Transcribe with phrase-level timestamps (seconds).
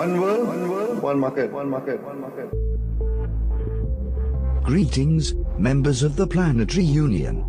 [0.00, 2.48] One world, one world, one market, one market, one market.
[4.64, 7.44] Greetings, members of the Planetary Union.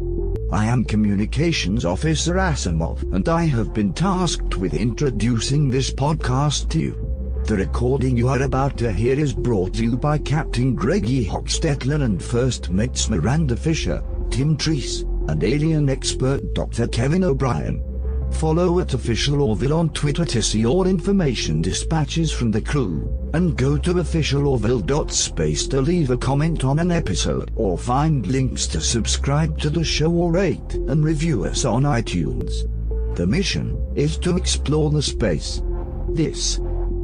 [0.51, 6.79] I am Communications Officer Asimov, and I have been tasked with introducing this podcast to
[6.81, 7.41] you.
[7.45, 12.03] The recording you are about to hear is brought to you by Captain Greggy Hochstetler
[12.03, 16.89] and First Mates Miranda Fisher, Tim Treese, and alien expert Dr.
[16.89, 17.81] Kevin O'Brien.
[18.31, 23.55] Follow at Official Orville on Twitter to see all information dispatches from the crew, and
[23.55, 29.59] go to officialorville.space to leave a comment on an episode or find links to subscribe
[29.59, 32.67] to the show or rate and review us on iTunes.
[33.15, 35.61] The mission is to explore the space.
[36.09, 36.59] This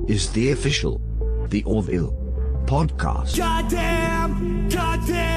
[0.08, 1.02] is the official,
[1.50, 2.14] the Orville
[2.66, 3.38] podcast.
[3.38, 5.37] Goddamn, goddamn,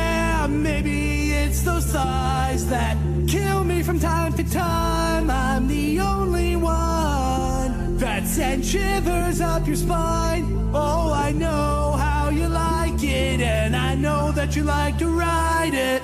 [1.61, 2.97] it's those thighs that
[3.29, 5.29] kill me from time to time.
[5.31, 10.71] I'm the only one that sends shivers up your spine.
[10.73, 15.75] Oh, I know how you like it, and I know that you like to ride
[15.75, 16.03] it.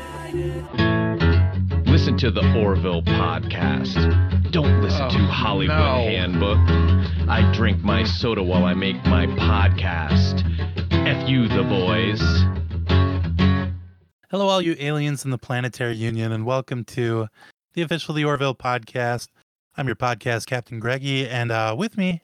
[1.87, 3.95] Listen to the Orville podcast.
[4.53, 6.05] Don't listen to Oh, Hollywood no.
[6.07, 6.59] Handbook.
[7.31, 10.43] I drink my soda while I make my podcast.
[10.91, 12.21] F you, the boys.
[14.29, 17.29] Hello, all you aliens in the Planetary Union, and welcome to
[17.75, 19.29] the official The Orville podcast.
[19.77, 22.23] I'm your podcast captain, Greggy, and uh, with me,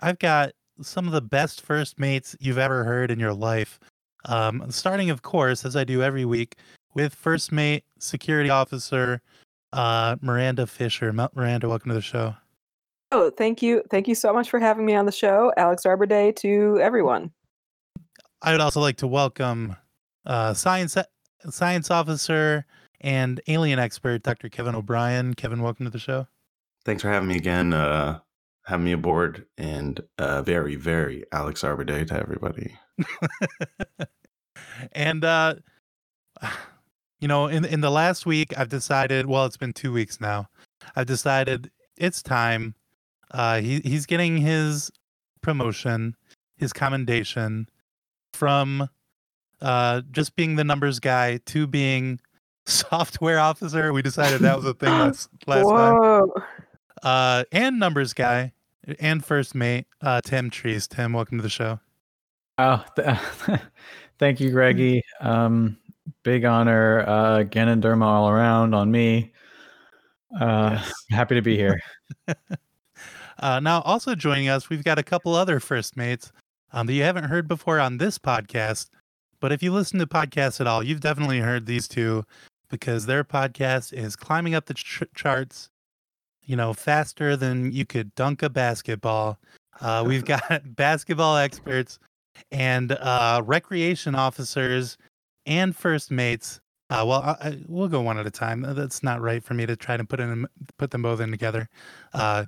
[0.00, 3.78] I've got some of the best first mates you've ever heard in your life.
[4.24, 6.56] Um, starting, of course, as I do every week,
[6.94, 9.20] with first mate security officer
[9.74, 11.12] uh, Miranda Fisher.
[11.12, 12.34] Miranda, welcome to the show.
[13.10, 13.82] Oh, thank you.
[13.90, 15.52] Thank you so much for having me on the show.
[15.58, 17.30] Alex Arbor Day to everyone.
[18.40, 19.76] I would also like to welcome
[20.24, 20.96] uh, science
[21.50, 22.66] science officer
[23.00, 24.48] and alien expert Dr.
[24.48, 25.34] Kevin O'Brien.
[25.34, 26.26] Kevin, welcome to the show.
[26.84, 28.20] Thanks for having me again, uh,
[28.64, 32.74] having me aboard, and uh, very, very Alex Arbor Day to everybody.
[34.92, 35.54] and uh
[37.20, 40.48] you know, in in the last week I've decided, well, it's been 2 weeks now.
[40.96, 42.74] I've decided it's time
[43.30, 44.90] uh he he's getting his
[45.40, 46.16] promotion,
[46.56, 47.68] his commendation
[48.32, 48.88] from
[49.62, 52.20] uh just being the numbers guy to being
[52.66, 53.92] software officer.
[53.92, 55.94] We decided that was a thing last last time.
[55.96, 56.34] Whoa.
[57.02, 58.52] Uh and numbers guy
[59.00, 60.86] and first mate uh Tim Trees.
[60.86, 61.80] Tim, welcome to the show.
[62.58, 63.60] Oh, th-
[64.18, 65.02] thank you, Greggy.
[65.20, 65.78] Um,
[66.22, 67.00] big honor.
[67.00, 69.32] Uh, Ganondorma all around on me.
[70.38, 70.92] Uh, Yes.
[71.10, 71.80] Happy to be here.
[73.38, 76.30] Uh, now, also joining us, we've got a couple other first mates
[76.72, 78.90] um, that you haven't heard before on this podcast.
[79.42, 82.24] But if you listen to podcasts at all, you've definitely heard these two
[82.70, 85.68] because their podcast is climbing up the ch- charts,
[86.44, 89.40] you know, faster than you could dunk a basketball.
[89.80, 91.98] Uh, we've got basketball experts
[92.52, 94.96] and uh, recreation officers
[95.44, 96.60] and first mates.
[96.88, 98.62] Uh, well, I, I, we'll go one at a time.
[98.62, 100.46] That's not right for me to try to put in
[100.78, 101.68] put them both in together.
[102.14, 102.44] Uh,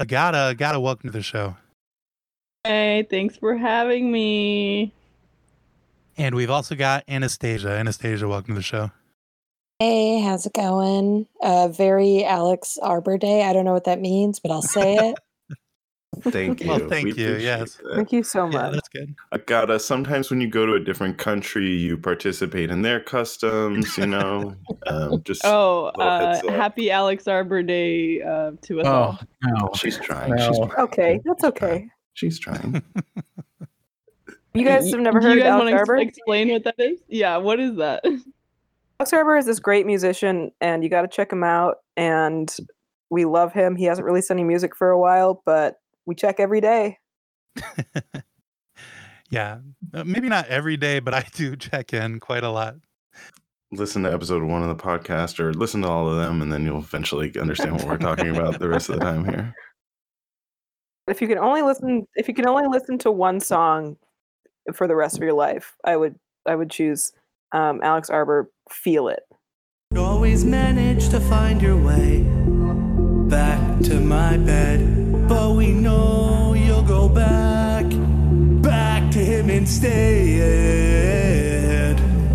[0.00, 1.54] Agata, Agata, welcome to the show.
[2.64, 4.92] Hey, thanks for having me.
[6.16, 7.70] And we've also got Anastasia.
[7.70, 8.90] Anastasia, welcome to the show.
[9.80, 11.26] Hey, how's it going?
[11.42, 13.42] Uh, very Alex Arbor Day.
[13.42, 15.18] I don't know what that means, but I'll say it.
[16.22, 16.68] Thank you.
[16.68, 17.74] Well, thank We you, appreciate yes.
[17.82, 17.96] that.
[17.96, 18.72] Thank you so Yeah, much.
[18.74, 19.16] that's good.
[19.32, 19.80] I gotta.
[19.80, 23.98] Sometimes when you go to a different country, you participate in their customs.
[23.98, 24.54] You know,
[24.86, 29.18] um, just Oh, uh, happy Alex Arbor Day uh, to us Oh all.
[29.42, 29.70] no!
[29.74, 30.38] she's trying.
[30.38, 30.70] She's trying.
[30.78, 31.58] Okay, that's She's okay.
[31.58, 31.90] trying.
[32.14, 32.82] She's trying.
[34.54, 37.00] You guys have never do heard you guys Alex wanna explain what that is?
[37.08, 38.04] Yeah, what is that?
[39.00, 41.78] Alex Arbor is this great musician, and you got to check him out.
[41.96, 42.54] And
[43.10, 43.74] we love him.
[43.74, 46.98] He hasn't released any music for a while, but we check every day.
[49.30, 49.58] yeah,
[49.92, 52.76] uh, maybe not every day, but I do check in quite a lot.
[53.72, 56.64] listen to episode one of the podcast, or listen to all of them, and then
[56.64, 59.52] you'll eventually understand what we're talking about the rest of the time here.
[61.08, 63.96] If you can only listen, if you can only listen to one song
[64.72, 67.12] for the rest of your life, I would, I would choose
[67.52, 68.50] um, Alex Arbor.
[68.70, 69.22] Feel it.
[69.96, 72.24] Always manage to find your way
[73.28, 77.84] back to my bed, but we know you'll go back,
[78.62, 79.88] back to him instead.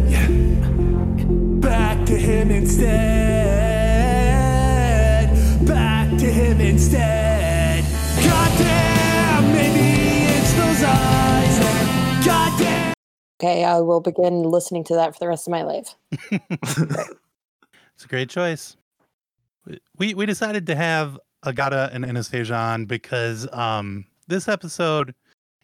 [0.09, 0.27] Yeah,
[1.59, 2.87] back to him instead,
[5.67, 7.18] back to him instead.
[13.41, 15.95] Okay, I will begin listening to that for the rest of my life.
[17.99, 18.77] It's a great choice.
[19.97, 25.13] We we decided to have Agata and Anastasia on because um this episode,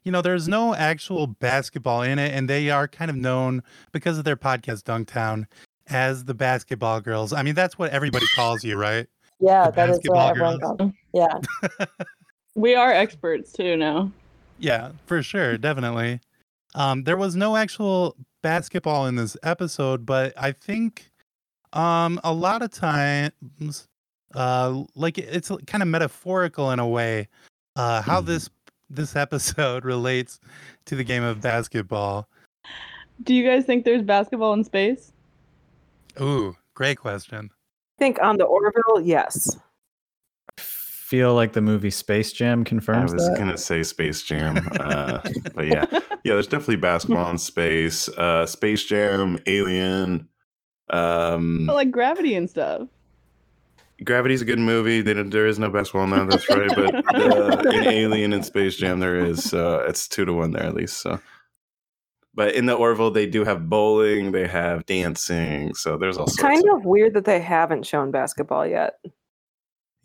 [0.03, 3.63] you know, there's no actual basketball in it, and they are kind of known
[3.93, 5.45] because of their podcast Dunktown
[5.87, 7.31] as the basketball girls.
[7.31, 9.07] I mean, that's what everybody calls you, right?
[9.39, 10.93] Yeah, The that is basketball what everyone calls them.
[11.13, 11.39] Yeah.
[12.55, 14.11] We are experts too now.
[14.59, 16.21] Yeah, for sure, definitely.
[16.75, 21.09] Um, there was no actual basketball in this episode, but I think
[21.73, 23.87] um a lot of times
[24.35, 27.27] uh like it's kind of metaphorical in a way
[27.75, 28.25] uh how Mhm.
[28.27, 28.49] this
[28.89, 30.39] this episode relates
[30.85, 32.27] to the game of basketball.
[33.23, 35.11] Do you guys think there's basketball in space?
[36.21, 37.49] Ooh, great question.
[37.97, 39.57] I think on the Orville, yes.
[41.15, 43.11] Feel like the movie Space Jam confirms.
[43.11, 43.37] I was that.
[43.37, 45.21] gonna say Space Jam, uh,
[45.55, 45.99] but yeah, yeah.
[46.33, 48.09] There's definitely basketball in space.
[48.09, 50.27] Uh, Space Jam, Alien.
[50.89, 52.89] Um, But like gravity and stuff.
[54.03, 54.99] Gravity's a good movie.
[54.99, 56.29] They don't- There is no basketball in that.
[56.29, 56.69] That's right.
[56.75, 57.15] But
[57.65, 59.53] uh, in Alien and Space Jam, there is.
[59.53, 60.97] Uh, it's two to one there at least.
[61.01, 61.17] So,
[62.33, 64.33] but in the Orville, they do have bowling.
[64.33, 65.73] They have dancing.
[65.75, 66.41] So there's all sorts.
[66.41, 68.95] kind of, of weird that they haven't shown basketball yet.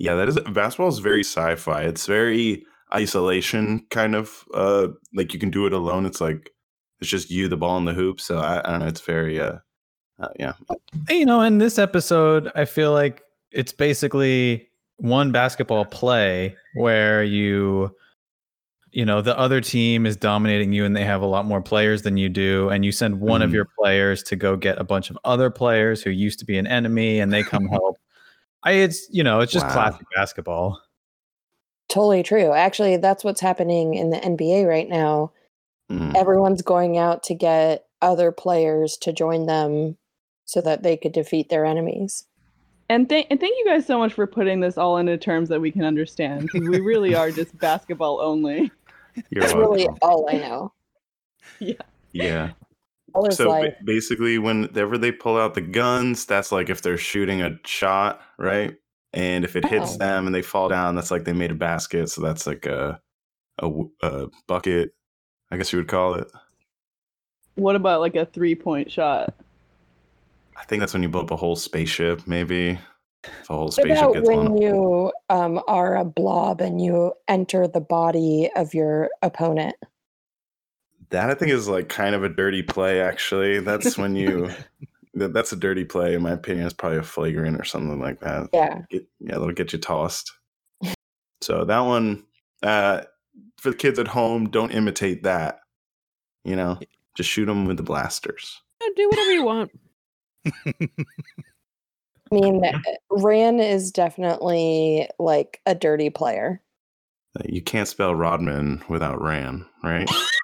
[0.01, 1.83] Yeah, that is basketball is very sci-fi.
[1.83, 2.65] It's very
[2.95, 4.45] isolation kind of.
[4.55, 6.07] Uh, like you can do it alone.
[6.07, 6.51] It's like
[7.01, 8.19] it's just you, the ball, and the hoop.
[8.21, 8.87] So I, I don't know.
[8.87, 9.39] It's very.
[9.39, 9.59] Uh,
[10.19, 10.53] uh, yeah.
[11.09, 17.95] you know, in this episode, I feel like it's basically one basketball play where you,
[18.91, 22.03] you know, the other team is dominating you and they have a lot more players
[22.03, 22.69] than you do.
[22.69, 23.55] And you send one of Mhm.
[23.55, 26.67] your players to go get a bunch of other players who used to be an
[26.67, 27.97] enemy and they come help.
[28.63, 29.73] I, it's, you know, it's just Wow.
[29.73, 30.81] classic basketball.
[31.89, 32.53] Totally true.
[32.53, 35.33] Actually, that's what's happening in the NBA right now.
[35.91, 36.15] Mhm.
[36.17, 39.97] Everyone's going out to get other players to join them
[40.45, 42.27] so that they could defeat their enemies.
[42.89, 45.61] And thank and thank you guys so much for putting this all into terms that
[45.61, 48.71] we can understand because we really are just basketball only.
[49.31, 49.99] You're That's really welcome.
[50.03, 50.73] all I know.
[52.13, 52.43] Yeah.
[52.43, 52.51] All is
[53.31, 57.43] So ba- like, basically, whenever they pull out the guns, that's like if they're shooting
[57.43, 58.77] a shot, right?
[59.13, 59.99] And if it hits Oh.
[59.99, 62.09] them and they fall down, that's like they made a basket.
[62.11, 63.01] So that's like a
[64.03, 64.95] a bucket,
[65.51, 66.31] I guess you would call it.
[67.57, 69.35] What about like a three point shot?
[70.57, 72.79] I think that's when you blow up a whole spaceship, maybe.
[73.25, 74.57] If a whole spaceship about gets when on.
[74.63, 79.77] you um, are a blob and you enter the body of your opponent?
[81.11, 83.01] That I think is like kind of a dirty play.
[83.01, 84.51] Actually, that's when you.
[85.15, 86.65] that- That's a dirty play, in my opinion.
[86.67, 88.49] It's probably a flagrant or something like that.
[88.53, 88.83] Yeah.
[88.91, 90.33] get, yeah, that'll get you tossed.
[91.41, 92.25] so that one,
[92.63, 93.03] uh,
[93.59, 95.61] for the kids at home, don't imitate that.
[96.45, 96.79] You know,
[97.17, 98.61] just shoot them with the blasters.
[98.97, 99.71] Do whatever you want.
[100.73, 102.79] I mean, uh,
[103.11, 106.63] Ran is definitely like a dirty player.
[107.45, 110.09] You can't spell Rodman without Ran, right?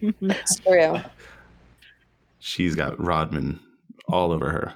[0.00, 0.96] It's true.
[2.38, 3.60] She's got Rodman
[4.08, 4.74] all over her.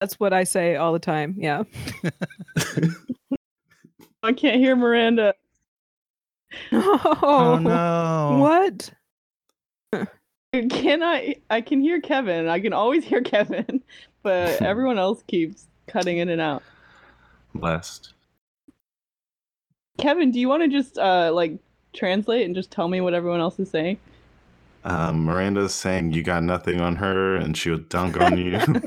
[0.00, 1.34] That's what I say all the time.
[1.38, 1.62] Yeah.
[4.22, 5.34] I can't hear Miranda.
[6.72, 8.38] Oh, Oh no.
[8.40, 8.90] What?
[10.52, 11.36] Can I?
[11.48, 12.46] I can hear Kevin.
[12.48, 13.82] I can always hear Kevin,
[14.22, 16.62] but everyone else keeps cutting in and out.
[17.54, 18.12] Blessed.
[19.98, 21.58] Kevin, do you want to just uh like
[21.92, 23.98] translate and just tell me what everyone else is saying?
[24.84, 28.58] Um, Miranda's saying you got nothing on her, and she'll dunk on you.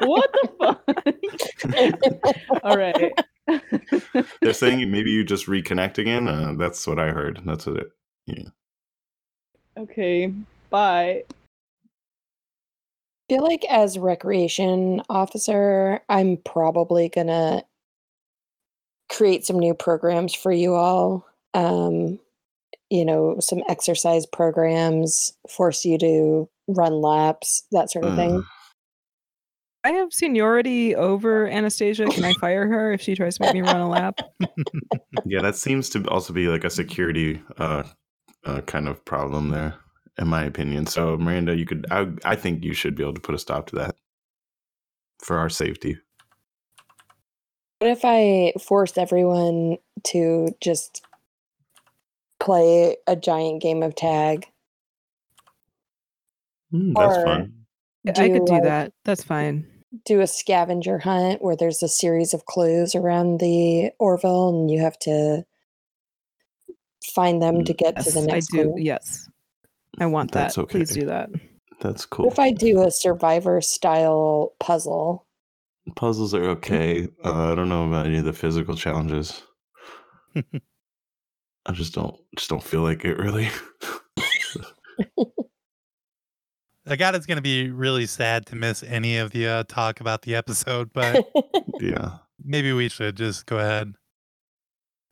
[0.00, 0.82] What the fuck?
[2.64, 3.12] All right.
[4.40, 6.26] They're saying maybe you just reconnect again.
[6.26, 7.42] Uh, that's what I heard.
[7.44, 7.90] That's what it.
[8.26, 8.48] Yeah.
[9.76, 10.32] Okay.
[10.70, 11.24] Bye.
[13.28, 17.64] feel like as recreation officer, I'm probably gonna
[19.10, 21.26] create some new programs for you all.
[21.54, 22.18] Um,
[22.90, 28.38] you know, some exercise programs, force you to run laps, that sort of thing.
[28.38, 28.42] Uh,
[29.82, 32.06] I have seniority over Anastasia.
[32.06, 34.20] Can I fire her if she tries to make me run a lap?
[35.24, 37.84] yeah, that seems to also be like a security uh,
[38.44, 39.76] uh, kind of problem there,
[40.18, 40.84] in my opinion.
[40.86, 43.68] So, Miranda, you could, I, I think you should be able to put a stop
[43.68, 43.94] to that
[45.22, 45.96] for our safety.
[47.78, 49.78] What if I forced everyone
[50.08, 51.02] to just
[52.40, 54.46] play a giant game of tag?
[56.72, 57.54] Mm, that's Or fun.
[58.08, 58.92] I could do like, that.
[59.04, 59.66] That's fine.
[60.04, 64.80] Do a scavenger hunt where there's a series of clues around the Orville and you
[64.80, 65.44] have to
[67.14, 68.62] find them to get to Yes, the I next do.
[68.62, 68.74] clue.
[68.78, 69.28] Yes.
[69.98, 70.66] I want That's that.
[70.68, 71.30] Please do that.
[71.80, 72.28] That's cool.
[72.28, 75.26] if I do a survivor style puzzle?
[75.96, 77.08] Puzzles are okay.
[77.24, 79.42] Uh, I don't know about any of the physical challenges.
[81.66, 83.50] I just don't just don't feel like it really.
[86.86, 90.00] I got it's going to be really sad to miss any of the uh, talk
[90.00, 91.24] about the episode, but
[91.80, 92.16] yeah.
[92.42, 93.94] maybe we should just go ahead.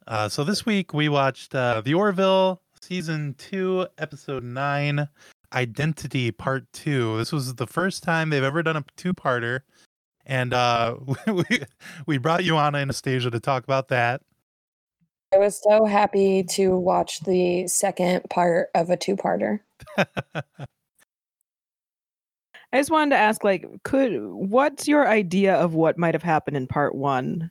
[0.07, 5.07] Uh, so this week we watched uh, The Orville season two, episode nine,
[5.53, 7.19] Identity Part Two.
[7.19, 9.61] This was the first time they've ever done a two-parter,
[10.25, 11.45] and uh, we
[12.07, 14.23] we brought you on Anastasia to talk about that.
[15.33, 19.61] I was so happy to watch the second part of a two-parter.
[19.99, 20.43] I
[22.75, 26.67] just wanted to ask, like, could what's your idea of what might have happened in
[26.67, 27.51] part one,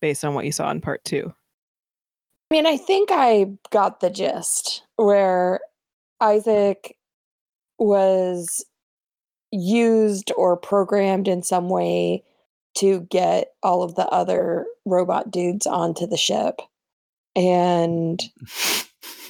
[0.00, 1.32] based on what you saw in part two?
[2.50, 5.60] I mean, I think I got the gist where
[6.20, 6.96] Isaac
[7.78, 8.64] was
[9.50, 12.22] used or programmed in some way
[12.78, 16.60] to get all of the other robot dudes onto the ship.
[17.36, 18.20] And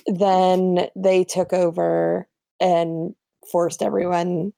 [0.06, 2.28] then they took over
[2.60, 3.14] and
[3.50, 4.52] forced everyone,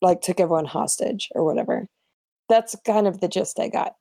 [0.00, 1.88] like, took everyone hostage or whatever.
[2.48, 3.94] That's kind of the gist I got.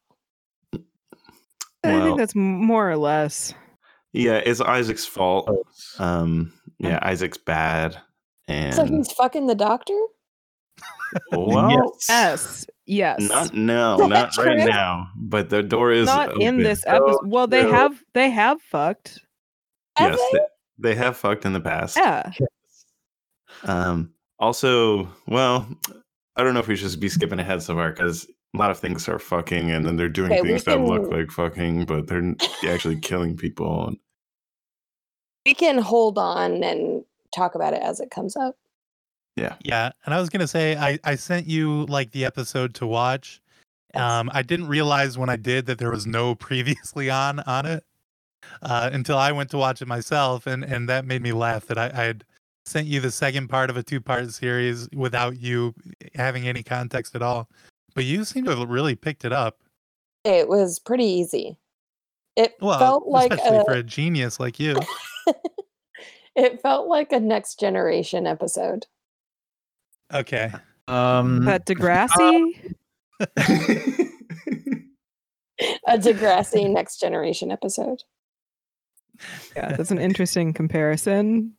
[1.84, 3.54] I think that's more or less.
[4.14, 5.50] Yeah, it's Isaac's fault.
[6.00, 7.98] Um, yeah, Isaac's bad,
[8.48, 10.00] and So he's fucking the doctor?
[11.32, 12.66] well, Yes, yes.
[12.88, 14.66] Not no, Is that not right true?
[14.72, 15.10] now.
[15.16, 16.64] But the door is Not in open.
[16.64, 17.20] this episode.
[17.26, 17.72] Well, they true.
[17.72, 19.20] have they have fucked.
[19.98, 20.38] Have Yes, they?
[20.40, 21.98] they, they have fucked in the past.
[21.98, 22.32] Yeah.
[23.64, 25.68] Um, also, well,
[26.36, 28.78] I don't know if we should be skipping ahead so far because a lot of
[28.80, 32.08] things are fucking, and then they're doing Okay, we things that look like fucking, but
[32.08, 32.36] they're
[32.68, 33.88] actually killing people.
[33.88, 33.98] And
[35.46, 37.04] We can hold on and
[37.36, 38.56] talk about it as it comes up.
[39.38, 42.88] Yeah, Yeah, and I was gonna say I I sent you like the episode to
[42.88, 43.42] watch.
[43.94, 47.84] Um, I didn't realize when I did that there was no previously on on it
[48.62, 51.78] uh, until I went to watch it myself, and and that made me laugh that
[51.78, 52.26] I, I had
[52.66, 55.74] sent you the second part of a two part series without you
[56.16, 57.48] having any context at all.
[57.96, 59.60] But you seem to have really picked it up.
[60.24, 61.58] It was pretty easy.
[62.36, 64.76] It Well, felt like especially a, for a genius like you.
[66.36, 68.86] it felt like a next generation episode.
[70.14, 70.52] Okay.
[70.88, 72.74] Um, But Degrassi,
[75.88, 78.04] A Degrassi next generation episode.
[79.56, 81.54] yeah, that's an interesting comparison.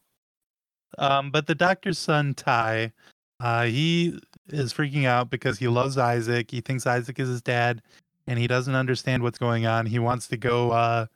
[0.98, 2.92] Um, but the doctor's son Ty,
[3.40, 6.50] uh, he is freaking out because he loves Isaac.
[6.50, 7.82] He thinks Isaac is his dad,
[8.26, 9.84] and he doesn't understand what's going on.
[9.84, 11.06] He wants to go uh,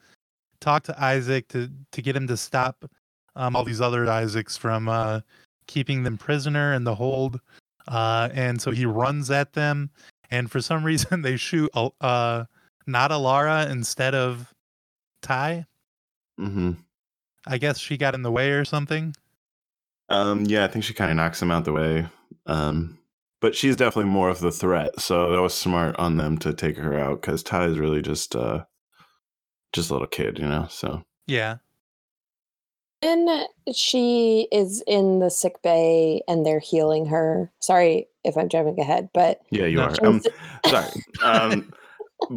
[0.61, 2.85] talk to Isaac to to get him to stop
[3.37, 5.21] um, all these other Isaacs from uh,
[5.67, 7.41] keeping them prisoner in the hold.
[7.89, 9.91] Uh, and so he runs at them,
[10.31, 12.45] and for some reason they shoot uh,
[12.87, 14.53] not Alara instead of
[15.23, 15.67] Ty.
[16.39, 16.73] hmm
[17.45, 19.17] I guess she got in the way or something.
[20.09, 22.07] um, yeah, I think she kind of knocks him out the way.
[22.47, 22.99] Um,
[23.41, 26.77] but she's definitely more of the threat, so that was smart on them to take
[26.77, 28.65] her out because Ty is really just uh,
[29.73, 30.67] just a little kid, you know.
[30.71, 31.57] So Yeah.
[33.03, 33.45] When
[33.75, 37.51] she is in the sick bay and they're healing her.
[37.59, 39.93] Sorry if I'm jumping ahead, but yeah, you are.
[39.95, 40.07] sure.
[40.07, 40.23] Um,
[40.67, 40.91] sorry.
[41.23, 41.73] Um,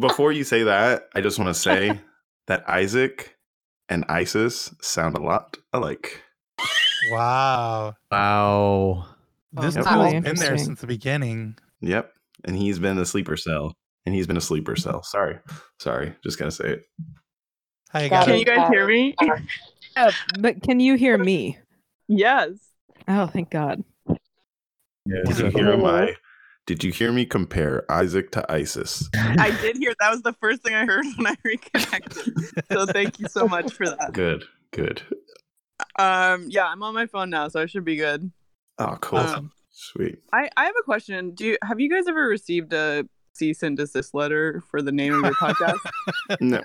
[0.00, 2.00] before you say that, I just want to say
[2.48, 3.36] that Isaac
[3.88, 6.20] and Isis sound a lot alike.
[7.10, 7.94] Wow.
[8.10, 9.06] wow.
[9.52, 9.84] This Yep.
[9.84, 11.56] tool's Really been there since the beginning.
[11.80, 12.12] Yep.
[12.44, 13.72] And he's been the sleeper cell.
[14.04, 15.04] And he's been a sleeper cell.
[15.04, 15.38] Sorry.
[15.78, 16.14] Sorry.
[16.24, 16.82] Just gonna say it.
[17.90, 18.30] How you Got got it.
[18.32, 19.14] Can you guys hear me?
[19.96, 21.58] Yeah, but can you hear me?
[22.08, 22.50] yes.
[23.08, 23.82] Oh, thank God.
[25.06, 26.14] Did you hear my
[26.66, 29.08] did you hear me compare Isaac to Isis?
[29.14, 32.34] I did hear that was the first thing I heard when I reconnected.
[32.72, 34.12] so thank you so much for that.
[34.12, 34.44] Good.
[34.72, 35.02] Good.
[35.98, 38.30] Um yeah, I'm on my phone now, so I should be good.
[38.78, 39.20] Oh, cool.
[39.20, 40.18] Um, Sweet.
[40.32, 41.32] I, I have a question.
[41.32, 45.12] Do you have you guys ever received a cease and desist letter for the name
[45.14, 45.78] of your podcast?
[46.40, 46.62] No.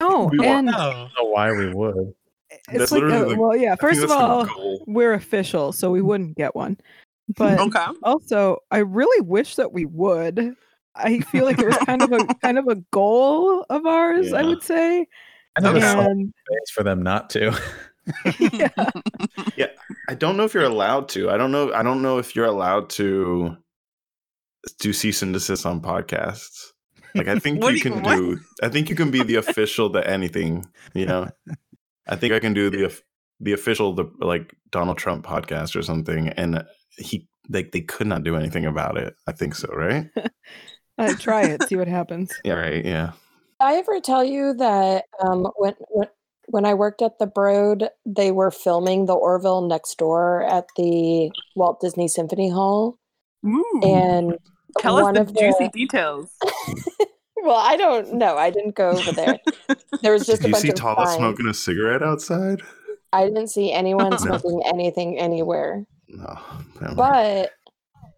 [0.00, 0.72] Oh, We and No.
[0.72, 2.14] I don't know why we would.
[2.50, 3.74] It's That's like, literally the- well, yeah.
[3.76, 4.84] First of all, goal.
[4.86, 6.78] we're official, so we wouldn't get one.
[7.36, 7.84] But okay.
[8.02, 10.54] also, I really wish that we would.
[10.94, 14.32] I feel like it was kind of a kind of a goal of ours.
[14.32, 15.06] I would say.
[15.56, 17.52] I think it's And space for them not to.
[18.40, 18.68] yeah,
[19.56, 19.66] yeah,
[20.08, 21.30] I don't know if you're allowed to.
[21.30, 21.72] I don't know.
[21.74, 23.56] I don't know if you're allowed to
[24.80, 26.72] do cease and desist on podcasts.
[27.14, 28.16] Like I think you do you- can what?
[28.16, 28.40] do.
[28.62, 30.64] I think you can be the official to anything.
[30.94, 31.28] You know.
[32.08, 32.94] I think I can do the
[33.40, 36.64] the official the like Donald Trump podcast or something, and
[36.96, 39.14] he like they could not do anything about it.
[39.26, 40.08] I think so, right?
[40.98, 41.62] uh, try it.
[41.68, 42.32] See what happens.
[42.44, 42.54] Yeah.
[42.54, 42.84] Right.
[42.84, 43.12] Yeah.
[43.60, 46.08] Did I ever tell you that um, when when
[46.46, 51.30] when I worked at the Broad, they were filming the Orville next door at the
[51.56, 52.98] Walt Disney Symphony Hall,
[53.46, 53.80] Ooh.
[53.82, 54.38] and
[54.78, 56.30] Tell us one the of the- juicy details.
[57.48, 58.36] well, I don't know.
[58.36, 59.38] I didn't go over there.
[60.02, 61.16] There was just Did a you bunch see of Talla signs.
[61.16, 62.62] smoking a cigarette outside?
[63.12, 64.16] I didn't see anyone No.
[64.18, 65.84] smoking anything anywhere.
[66.08, 66.38] No.
[66.80, 66.94] never.
[66.94, 67.50] But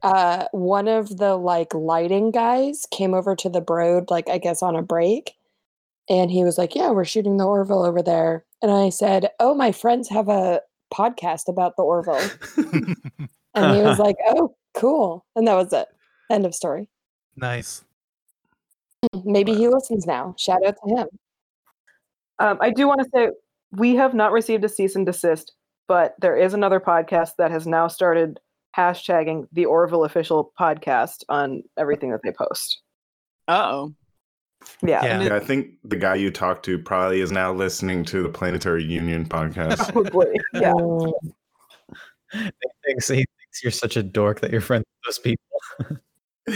[0.02, 4.62] uh one of the like lighting guys came over to the Broad, like I guess
[4.62, 5.32] on a break,
[6.10, 8.44] and he was like, Yeah, we're shooting the Orville over there.
[8.62, 10.60] And I said, Oh, my friends have a
[10.92, 12.20] podcast about the Orville.
[13.54, 15.24] And he was like, Oh, cool.
[15.34, 15.88] And that was it.
[16.30, 16.88] End of story.
[17.36, 17.82] nice.
[19.24, 20.34] Maybe he listens now.
[20.38, 21.06] Shout out to him.
[22.38, 23.28] Um, I do want to say
[23.72, 25.52] we have not received a cease and desist,
[25.88, 28.40] but there is another podcast that has now started
[28.76, 32.80] hashtagging the Orville official podcast on everything that they post.
[33.48, 33.94] Oh.
[34.82, 35.04] Yeah.
[35.04, 35.22] Yeah.
[35.22, 38.84] Yeah, I think the guy you talked to probably is now listening to the Planetary
[38.84, 39.92] Union podcast.
[39.92, 40.28] Probably.
[40.54, 40.72] Yeah.
[40.72, 41.12] Mm,
[42.32, 42.50] He
[42.84, 45.44] thinks, he thinks you're such a dork that you're friends with those people.
[46.48, 46.54] oh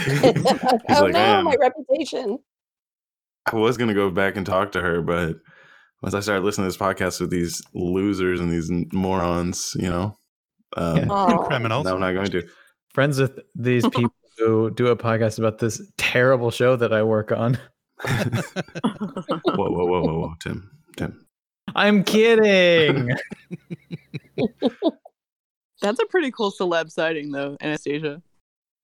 [0.89, 2.39] like, no, "I my reputation.
[3.51, 5.37] I was gonna go back and talk to her, but
[6.01, 10.17] once I started listening to this podcast with these losers and these morons, you know,
[10.77, 11.37] um, Yeah.
[11.47, 11.85] Criminals.
[11.85, 12.47] no, I'm not going to.
[12.93, 17.31] Friends with these people who do a podcast about this terrible show that I work
[17.31, 17.57] on.
[18.03, 18.11] Whoa,
[19.55, 21.25] whoa, whoa, whoa, whoa, Tim, Tim.
[21.75, 23.09] I'm kidding.
[25.81, 28.21] That's a pretty cool celeb sighting, though, Anastasia.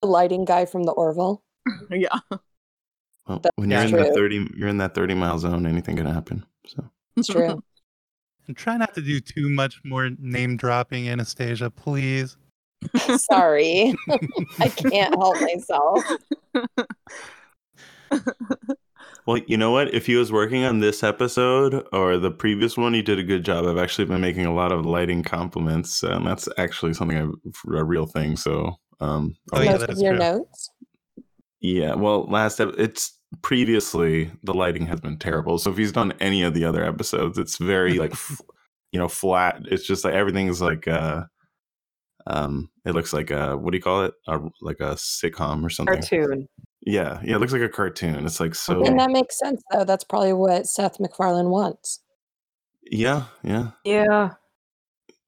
[0.01, 1.43] The lighting guy from the Orville.
[1.91, 2.19] Yeah.
[3.27, 5.67] Well, That's when you're in the thirty, you're in that thirty mile zone.
[5.67, 6.43] Anything can happen.
[6.65, 6.83] So
[7.15, 7.61] It's true.
[8.47, 12.35] And try not to do too much more name dropping, Anastasia, please.
[13.17, 13.93] Sorry.
[14.59, 16.03] I can't help myself.
[19.27, 19.93] Well, you know what?
[19.93, 23.45] If he was working on this episode or the previous one, he did a good
[23.45, 23.65] job.
[23.65, 27.83] I've actually been making a lot of lighting compliments, and that's actually something I, a
[27.83, 28.35] real thing.
[28.35, 30.19] So, um, Oh, yeah, Most that of your true.
[30.19, 30.69] notes.
[31.59, 31.93] yeah.
[31.95, 35.57] Well, last ep- it's previously the lighting has been terrible.
[35.57, 38.41] So if he's done any of the other episodes, it's very like, f-
[38.91, 39.61] you know, flat.
[39.65, 41.23] It's just like everything's like, uh,
[42.27, 44.13] um, it looks like a what do you call it?
[44.27, 45.95] A, like a sitcom or something.
[45.95, 46.47] Cartoon.
[46.85, 47.35] Yeah, yeah.
[47.35, 48.25] It looks like a cartoon.
[48.25, 48.85] It's like so.
[48.85, 49.83] And that makes sense, though.
[49.85, 51.99] That's probably what Seth MacFarlane wants.
[52.83, 53.71] Yeah, yeah.
[53.85, 54.31] Yeah.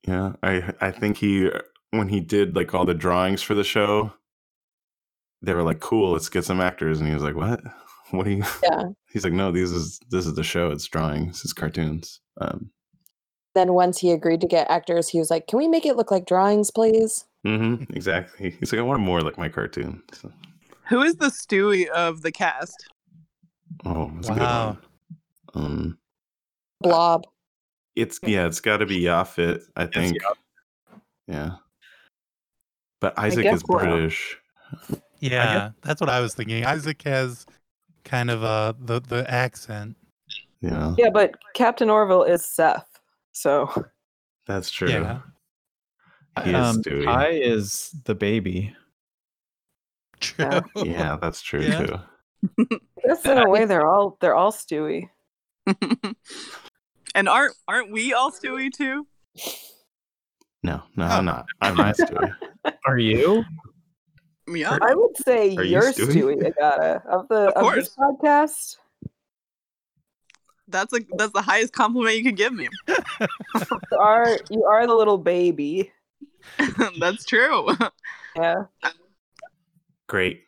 [0.08, 1.50] Yeah, I I think he
[1.98, 4.12] when he did like all the drawings for the show,
[5.42, 7.62] they were like, "Cool, let's get some actors," and he was like, "What?
[8.12, 8.84] What are you?" Yeah.
[9.12, 10.70] He's like, "No, this is this is the show.
[10.72, 11.44] It's drawings.
[11.44, 12.70] It's cartoons." Um,
[13.56, 16.12] Then once he agreed to get actors, he was like, "Can we make it look
[16.12, 18.52] like drawings, please?" Mm-hmm, exactly.
[18.60, 20.32] He's like, "I want more like my cartoon." So,
[20.90, 22.76] Who is the Stewie of the cast?
[23.86, 24.78] oh, that's a Wow.
[25.54, 25.66] good one.
[25.66, 25.98] Um,
[26.82, 27.24] Blob.
[27.96, 30.18] it's yeah, it's got to be Yaphit, I think.
[31.28, 31.56] Yeah,
[33.04, 33.78] but Isaac is so.
[33.78, 34.38] British.
[35.20, 36.66] Yeah, that's what I was thinking.
[36.66, 37.46] Isaac has
[38.06, 39.96] kind of uh the the accent.
[40.62, 42.88] Yeah, Yeah, but Captain Orville is Seth.
[43.34, 43.70] So
[44.48, 44.90] that's true.
[44.90, 45.20] Yeah.
[46.44, 47.04] He is um, Stewie.
[47.04, 48.74] Ty is the baby.
[50.22, 50.46] True.
[50.46, 50.62] Yeah.
[50.84, 51.86] Yeah, that's true Yeah.
[51.86, 51.96] too.
[52.60, 55.10] I guess in a way they're all they're all Stewie.
[57.16, 59.06] and aren't aren't we all Stewie too?
[60.64, 61.08] No, no, Oh.
[61.08, 61.46] I'm not.
[61.62, 62.34] I'm not Stewie.
[62.86, 63.44] Are you?
[64.48, 64.78] Yeah.
[64.82, 66.38] I would say Are you you're Stewie?
[66.38, 68.78] Stewie, Agata, of the Of of, this podcast.
[70.68, 72.68] That's a that's the highest compliment you could give me.
[73.60, 75.92] You are you are the little baby.
[77.00, 77.70] that's true.
[78.36, 78.64] Yeah.
[80.08, 80.44] Great.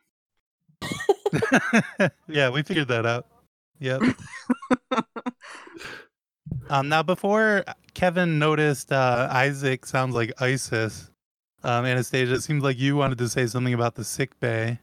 [2.28, 3.28] yeah, we figured that out.
[3.80, 4.01] Yep.
[6.69, 11.12] um, now, before Kevin noticed uh, Isaac sounds like ISIS,
[11.65, 14.80] um, Anastasia, it seems like you wanted to say something about the sick bay.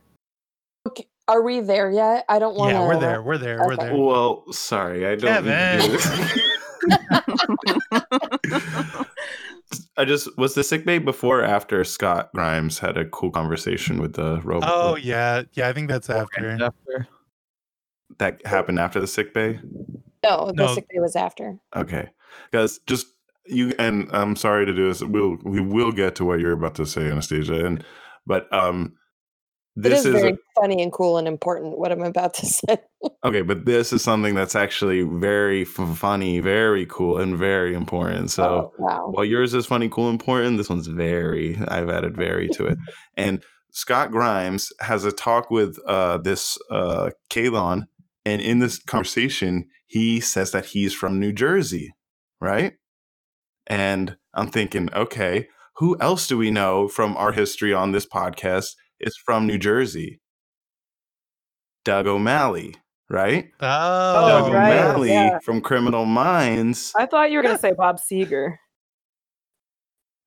[0.87, 2.25] Okay, are we there yet?
[2.29, 2.75] I don't want to.
[2.75, 3.23] Yeah, we're there.
[3.23, 3.59] We're there.
[3.67, 3.97] We're there.
[3.97, 5.45] Well, sorry, I don't.
[5.45, 6.39] need to do this.
[9.97, 14.01] I just was the sick bay before or after Scott Grimes had a cool conversation
[14.01, 14.71] with the robot.
[14.73, 15.69] Oh yeah, yeah.
[15.69, 16.51] I think that's after.
[16.51, 17.09] After.
[18.19, 19.61] that happened after the sick bay.
[20.25, 20.75] No, the No.
[20.75, 21.59] sick bay was after.
[21.75, 22.11] Okay,
[22.53, 23.07] guys, just
[23.47, 25.03] you and I'm sorry to do this.
[25.03, 27.85] We'll we will get to what you're about to say, Anastasia, and
[28.27, 28.95] but um,
[29.77, 32.47] It this is is, very a- funny and cool and important what I'm about to
[32.61, 32.79] say.
[33.25, 38.31] okay, but this is something that's actually very f- funny, very cool, and very important.
[38.31, 38.45] So.
[38.45, 39.09] oh, wow.
[39.11, 41.57] While yours is funny, cool, important, this one's very.
[41.69, 42.79] I've added very to it.
[43.17, 47.87] And Scott Grimes has a talk with uh, this uh, Kaylon,
[48.27, 51.95] and in this conversation, he says that he's from New Jersey.
[52.41, 52.75] right?
[53.73, 58.75] And I'm thinking, okay, who else do we know from our history on this podcast
[59.01, 60.21] is from New Jersey?
[61.83, 62.75] Doug O'Malley,
[63.09, 63.47] right?
[63.61, 65.39] Oh, Doug right, O'Malley yeah.
[65.43, 66.93] from Criminal Minds.
[66.99, 68.57] I thought you were gonna say Bob Seger.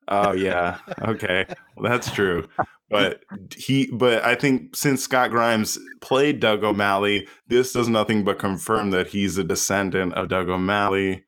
[0.08, 0.79] Oh yeah.
[1.03, 1.45] Okay.
[1.77, 2.47] Well, that's true.
[2.89, 3.23] But
[3.55, 8.89] he but I think since Scott Grimes played Doug O'Malley, this does nothing but confirm
[8.89, 11.25] that he's a descendant of Doug O'Malley.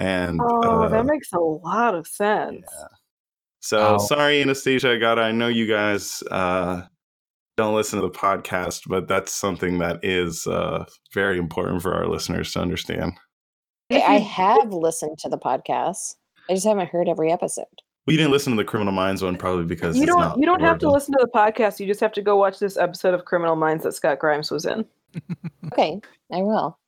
[0.00, 2.64] And Oh, uh, that makes a lot of sense.
[2.66, 2.86] Yeah.
[3.60, 3.98] so Wow.
[3.98, 6.82] sorry, Anastasia, I got I know you guys uh
[7.58, 12.06] don't listen to the podcast, but that's something that is uh very important for our
[12.08, 13.12] listeners to understand.
[13.90, 16.14] I have listened to the podcast.
[16.48, 17.66] I just haven't heard every episode.
[18.06, 20.46] We didn't listen to the Criminal Minds one probably because You it's don't not you
[20.46, 21.78] don't have to listen to the podcast.
[21.78, 24.64] You just have to go watch this episode of Criminal Minds that Scott Grimes was
[24.64, 24.86] in.
[25.72, 26.00] Okay,
[26.32, 26.78] I will.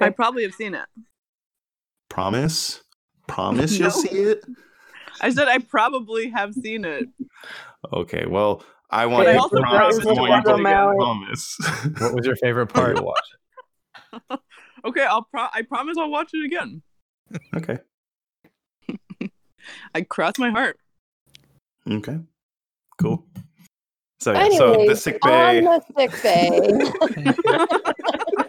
[0.00, 0.86] I probably have seen it.
[2.18, 2.82] Promise?
[3.28, 3.84] Promise No.
[3.84, 4.44] you'll see it?
[5.20, 7.06] I said I probably have seen it.
[7.92, 9.98] Okay, well, I want But you to promise.
[10.00, 10.62] promise I want you to
[10.98, 11.56] promise.
[12.00, 12.96] What was your favorite part?
[12.96, 14.40] You'll watch
[14.84, 16.82] Okay, I'll pro- I promise I'll watch it again.
[17.54, 17.78] Okay.
[19.94, 20.76] I cross my heart.
[21.88, 22.18] Okay.
[23.00, 23.24] Cool.
[24.18, 25.64] So yeah, so the sick bay.
[25.64, 26.58] on the sick bay.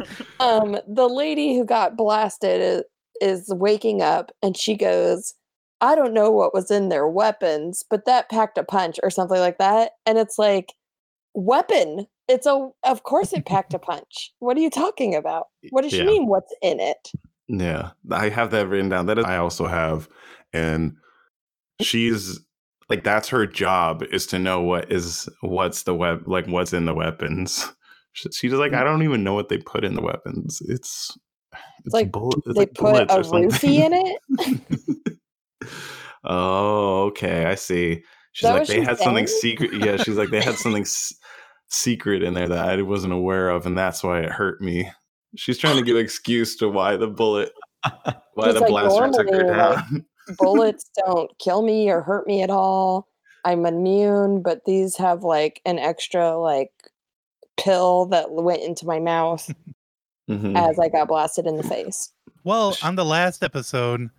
[0.40, 2.82] um, the lady who got blasted is,
[3.20, 5.34] is waking up and she goes,
[5.80, 9.40] I don't know what was in their weapons, but that packed a punch or something
[9.40, 9.92] like that.
[10.06, 10.74] And it's like,
[11.34, 12.06] weapon.
[12.28, 14.32] It's a, of course it packed a punch.
[14.38, 15.46] What are you talking about?
[15.70, 16.26] What does she mean?
[16.26, 17.10] What's in it?
[17.48, 19.06] Yeah, I have that written down.
[19.06, 20.08] That is, I also have,
[20.52, 20.96] and
[21.80, 22.40] she's
[22.88, 26.84] like that's her job is to know what is what's the web like what's in
[26.84, 27.72] the weapons.
[28.12, 28.84] She- She's like, I mm.
[28.84, 30.62] don't even know what they put in the weapons.
[30.68, 31.16] It's
[31.84, 35.18] it's like bullet- it's they like put a roofie in it.
[36.24, 38.02] oh, okay, I see.
[38.32, 39.72] She's like they she's had something secret.
[39.74, 41.12] Yeah, she's like they had something s-
[41.68, 44.90] secret in there that I wasn't aware of, and that's why it hurt me.
[45.36, 47.52] She's trying to give excuse to why the bullet,
[48.34, 50.06] why the like, blaster took her "Normally, like, down.
[50.38, 53.08] bullets don't kill me or hurt me at all.
[53.44, 56.70] I'm immune, but these have like an extra like
[57.58, 59.50] pill that went into my mouth
[60.30, 60.56] Mhm.
[60.56, 62.12] as I got blasted in the face.
[62.44, 64.10] Well, on the last episode,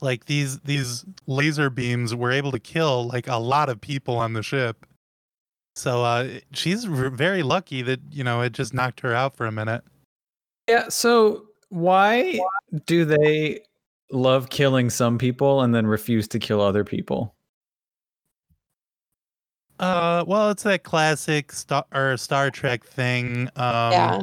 [0.00, 4.32] like these these laser beams were able to kill like a lot of people on
[4.32, 4.86] the ship.
[5.76, 9.46] So uh she's r- very lucky that, you know, it just knocked her out for
[9.46, 9.82] a minute.
[10.68, 10.88] Yeah.
[10.88, 12.40] So why
[12.86, 13.60] do they
[14.10, 17.34] love killing some people and then refuse to kill other people?
[19.78, 24.20] Uh well, it's that classic Star or Star Trek thing um yeah.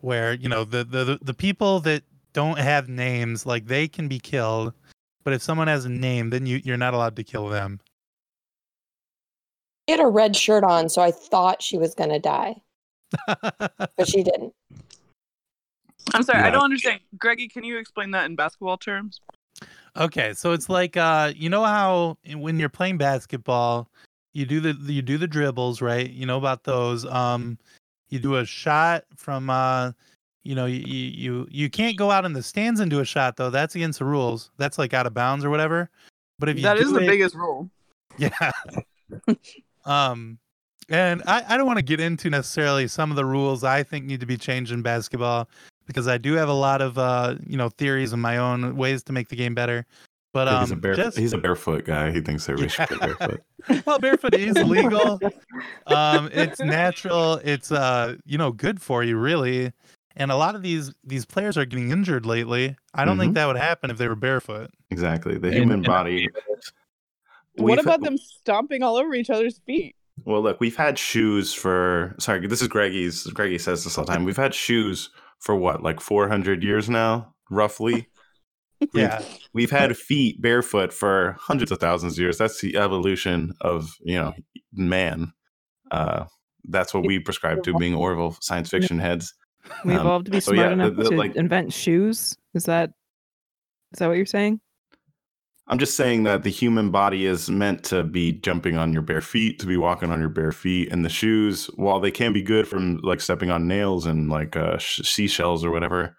[0.00, 4.18] where, you know, the the the people that don't have names, like they can be
[4.18, 4.72] killed,
[5.24, 7.80] but if someone has a name, then you you're not allowed to kill them.
[9.88, 12.62] She had a red shirt on, so I thought she was gonna die,
[13.26, 14.54] but she didn't.
[16.14, 17.00] I'm sorry, I don't understand.
[17.18, 19.20] Greggy, can you explain that in basketball terms?
[19.96, 23.88] Okay, so it's like uh you know how when you're playing basketball,
[24.32, 26.08] you do the you do the dribbles, right?
[26.10, 27.04] You know about those.
[27.06, 27.58] Um
[28.08, 29.92] you do a shot from uh
[30.44, 33.36] you know, you you you can't go out in the stands and do a shot
[33.36, 33.50] though.
[33.50, 34.50] That's against the rules.
[34.58, 35.88] That's like out of bounds or whatever.
[36.38, 37.70] But if you That is the it- biggest rule.
[38.18, 38.50] Yeah.
[39.84, 40.38] um
[40.88, 44.04] and I, I don't want to get into necessarily some of the rules I think
[44.04, 45.48] need to be changed in basketball
[45.86, 49.02] because I do have a lot of uh you know theories of my own ways
[49.04, 49.86] to make the game better.
[50.32, 52.10] But um he's a bare, just he's a barefoot guy.
[52.10, 53.14] He thinks everybody should play Yeah.
[53.68, 53.84] barefoot.
[53.86, 55.20] well barefoot is legal.
[55.86, 59.72] um it's natural, it's uh you know good for you really.
[60.16, 62.76] And a lot of these these players are getting injured lately.
[62.94, 63.20] I don't Mhm.
[63.20, 64.70] think that would happen if they were barefoot.
[64.90, 65.36] Exactly.
[65.38, 66.28] The human and- body.
[67.56, 69.94] what about them stomping all over each other's feet?
[70.24, 72.14] Well, look, we've had shoes for.
[72.18, 73.24] Sorry, this is Greggy's.
[73.28, 74.24] Greggy says this all the time.
[74.24, 78.08] We've had shoes for what, like 400 years now, roughly.
[78.94, 79.22] Yeah.
[79.52, 82.38] We've had feet barefoot for hundreds of thousands of years.
[82.38, 84.34] That's the evolution of, you know,
[84.72, 85.32] man.
[85.90, 86.24] Uh,
[86.68, 89.34] that's what we prescribe to being Orville science fiction heads.
[89.84, 92.36] We Um, evolved to be so smart yeah, enough the- the, to like- invent shoes.
[92.54, 92.90] Is that
[93.92, 94.60] is that what you're saying?
[95.68, 99.20] I'm just saying that the human body is meant to be jumping on your bare
[99.20, 102.42] feet, to be walking on your bare feet, and the shoes, while they can be
[102.42, 106.16] good from like stepping on nails and like uh, sh- seashells or whatever,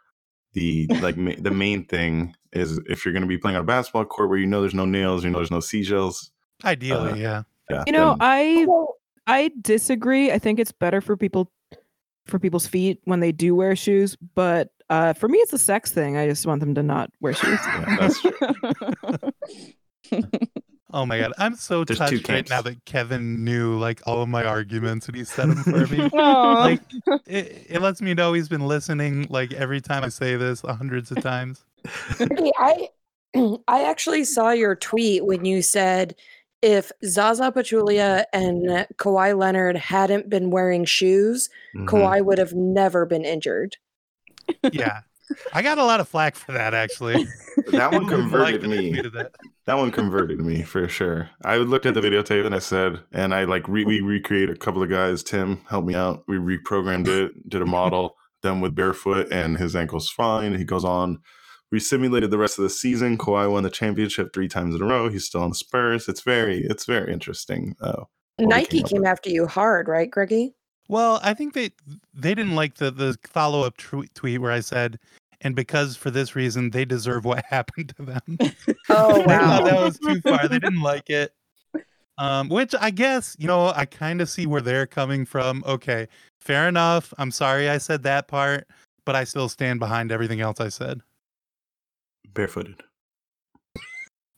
[0.54, 3.66] the like ma- the main thing is if you're going to be playing on a
[3.66, 6.32] basketball court where you know there's no nails, you know there's no seashells.
[6.64, 7.44] Ideally, Uh, yeah.
[7.70, 8.96] Yeah, You know, then- I Well,
[9.28, 10.32] I disagree.
[10.32, 11.52] I think it's better for people
[12.26, 15.92] for people's feet when they do wear shoes, but Uh, for me, it's a sex
[15.92, 16.18] thing.
[16.18, 17.60] I just want them to not wear shoes.
[17.98, 18.32] that's true.
[20.96, 24.30] Oh my god, I'm so There's touched right now that Kevin knew like all of
[24.30, 26.08] my arguments and he said them for me.
[26.14, 26.54] Aw.
[26.60, 26.82] like
[27.26, 31.10] it, it lets me know he's been listening like every time I say this hundreds
[31.10, 31.66] of times.
[32.20, 32.90] Ricky, I
[33.68, 36.16] I actually saw your tweet when you said
[36.62, 41.88] if Zaza Pachulia and Kawhi Leonard hadn't been wearing shoes, Mhm.
[41.88, 43.76] Kawhi would have never been injured.
[44.72, 45.02] Yeah.
[45.54, 47.26] I got a lot of flack for that actually.
[47.72, 48.92] That one converted me.
[49.02, 49.32] that.
[49.66, 51.30] That one converted me for sure.
[51.44, 54.56] I looked at the videotape and I said, and I like re- we recreate a
[54.56, 55.24] couple of guys.
[55.24, 56.24] Tim helped me out.
[56.28, 60.54] We reprogrammed it, did a model, them with barefoot, and his ankle's fine.
[60.56, 61.20] He goes on.
[61.74, 63.18] We simulated the rest of the season.
[63.18, 65.10] Kawhi won the championship three times in a row.
[65.10, 66.08] He's still on the Spurs.
[66.08, 67.76] It's very, it's very interesting.
[67.82, 68.04] Uh,
[68.38, 70.54] Nike came came after you hard, right, Greggy?
[70.88, 71.72] Well, I think they
[72.14, 75.00] they didn't like the the follow up tw- tweet where I said,
[75.42, 78.38] and because for this reason they deserve what happened to them.
[78.90, 80.48] Oh wow, thought that was too far.
[80.48, 81.34] They didn't like it.
[82.20, 85.64] Um, which I guess you know I kind of see where they're coming from.
[85.66, 86.08] Okay,
[86.40, 87.16] fair enough.
[87.18, 88.68] I'm sorry I said that part,
[89.06, 91.02] but I still stand behind everything else I said.
[92.34, 92.82] Barefooted.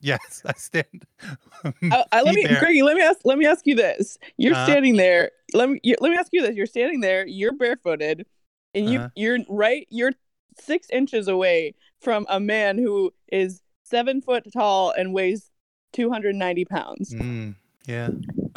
[0.02, 1.06] Yes, I stand.
[1.92, 2.60] Uh, uh, let me, fair.
[2.60, 2.84] Greggy.
[2.84, 3.20] Let me ask.
[3.26, 4.18] Let me ask you this.
[4.38, 4.66] You're Uh-huh.
[4.66, 5.32] standing there.
[5.54, 5.80] Let me.
[5.84, 6.56] You, let me ask you this.
[6.56, 7.26] You're standing there.
[7.26, 8.26] You're barefooted,
[8.76, 9.10] and you Uh-huh.
[9.16, 9.88] you're right.
[9.90, 10.12] You're
[10.60, 15.50] six inches away from a man who is seven foot tall and weighs
[15.94, 17.14] 290 pounds.
[17.16, 17.56] Mm,
[17.88, 18.10] yeah.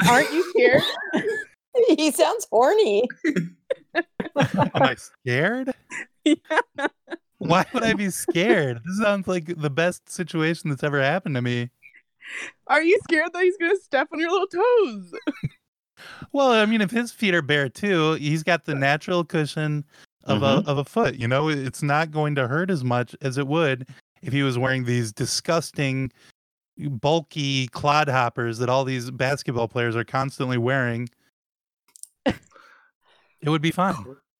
[0.07, 0.83] Aren't you scared?
[1.97, 3.07] he sounds horny.
[3.95, 4.05] Am
[4.75, 5.73] I scared?
[7.39, 8.79] Why would I be scared?
[8.85, 11.69] This sounds like the best situation that's ever happened to me.
[12.67, 15.13] Are you scared that he's gonna step on your little toes?
[16.31, 19.83] Well, I mean, if his feet are bare too, he's got the natural cushion
[20.23, 20.65] of Mhm.
[20.65, 21.15] a of a foot.
[21.15, 23.89] You know, it's not going to hurt as much as it would
[24.21, 26.09] if he was wearing these disgusting,
[26.77, 31.09] bulky clodhoppers that all these basketball players are constantly wearing.
[33.41, 33.95] It would be fine.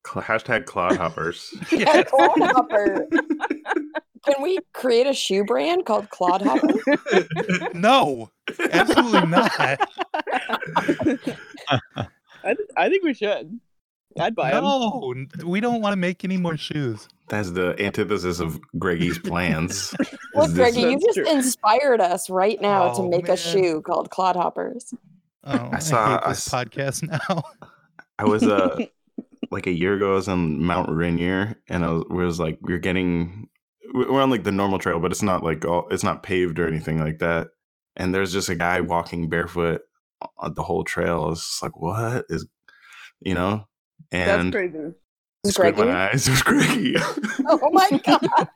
[0.08, 1.54] Cl- Hashtag clodhoppers.
[1.72, 3.08] Yeah, Clodhopper.
[4.26, 6.68] Can we create a shoe brand called Clodhopper?
[7.74, 8.30] No,
[8.72, 9.52] absolutely not.
[12.44, 13.60] I, th- I think we should.
[14.20, 14.64] I'd buy them.
[14.64, 17.08] No, n- we don't want to make any more shoes.
[17.30, 19.94] That's the antithesis of Greggy's plans.
[20.34, 21.30] Look, Is Greggy, you just true.
[21.30, 23.36] inspired us right now to Oh, make man.
[23.36, 24.94] a shoe called Clodhoppers.
[25.44, 27.44] Oh, I, saw- hate this s- podcast now.
[28.18, 28.76] I was uh
[29.52, 30.12] like a year ago.
[30.12, 33.48] I was on Mount Rainier, and I was, was like, we are getting,
[33.94, 36.68] we're on like the normal trail, but it's not like all, it's not paved or
[36.68, 37.50] anything like that.
[37.96, 39.82] And there's just a guy walking barefoot
[40.38, 41.24] on the whole trail.
[41.24, 42.46] I was just like, what is,
[43.22, 43.66] you know?
[44.12, 45.56] And That's crazy.
[45.56, 45.84] Greggy?
[45.84, 46.28] my eyes.
[46.28, 46.96] It was Greggy.
[47.48, 48.48] Oh my god!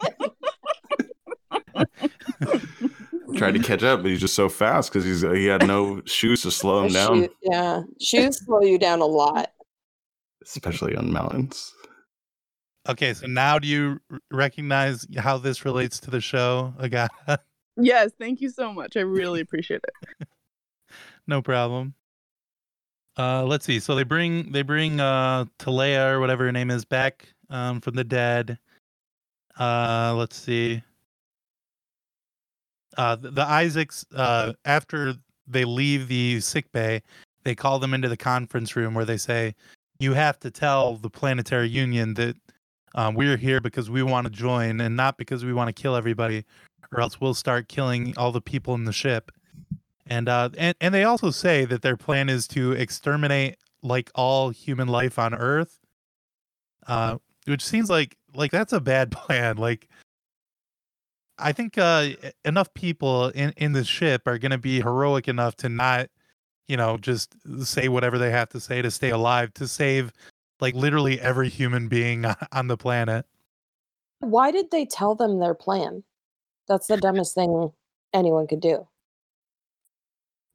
[3.36, 6.41] Tried to catch up, but he's just so fast because he's he had no shoes
[6.43, 9.51] to slow him down, shoe- yeah, shoes slow you down a lot.
[10.45, 11.73] Especially on mountains.
[12.89, 17.39] Okay, so now do you recognize how this relates to the show, Agata?
[17.75, 18.95] Yes, thank you so much.
[18.97, 20.27] I really appreciate it.
[21.27, 21.95] no problem.
[23.17, 23.79] Uh, let's see.
[23.79, 27.95] So they bring they bring uh Talea or whatever her name is back um from
[27.95, 28.60] the dead.
[29.60, 30.84] Uh, let's see.
[32.95, 35.15] Uh, the, the Isaacs uh after
[35.47, 37.01] they leave the sick bay,
[37.43, 39.56] they call them into the conference room where they say,
[40.03, 42.35] "You have to tell the Planetary Union that
[42.95, 45.95] um, we're here because we want to join and not because we want to kill
[45.95, 46.45] everybody,
[46.91, 49.31] or else we'll start killing all the people in the ship."
[50.05, 54.49] And uh, and and they also say that their plan is to exterminate like all
[54.49, 55.79] human life on Earth.
[56.87, 59.57] Uh, which seems like like that's a bad plan.
[59.57, 59.87] Like,
[61.37, 62.09] I think uh,
[62.45, 66.09] enough people in in the ship are going to be heroic enough to not,
[66.67, 70.12] you know, just say whatever they have to say to stay alive to save
[70.60, 73.26] like literally every human being on the planet.
[74.19, 76.04] Why did they tell them their plan?
[76.67, 77.71] That's the dumbest thing
[78.13, 78.88] anyone could do.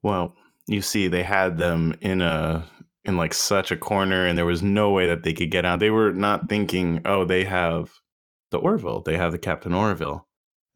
[0.03, 0.35] Well,
[0.67, 2.65] you see, they had them in a
[3.05, 5.81] in like such a corner, and there was no way that they could get out.
[5.81, 7.91] They were not thinking, "Oh, they have
[8.51, 9.01] the Orville.
[9.01, 10.27] They have the Captain Orville."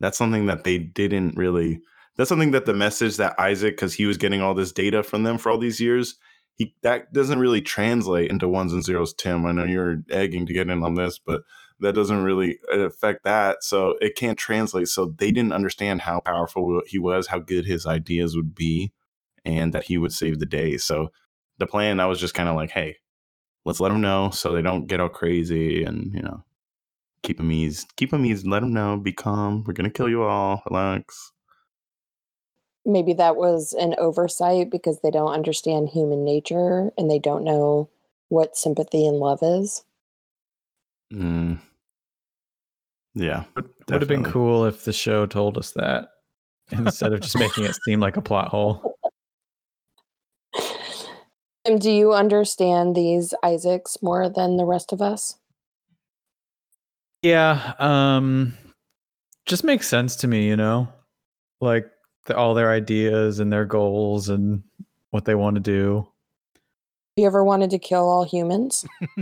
[0.00, 1.80] That's something that they didn't really.
[2.16, 5.22] That's something that the message that Isaac, because he was getting all this data from
[5.22, 6.16] them for all these years,
[6.54, 9.14] he that doesn't really translate into ones and zeros.
[9.14, 11.42] Tim, I know you're egging to get in on this, but
[11.80, 13.64] that doesn't really uh, affect that.
[13.64, 14.88] So it can't translate.
[14.88, 18.92] So they didn't understand how powerful he was, how good his ideas would be
[19.44, 20.76] and that he would save the day.
[20.76, 21.10] So
[21.58, 22.98] the plan, I was just kind of like, hey,
[23.64, 26.44] let's let them know so they don't get all crazy and, you know,
[27.22, 27.88] keep them eased.
[27.96, 28.46] Keep them eased.
[28.46, 28.96] Let him know.
[28.96, 29.64] Be calm.
[29.66, 30.62] We're gonna kill you all.
[30.68, 31.32] Relax.
[32.84, 37.88] Maybe that was an oversight because they don't understand human nature and they don't know
[38.28, 39.84] what sympathy and love is.
[41.12, 41.60] Mm.
[43.14, 43.44] Yeah.
[43.54, 46.08] That would have been cool if the show told us that
[46.70, 48.96] instead of just making it seem like a plot hole.
[51.64, 55.38] And do you understand these Isaacs more than the rest of us?
[57.22, 58.54] Yeah, um
[59.46, 60.88] just makes sense to me, you know?
[61.60, 61.88] Like
[62.26, 64.62] the, all their ideas and their goals and
[65.10, 66.06] what they want to do.
[67.16, 68.86] You ever wanted to kill all humans?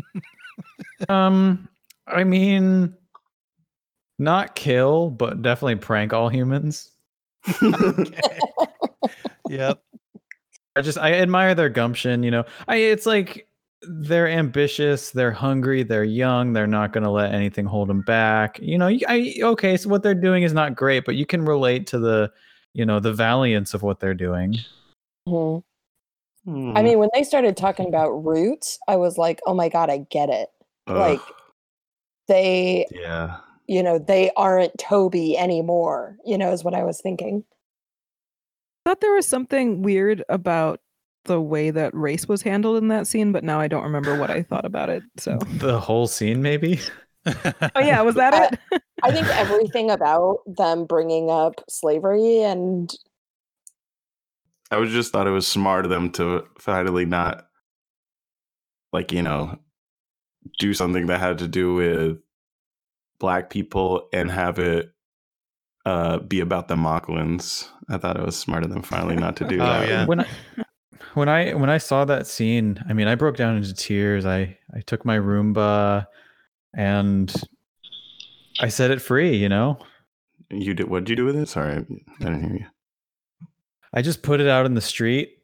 [1.09, 1.67] Um
[2.07, 2.95] I mean
[4.19, 6.91] not kill, but definitely prank all humans.
[9.51, 9.83] Yep.
[10.77, 12.45] I just I admire their gumption, you know.
[12.69, 13.49] I it's like
[13.83, 18.61] they're ambitious, they're hungry, they're young, they're not going to let anything hold them back.
[18.61, 21.89] You know, I okay, so what they're doing is not great, but you can relate
[21.89, 22.31] to the,
[22.75, 24.57] you know, the valiance of what they're doing.
[25.29, 25.63] Mhm.
[26.45, 26.77] Hmm.
[26.77, 29.99] I mean, when they started talking about roots, I was like, oh my God, I
[30.11, 30.49] get it.
[30.87, 31.21] Ugh, Like,
[32.29, 33.39] they, yeah.
[33.67, 37.45] you know, they aren't Toby anymore, you know, is what I was thinking.
[38.87, 40.81] I thought there was something weird about
[41.27, 44.31] the way that race was handled in that scene, but now I don't remember what
[44.31, 45.03] I thought about it.
[45.19, 46.81] So, The whole scene maybe.
[47.27, 48.83] oh yeah, was that it?
[49.03, 52.93] I think everything about them bringing up slavery and
[54.71, 57.47] I was just thought it was smart of them to finally not,
[58.93, 59.59] like you know,
[60.59, 62.19] do something that had to do with
[63.19, 64.91] black people and have it
[65.87, 67.69] uh, be about the Moclans.
[67.89, 69.89] I thought it was smart of them finally not to do Oh, that.
[69.89, 70.07] yeah.
[70.07, 70.27] When I
[71.15, 74.25] when I when I saw that scene, I mean, I broke down into tears.
[74.25, 76.07] I I took my Roomba
[76.75, 77.33] and
[78.61, 79.79] I set it free, you know?
[80.51, 81.49] You did what did you do with it?
[81.49, 81.85] Sorry, I
[82.19, 82.67] didn't hear you.
[83.93, 85.39] I just put it out in the street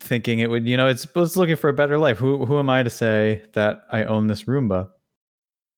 [0.00, 2.18] thinking it would, you know, it's it's looking for a better life.
[2.18, 4.88] Who who am I to say that I own this Roomba?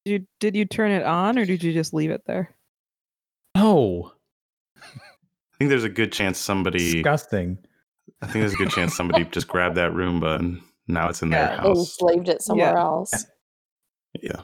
[0.05, 2.55] Did you did you turn it on or did you just leave it there?
[3.57, 4.13] No.
[4.77, 6.79] I think there's a good chance somebody.
[6.79, 7.59] Disgusting.
[8.21, 11.31] I think there's a good chance somebody just grabbed that Roomba and now it's in
[11.31, 11.79] their house.
[11.79, 13.27] enslaved it somewhere else.
[14.23, 14.43] Yeah.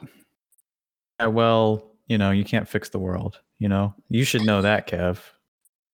[1.24, 3.94] Uh, well, you know, you can't fix the world, you know?
[4.09, 5.18] You should know that, Kev.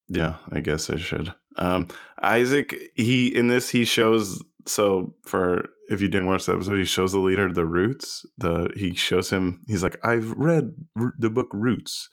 [0.08, 1.34] Yeah, I guess I should.
[1.56, 1.88] Um,
[2.22, 6.84] Isaac, he in this he shows so for if you didn't watch the episode, he
[6.84, 8.24] shows the leader the roots.
[8.38, 9.62] The he shows him.
[9.66, 12.08] He's like, I've read r- the book Roots,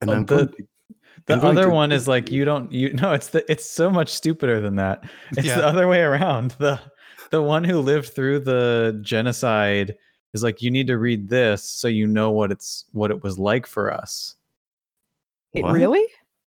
[0.00, 0.54] and Oh, I'm the- going to,
[1.26, 3.90] The I'm other to- one is like you don't you no, it's the it's so
[3.90, 5.04] much stupider than that.
[5.32, 5.56] It's Yeah.
[5.56, 6.52] the other way around.
[6.58, 6.80] The
[7.30, 9.96] the one who lived through the genocide
[10.34, 13.38] is like you need to read this so you know what it's what it was
[13.38, 14.34] like for us.
[15.54, 15.74] Wait, What?
[15.74, 16.04] really?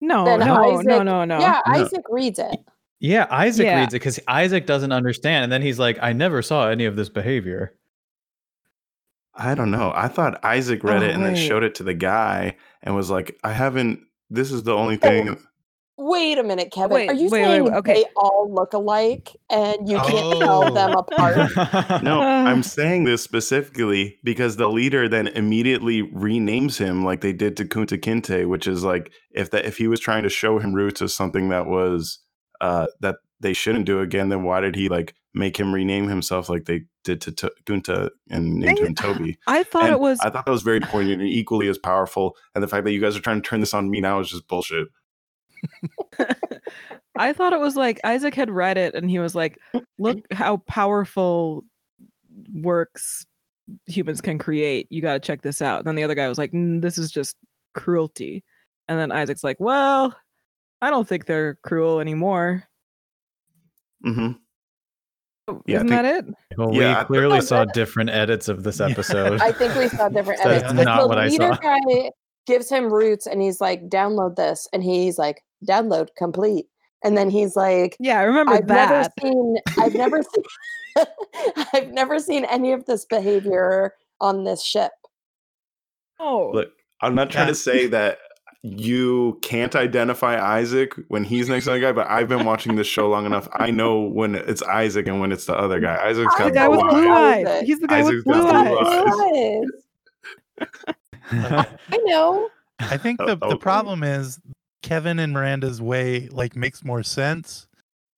[0.01, 1.39] No, no, no, Isaac- no, no.
[1.39, 1.73] Yeah, No.
[1.81, 2.57] Isaac reads it.
[2.99, 3.79] Yeah, Isaac Yeah.
[3.79, 6.95] reads it because Isaac doesn't understand, and then he's like, "I never saw any of
[6.95, 7.75] this behavior."
[9.35, 9.91] I don't know.
[9.95, 13.09] I thought Isaac read Oh, it and then showed it to the guy and was
[13.09, 14.01] like, I haven't.
[14.29, 15.37] This is the only thing.
[15.97, 16.95] Wait a minute, Kevin.
[16.95, 17.93] Wait, Are you wait, wait, saying wait, okay.
[17.93, 20.99] they all look alike and you can't tell them Oh.
[20.99, 22.01] apart?
[22.03, 27.55] No, I'm saying this specifically because the leader then immediately renames him like they did
[27.57, 30.73] to Kunta Kinte, which is like if that if he was trying to show him
[30.73, 32.19] roots as something that was
[32.59, 36.49] uh that they shouldn't do again, then why did he like make him rename himself
[36.49, 38.95] like they did to, to Kunta and named Dang him.
[38.95, 39.37] Toby?
[39.47, 42.35] I thought And it was I thought that was very poignant and equally as powerful.
[42.55, 44.29] And the fact that you guys are trying to turn this on me now is
[44.29, 44.87] just bullshit.
[47.17, 49.57] I thought it was like Isaac had read it and he was like,
[49.99, 51.63] "Look how powerful
[52.53, 53.25] works
[53.85, 54.87] humans can create.
[54.89, 56.97] You got to check this out." And then the other guy was like, "Mm, "This
[56.97, 57.35] is just
[57.75, 58.43] cruelty."
[58.87, 60.15] And then Isaac's like, "Well,
[60.81, 62.63] I don't think they're cruel anymore."
[64.05, 64.31] Mm-hmm.
[65.49, 66.25] Oh, yeah, Isn't think- that it?
[66.57, 69.41] Well, Yeah, we clearly saw that- different edits of this episode.
[69.41, 70.73] I think we saw different edits.
[70.73, 71.57] but not the what I leader saw.
[71.57, 72.09] guy
[72.47, 74.67] gives him roots and he's like, download this.
[74.73, 76.67] And he's like, download complete.
[77.03, 79.11] And then he's like, Yeah, I remember I've never that.
[79.21, 80.43] seen I've never seen
[81.73, 84.91] I've never seen any of this behavior on this ship.
[86.19, 86.69] Oh, Look,
[87.01, 87.53] I'm not trying Yeah.
[87.53, 88.19] to say that
[88.65, 92.87] you can't identify Isaac when he's next to the guy, but I've been watching this
[92.87, 93.49] show long enough.
[93.51, 95.97] I know when it's Isaac and when it's the other guy.
[96.01, 97.45] Isaac's The got the guy blue with blue eyes.
[97.45, 97.61] eyes.
[97.67, 99.65] He's the guy Isaac's with blue got blue eyes.
[101.31, 101.67] eyes.
[101.91, 102.47] I know.
[102.79, 103.57] I think Oh, the, oh, the oh, oh.
[103.57, 104.39] problem is
[104.83, 107.67] Kevin and Miranda's way like makes more sense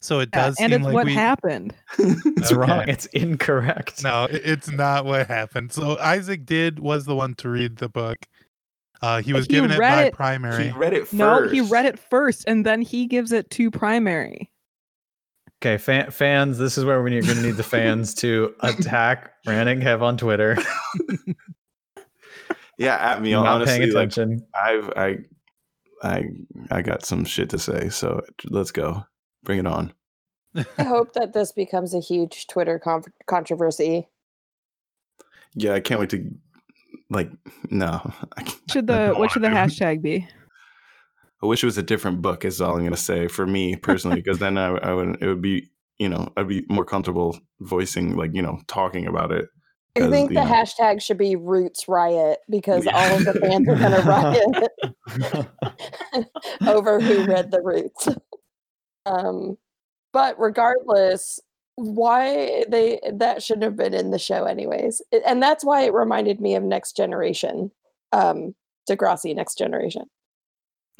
[0.01, 1.73] So it Yeah, does and it's like what we, happened.
[1.97, 2.83] It's wrong.
[2.89, 4.03] It's incorrect.
[4.03, 5.71] No, it's not what happened.
[5.71, 8.17] So Isaac did was the one to read the book.
[9.01, 10.65] Uh, he was He given it read by it- primary.
[10.65, 11.13] He read it first.
[11.13, 14.51] No, he read it first, and then he gives it to primary.
[15.61, 19.81] Okay, fan, fans, this is where we're going to need the fans to attack Ranning
[19.81, 20.57] Hev on Twitter.
[22.77, 23.31] Yeah, at me.
[23.31, 24.45] Not honestly, paying like, attention.
[24.53, 25.17] I've I
[26.05, 26.29] I
[26.71, 29.05] I got some shit to say, so let's go.
[29.43, 29.93] Bring it on.
[30.55, 34.07] I hope that this becomes a huge Twitter con- controversy.
[35.55, 36.31] Yeah, I can't wait to
[37.09, 37.29] like
[37.69, 38.13] no.
[38.71, 40.27] Should the what should the hashtag be?
[41.43, 42.45] I wish it was a different book.
[42.45, 45.41] Is all I'm gonna say for me personally, because then I, I would it would
[45.41, 49.49] be you know I'd be more comfortable voicing like you know talking about it.
[49.97, 53.75] I think the know, hashtag should be Roots Riot because all of the fans are
[53.75, 55.47] going to
[56.11, 56.27] riot
[56.67, 58.09] over who read the Roots.
[59.05, 59.57] Um,
[60.11, 61.39] but regardless,
[61.75, 65.93] why they that shouldn't have been in the show anyways, It- and that's why it
[65.93, 67.71] reminded me of Next Generation,
[68.11, 68.53] um,
[68.89, 70.03] Degrassi Next Generation.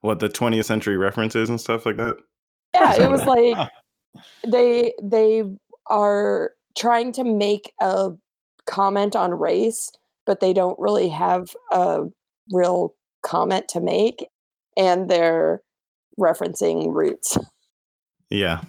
[0.00, 2.16] what the 20th century references and stuff like that.
[2.74, 3.70] Yeah, it was like
[4.46, 5.44] they they
[5.86, 8.10] are trying to make a
[8.66, 9.90] comment on race,
[10.26, 12.04] but they don't really have a
[12.52, 14.26] real comment to make,
[14.76, 15.62] and they're
[16.18, 17.36] referencing roots.
[18.32, 18.60] Yeah.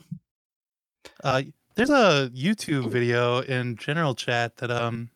[1.23, 1.43] Uh,
[1.75, 5.11] there's a YouTube video in general chat that um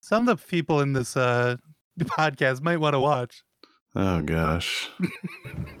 [0.00, 1.56] some of the people in this uh
[2.00, 3.42] podcast might want to watch.
[3.96, 4.88] Oh gosh.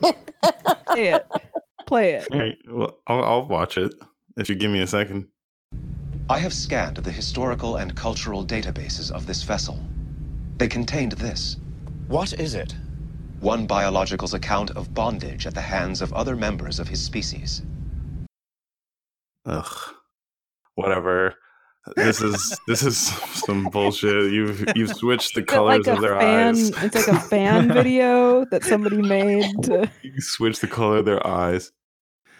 [0.00, 1.26] Play it.
[1.86, 2.28] Play it.
[2.32, 2.58] All right.
[2.68, 3.94] Well, I'll, I'll watch it
[4.36, 5.28] if you give me a second.
[6.28, 9.78] I have scanned the historical and cultural databases of this vessel.
[10.58, 11.56] They contained this.
[12.08, 12.74] What is it?
[13.38, 17.62] One biological's account of bondage at the hands of other members of his species.
[19.44, 19.94] Ugh.
[20.74, 21.36] Whatever.
[21.94, 22.98] This is this is
[23.46, 24.32] some bullshit.
[24.32, 26.70] You've you've switched the colors like of their fan, eyes.
[26.82, 29.44] It's like a fan video that somebody made.
[29.62, 31.70] To, You switched the color of their eyes.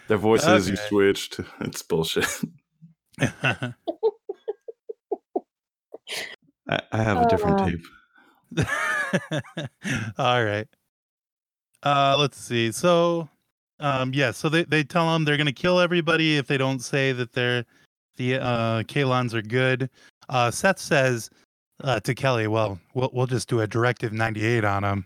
[0.09, 1.39] Their voices you switched.
[1.61, 2.27] It's bullshit.
[3.21, 3.73] I,
[6.91, 7.85] I have a different Uh, tape.
[10.17, 10.67] All right.
[11.83, 12.71] Uh, let's see.
[12.71, 13.29] So,
[13.79, 14.31] um, yeah.
[14.31, 17.65] So they they tell them they're gonna kill everybody if they don't say that they're
[18.17, 19.89] the uh Kaylons are good.
[20.29, 21.29] Uh, Seth says
[21.83, 25.05] uh, to Kelly, "Well, we'll we'll just do a directive 98 on them."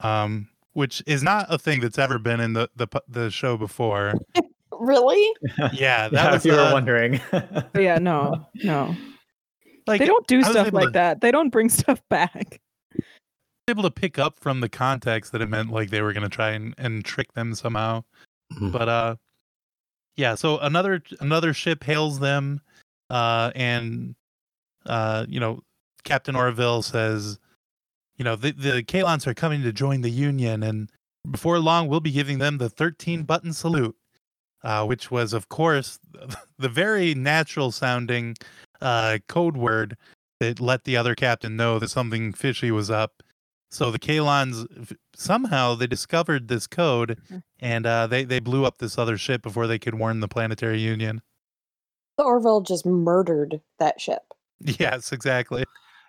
[0.00, 4.14] Um, which is not a thing that's ever been in the the the show before.
[4.78, 5.32] Really?
[5.72, 7.20] Yeah, that Yeah, was if you were uh, wondering.
[7.74, 8.94] yeah, no, no.
[9.86, 11.20] like they don't do I stuff like to- that.
[11.20, 12.60] They don't bring stuff back.
[13.68, 16.28] able to pick up from the context that it meant like they were going to
[16.28, 18.02] try and, and trick them somehow
[18.54, 18.70] Mhm.
[18.72, 19.16] but uh
[20.16, 22.60] yeah so another another ship hails them
[23.08, 24.14] uh and
[24.84, 25.62] uh you know
[26.04, 27.38] captain orville says
[28.18, 30.90] you know the the Kaylons are coming to join the union and
[31.30, 33.96] before long we'll be giving them the 13 button salute
[34.64, 35.98] uh which was of course
[36.58, 38.36] the very natural sounding
[38.80, 39.96] uh code word
[40.40, 43.22] that let the other captain know that something fishy was up
[43.72, 47.18] so the Kaylons somehow they discovered this code
[47.58, 50.78] and uh, they they blew up this other ship before they could warn the planetary
[50.78, 51.22] union.
[52.18, 54.22] The Orville just murdered that ship.
[54.78, 55.64] Yes, exactly.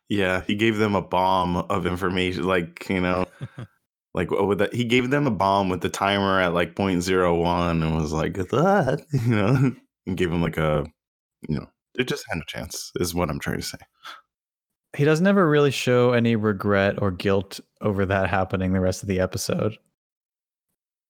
[0.10, 3.26] Yeah, he gave them a bomb of information, like you know,
[4.14, 4.74] like what with that.
[4.74, 8.96] He gave them a bomb with the timer at like 0.01 and was like, "Ah,"
[9.14, 9.72] you know,
[10.08, 10.86] and gave him like a,
[11.48, 12.92] you know, they just had a chance.
[13.00, 13.78] Is what I'm trying to say.
[14.96, 19.08] he doesn't ever really show any regret or guilt over that happening the rest of
[19.10, 19.78] the episode.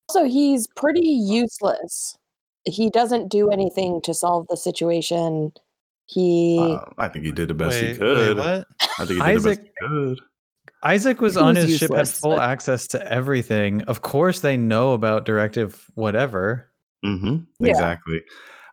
[0.09, 2.17] Also, he's pretty useless.
[2.65, 5.51] He doesn't do anything to solve the situation.
[6.05, 8.37] He Uh, I think he did the best Wait, he wait, could.
[8.37, 8.67] what?
[8.99, 10.19] I think he did the best he could.
[10.83, 13.81] Isaac was He on was his ship, had full but- access to everything.
[13.83, 16.69] Of course, they know about directive whatever.
[17.05, 17.37] Mm-hmm.
[17.59, 17.71] Yeah.
[17.71, 18.21] Exactly.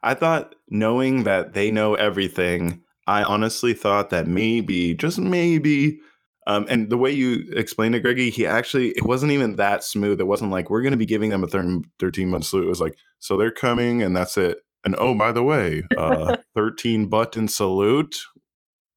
[0.03, 6.01] I thought knowing that they know everything, I honestly thought that maybe, just maybe,
[6.47, 10.21] um, and the way you explained it, Greggy, he actually, it wasn't even that smooth.
[10.21, 12.65] It wasn't like, we're going to be giving them a thir- 13 month salute.
[12.67, 14.59] It was like, so they're coming and that's it.
[14.85, 18.17] And oh, by the way, uh, 13 button salute.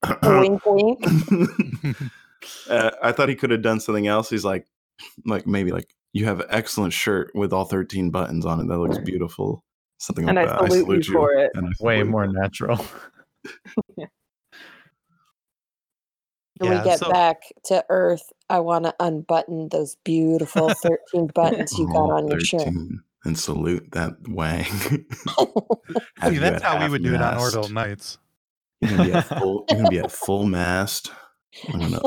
[0.23, 0.99] wink, wink.
[2.69, 4.29] uh, I thought he could have done something else.
[4.29, 4.67] He's like,
[5.25, 8.67] like maybe like you have an excellent shirt with all 13 buttons on it.
[8.67, 9.63] That looks beautiful.
[9.97, 10.71] Something And like I that.
[10.71, 11.51] salute you for it.
[11.55, 12.85] and Way salute more natural.
[16.59, 21.27] When Yeah, we get so- back to Earth, I want to unbutton those beautiful 13
[21.33, 22.67] buttons you got Oh, on your shirt.
[23.25, 24.63] and salute that Wang.
[24.65, 25.05] See,
[26.19, 27.55] Have that's how we would do it on half-mast.
[27.55, 28.17] Orville Nights.
[28.81, 29.65] You're gonna be at full.
[29.69, 31.11] You're gonna be at full mast.
[31.71, 32.01] I'm gonna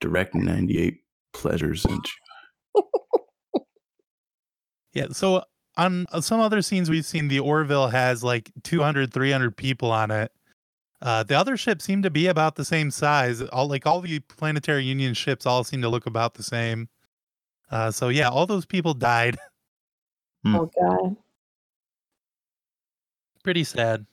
[0.00, 1.00] direct 98
[1.32, 2.10] pleasures into
[4.94, 5.06] Yeah.
[5.12, 5.44] So
[5.76, 10.10] on uh, some other scenes we've seen, the Orville has like 200, 300 people on
[10.10, 10.32] it.
[11.02, 13.42] Uh, the other ships seem to be about the same size.
[13.42, 16.88] All like all the Planetary Union ships all seem to look about the same.
[17.70, 19.36] Uh, so yeah, all those people died.
[20.48, 21.16] Oh god.
[23.42, 24.06] Pretty sad.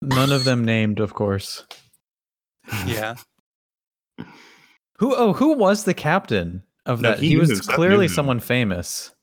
[0.00, 1.66] None of them named, of course.
[2.86, 3.16] Yeah.
[4.98, 5.14] Who?
[5.14, 7.18] Oh, who was the captain of No, that?
[7.20, 9.14] he He, was him, Seth knew clearly someone famous.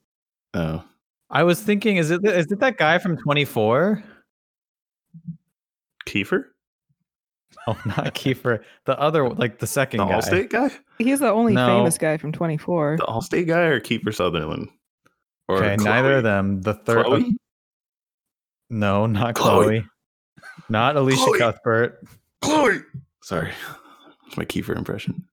[0.54, 0.84] Oh,
[1.30, 4.04] I was thinking, is it is it that guy from Twenty Four?
[6.08, 6.44] Kiefer,
[7.68, 8.60] Oh, not Kiefer.
[8.86, 10.20] The other, like the second the guy.
[10.20, 10.70] Allstate guy,
[11.00, 11.66] He's the only No.
[11.66, 12.98] famous guy from 24.
[13.00, 14.70] the Allstate guy, or Kiefer Sutherland,
[15.48, 16.62] or Okay, neither of them.
[16.62, 17.06] The third.
[17.06, 17.22] Chloe?
[17.24, 17.38] Um,
[18.70, 19.66] no, not Chloe.
[19.82, 19.86] Chloe.
[20.70, 21.40] Not Alicia Chloe.
[21.40, 22.04] Cuthbert.
[22.42, 22.80] Chloe.
[23.24, 23.52] Sorry,
[24.34, 25.26] that's my Kiefer impression.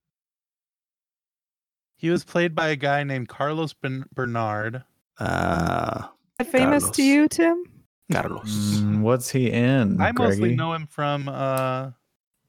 [1.97, 4.83] He was played by a guy named Carlos ben- Bernard.
[5.19, 6.07] Uh,
[6.39, 6.95] Is famous Carlos.
[6.95, 7.63] to you, Tim?
[8.11, 8.49] Carlos.
[8.79, 10.01] Mm, what's he in?
[10.01, 11.91] I mostly know him from uh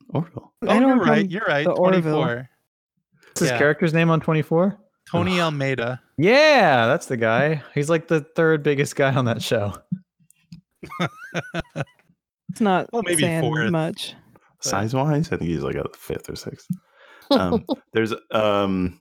[0.09, 0.53] Orville.
[0.63, 1.31] Oh, I know you're right.
[1.31, 1.65] You're right.
[1.65, 2.23] the Orville.
[2.23, 2.49] 24.
[3.29, 3.59] What's his yeah.
[3.59, 4.79] character's name on Twenty Four?
[5.11, 6.01] Tony Almeida.
[6.17, 7.63] Yeah, that's the guy.
[7.75, 9.73] He's like the third biggest guy on that show.
[12.51, 13.71] It's not Well, maybe saying fourth.
[13.71, 14.15] much.
[14.63, 16.67] Size wise, I think he's like a fifth or sixth.
[17.31, 19.01] Um, there's um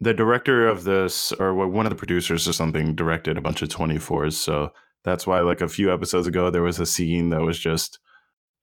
[0.00, 3.68] the director of this or one of the producers or something directed a bunch of
[3.68, 4.70] 24s so
[5.04, 8.00] that's why like a few episodes ago there was a scene that was just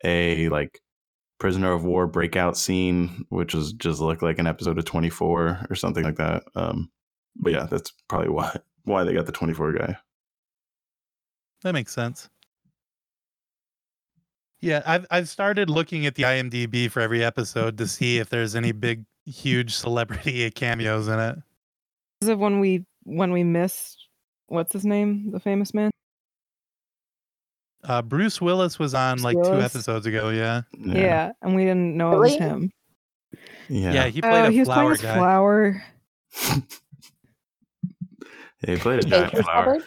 [0.03, 0.81] a like
[1.39, 5.75] prisoner of war breakout scene which was just looked like an episode of 24 or
[5.75, 6.91] something like that um
[7.37, 9.97] but yeah that's probably why why they got the 24 guy
[11.63, 12.29] That makes sense.
[14.61, 18.55] Yeah, I've I've started looking at the IMDb for every episode to see if there's
[18.55, 21.37] any big, huge celebrity cameos in it.
[22.21, 24.07] Is it when we when we missed
[24.47, 25.91] what's his name, the famous man?
[27.85, 30.29] Uh, Bruce Willis was on Bruce like two episodes ago.
[30.29, 32.69] Yeah, Yeah, and we didn't know it was him.
[33.69, 35.15] yeah, yeah, he played Oh, a he was playing flower this guy.
[35.15, 35.83] flower.
[38.67, 39.83] Yeah, he played a giant flower covered?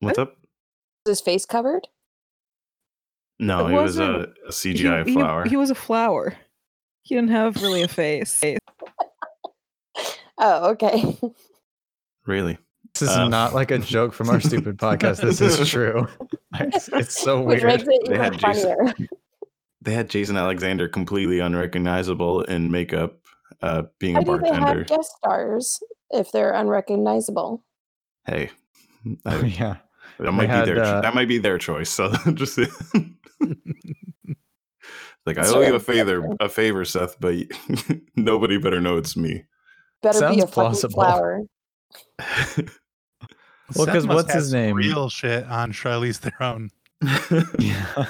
[0.00, 0.36] what's up
[1.06, 1.86] Is his face covered?
[3.38, 6.34] No It he was a, a cgi he, he- flower He, was a flower.
[7.02, 8.42] He didn't have really a face.
[10.38, 11.16] Oh, okay.
[12.26, 12.58] really
[12.94, 15.20] This is Um, not like a joke from our stupid podcast.
[15.20, 16.08] This is true.
[16.58, 17.86] It's, it's so Which weird.
[17.86, 19.08] makes it They even had Jason-
[19.80, 23.18] they had Jason Alexander completely unrecognizable in makeup,
[23.62, 25.78] uh, being How a do they have guest stars
[26.10, 27.62] if they're unrecognizable?
[28.26, 28.50] Hey,
[29.26, 29.76] I, yeah.
[30.18, 31.90] that might had, be their uh, that might be their choice.
[31.90, 32.58] So just
[35.26, 35.56] like I Sure.
[35.58, 37.34] owe you a favor, a favor, Seth, but
[38.16, 39.44] nobody better know it's me.
[40.02, 40.94] Better be Sounds a plausible.
[40.94, 41.40] flower.
[43.76, 44.76] Well, because what's his name?
[44.76, 46.70] Real shit on Charlize Theron.
[47.58, 48.06] Yeah.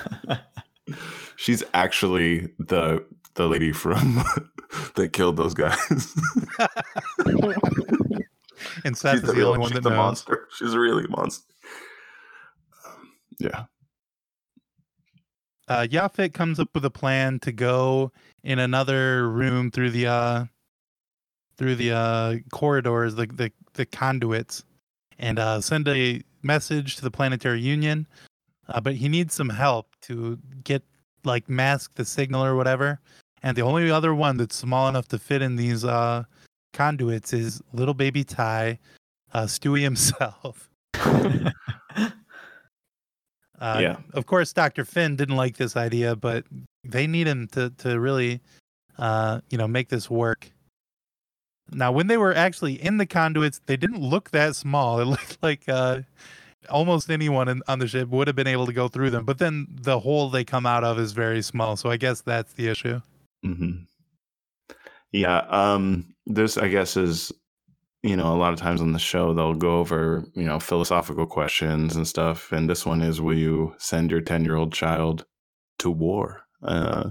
[1.37, 3.05] She's actually the
[3.35, 4.23] the lady from
[4.97, 6.15] that killed those guys.
[8.85, 9.97] And Seth She's is the, real- only one she's that the knows.
[9.99, 10.49] monster.
[10.57, 11.45] She's really a monster.
[12.87, 13.65] Um, yeah.
[15.69, 18.13] Uh Yaphit comes up with a plan to go
[18.43, 20.45] in another room through the uh
[21.57, 24.65] through the uh corridors, the the, the conduits,
[25.19, 28.07] and uh send a message to the planetary union.
[28.69, 30.83] Uh, but he needs some help to get
[31.25, 33.01] like mask the signal or whatever.
[33.43, 36.25] And the only other one that's small enough to fit in these uh
[36.75, 38.79] conduits is little baby Ty,
[39.33, 40.71] uh Stewie himself.
[43.65, 43.97] Uh, Yeah.
[44.13, 44.85] Of course, Dr.
[44.85, 46.45] Finn didn't like this idea, but
[46.85, 48.41] they need him to to really,
[48.99, 50.51] uh, you know, make this work.
[51.71, 55.01] Now, when they were actually in the conduits, they didn't look that small.
[55.01, 56.03] It looked like uh,
[56.69, 59.25] almost anyone in, on the ship would have been able to go through them.
[59.25, 62.53] But then the hole they come out of is very small, so I guess that's
[62.53, 63.01] the issue.
[63.43, 63.85] hmm
[65.13, 65.39] Yeah.
[65.49, 67.33] Um, this, I guess, is
[68.05, 71.27] you know a lot of times on the show they'll go over you know philosophical
[71.27, 75.25] questions and stuff, and this one is: Will you send your ten year old child
[75.79, 76.43] to war?
[76.63, 77.11] Uh,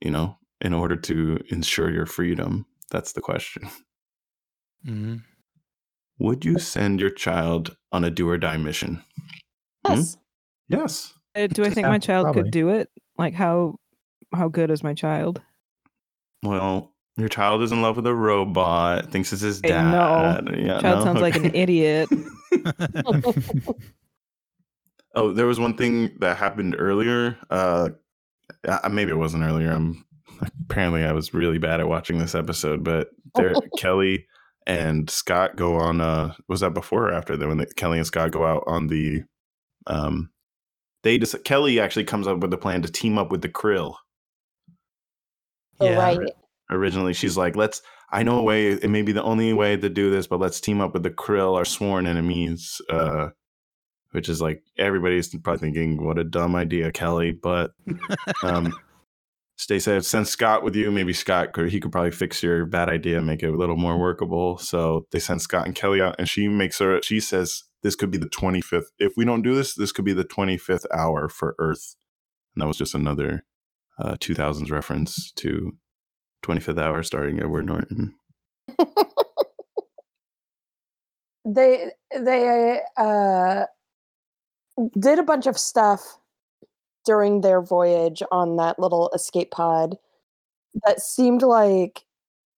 [0.00, 2.66] you know, in order to ensure your freedom.
[2.90, 3.68] That's the question.
[4.86, 5.16] Mm-hmm.
[6.20, 9.02] Would you send your child on a do or die mission?
[9.86, 9.94] Hmm?
[9.94, 10.16] Yes.
[10.68, 11.14] Yes.
[11.34, 12.42] Uh, Do I think Yeah, my child probably.
[12.44, 12.88] could do it?
[13.18, 13.76] Like how
[14.32, 15.40] how good is my child?
[16.42, 19.10] Well, Your child is in love with a robot.
[19.10, 20.44] Thinks it's his dad.
[20.44, 20.52] know.
[20.56, 21.04] Yeah, Child no?
[21.04, 22.08] sounds like an idiot.
[25.14, 27.38] Oh, there was one thing that happened earlier.
[27.48, 27.90] Uh,
[28.66, 29.70] uh, maybe it wasn't earlier.
[29.70, 30.04] I'm
[30.68, 34.26] apparently I was really bad at watching this episode, but there, Kelly
[34.66, 36.00] and Scott go on.
[36.00, 37.46] Uh, was that before or after that?
[37.46, 39.22] When they, Kelly and Scott go out on the,
[39.86, 40.30] um,
[41.04, 43.94] they just Kelly actually comes up with a plan to team up with the Krill.
[45.78, 46.18] Oh, right.
[46.70, 48.68] Originally, she's like, "Let's." I know a way.
[48.68, 51.10] It may be the only way to do this, but let's team up with the
[51.10, 52.80] Krill, our sworn enemies.
[52.88, 53.30] Uh,
[54.14, 57.72] which is like everybody's probably thinking, "What a dumb idea, Kelly." But
[58.44, 58.72] um,
[59.68, 60.92] they said, "Send Scott with you.
[60.92, 63.76] Maybe Scott could he could probably fix your bad idea, and make it a little
[63.76, 67.02] more workable." So they sent Scott and Kelly out, and she makes her.
[67.02, 68.92] She says, "This could be the twenty fifth.
[69.00, 71.96] If we don't do this, this could be the twenty fifth hour for Earth."
[72.54, 73.44] And that was just another
[73.98, 75.72] uh, 2000s reference to
[76.44, 78.14] 25th hour starring Edward Norton.
[81.44, 83.64] they they uh
[84.98, 86.18] did a bunch of stuff
[87.04, 89.96] during their voyage on that little escape pod
[90.84, 92.04] that seemed like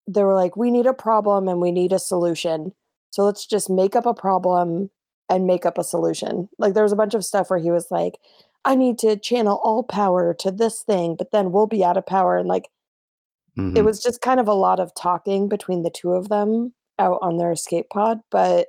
[0.07, 2.73] they were like we need a problem and we need a solution
[3.11, 4.89] so let's just make up a problem
[5.29, 7.91] and make up a solution like there was a bunch of stuff where he was
[7.91, 8.19] like
[8.65, 12.07] i need to channel all power to this thing but then we'll be out of
[12.07, 12.69] power and like
[13.59, 13.77] Mm-hmm.
[13.77, 17.19] it was just kind of a lot of talking between the two of them out
[17.23, 18.69] on their escape pod but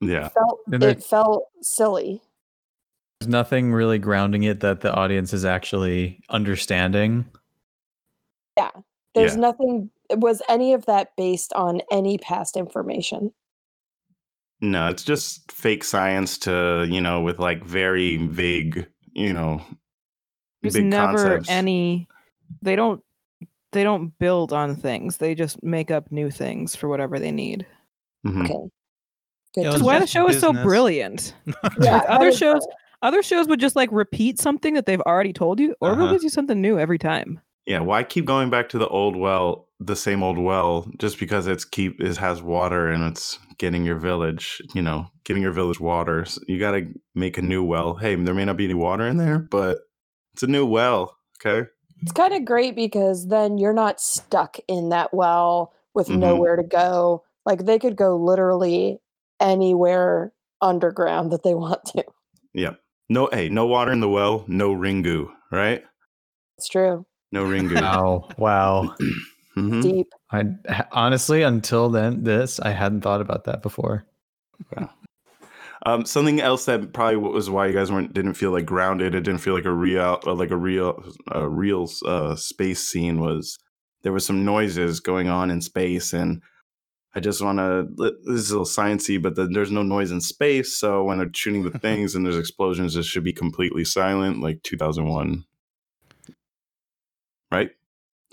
[0.00, 0.28] Yeah.
[0.28, 2.22] felt And there- it felt silly.
[3.20, 7.24] There's nothing really grounding it that the audience is actually understanding.
[8.56, 8.70] Yeah.
[9.14, 9.40] There's Yeah.
[9.40, 13.32] nothing was any of that based on any past information.
[14.60, 19.62] No, it's just fake science to, you know, with like very vague, you know,
[20.62, 21.50] There's big never concepts.
[21.50, 22.06] any.
[22.62, 23.02] They don't.
[23.76, 25.18] They don't build on things.
[25.18, 27.66] They just make up new things for whatever they need.
[28.26, 28.44] Mhm.
[28.44, 28.54] Okay.
[29.56, 31.34] Yeah, That's why the just show is so brilliant.
[31.80, 32.66] Yeah, other I- shows,
[33.02, 36.10] other shows would just like repeat something that they've already told you, or Uh-huh.
[36.12, 37.40] gives you something new every time.
[37.66, 41.46] Yeah, why keep going back to the old well, the same old well, just because
[41.46, 45.80] it's keep it has water and it's getting your village, you know, getting your village
[45.80, 46.22] water.
[46.22, 47.94] S- You got to make a new well.
[47.94, 49.78] Hey, there may not be any water in there, but
[50.34, 51.16] it's a new well.
[51.44, 51.68] Okay.
[52.02, 56.18] It's kind of great because then you're not stuck in that well with Mhm.
[56.18, 57.24] nowhere to go.
[57.44, 59.00] Like they could go literally
[59.40, 62.04] anywhere underground that they want to.
[62.52, 62.74] Yeah.
[63.08, 65.84] No, hey, no water in the well, no Ringu, right?
[66.58, 67.06] It's true.
[67.32, 67.80] No Ringu.
[67.80, 68.28] Wow.
[68.38, 68.94] Wow.
[69.56, 69.80] Mhm.
[69.82, 70.08] Deep.
[70.30, 70.44] I
[70.92, 74.04] honestly, until then, this I hadn't thought about that before.
[75.86, 79.14] Um, something else that probably was why you guys weren't didn't feel like grounded.
[79.14, 83.20] It didn't feel like a real, uh, like a real, a real uh, space scene.
[83.20, 83.56] Was
[84.02, 86.42] there was some noises going on in space, and
[87.14, 87.86] I just want to.
[88.24, 90.76] This is a little sciency, but then there's no noise in space.
[90.76, 94.64] So when they're shooting the things and there's explosions, it should be completely silent, like
[94.64, 95.44] 2001.
[97.52, 97.70] Right,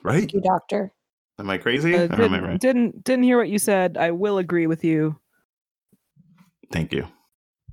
[0.04, 0.18] right.
[0.18, 0.92] Thank you, doctor.
[1.38, 1.94] Am I crazy?
[1.94, 2.60] Uh, or am I right?
[2.60, 3.96] didn't didn't hear what you said.
[3.96, 5.20] I will agree with you.
[6.72, 7.06] Thank you.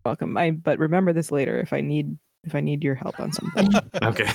[0.04, 0.36] Welcome.
[0.36, 3.68] I but remember this later if I need if I need your help on something.
[4.02, 4.30] Okay.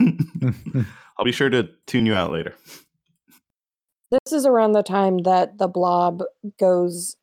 [1.18, 2.54] I'll be sure to tune you out later.
[4.10, 6.22] This is around the time that the blob
[6.58, 7.16] goes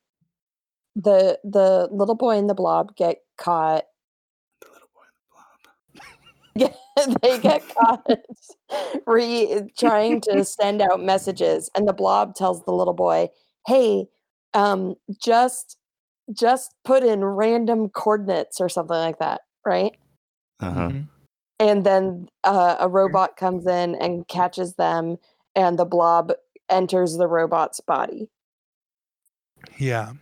[0.95, 3.85] the the little boy and the blob get caught.
[4.61, 5.01] The little boy
[6.57, 6.69] and the
[6.99, 7.21] blob.
[7.21, 12.93] they get caught re trying to send out messages and the blob tells the little
[12.93, 13.29] boy,
[13.65, 14.07] "Hey,
[14.53, 15.77] um just
[16.33, 19.95] just put in random coordinates or something like that, right?"
[20.59, 20.89] Uh-huh.
[20.89, 21.01] Mm-hmm.
[21.59, 25.17] and then uh, a robot comes in and catches them
[25.55, 26.31] and the blob
[26.69, 28.29] enters the robot's body
[29.79, 30.13] Yeah.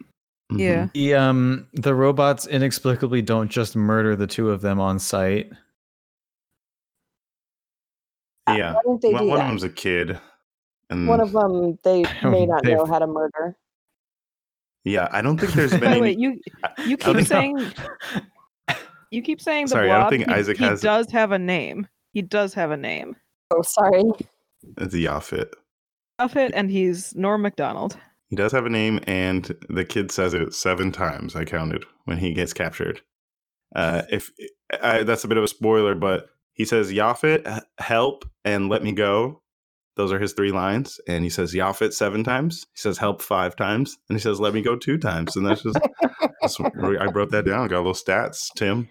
[0.49, 0.87] Yeah.
[0.93, 5.51] The um the robots inexplicably don't just murder the two of them on site.
[8.47, 8.73] Yeah.
[8.73, 10.19] why don't they one do one of them's a kid.
[10.89, 13.57] And one of them they may not know They've- how to murder
[14.89, 16.21] yeah, I don't think there's By been the way, any.
[16.21, 16.39] you
[16.85, 17.57] you keep think- saying
[19.11, 21.39] you keep saying the Sorry, I don't think he, Isaac he has- does have a
[21.39, 21.87] name.
[22.13, 23.15] He does have a name.
[23.51, 24.03] oh sorry
[24.77, 25.51] It's a Yaphit.
[26.19, 27.97] And he's Norm Macdonald.
[28.27, 31.35] He does have a name, and the kid says it seven times.
[31.35, 33.01] I counted when he gets captured.
[33.75, 34.31] Uh, if
[34.83, 38.91] I, that's a bit of a spoiler, but he says Yaphit, help, and let me
[38.91, 39.41] go.
[39.99, 42.65] Those are his three lines, and he says Yaphit seven times.
[42.73, 45.35] He says help five times, and he says let me go two times.
[45.35, 45.77] And that's just
[46.41, 47.67] that's what- I wrote that down.
[47.67, 48.47] Got a little stats.
[48.55, 48.87] Tim,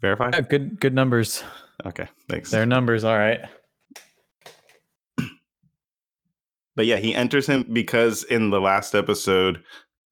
[0.00, 0.30] verify.
[0.32, 1.42] Yeah, good good numbers.
[1.84, 2.52] Okay, thanks.
[2.52, 3.40] Their numbers, all right.
[6.76, 9.62] But yeah, he enters him because in the last episode,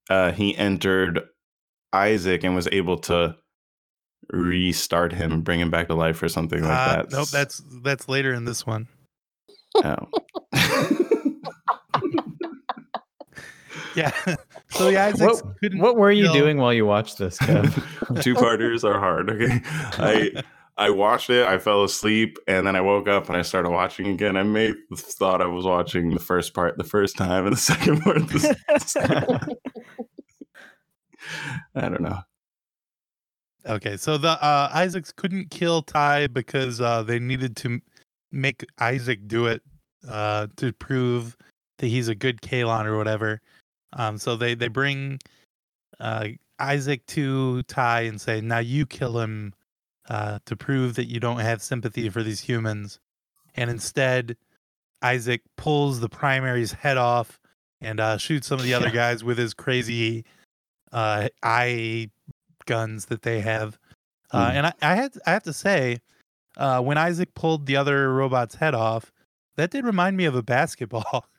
[0.09, 1.21] uh, he entered
[1.93, 3.35] Isaac and was able to
[4.29, 7.11] restart him, bring him back to life or something like Uh, that.
[7.11, 8.87] nope, that's that's later in this one.
[9.83, 10.07] Oh.
[13.95, 14.11] Yeah.
[14.71, 17.37] so the Isaacs What, couldn't what were you kill- doing while you watched this,
[18.21, 19.29] Two parters are hard.
[19.31, 19.61] Okay.
[19.93, 20.43] I
[20.77, 24.07] I watched it, I fell asleep, and then I woke up and I started watching
[24.07, 24.35] again.
[24.35, 28.01] I may thought I was watching the first part the first time and the second
[28.01, 28.39] part the
[28.85, 29.55] second
[31.73, 32.19] I don't know.
[33.67, 37.81] Okay, so the uh, Isaacs couldn't kill Ty because uh, they needed to m-
[38.35, 39.61] make Isaac do it
[40.07, 41.35] uh, to prove
[41.79, 43.41] that he's a good Kaylon or whatever.
[43.93, 45.19] Um, so they they bring
[45.99, 46.27] uh,
[46.59, 49.53] Isaac to Ty and say, "Now you kill him
[50.09, 52.99] uh, to prove that you don't have sympathy for these humans."
[53.55, 54.35] And instead,
[55.01, 57.39] Isaac pulls the primary's head off
[57.81, 60.25] and uh, shoots some of the other guys with his crazy
[60.91, 62.09] uh, eye
[62.65, 63.77] guns that they have.
[64.31, 64.57] Uh, Hmm.
[64.57, 65.99] and I, I had I have to say,
[66.57, 69.11] uh, when Isaac pulled the other robot's head off,
[69.57, 71.25] that did remind me of a basketball.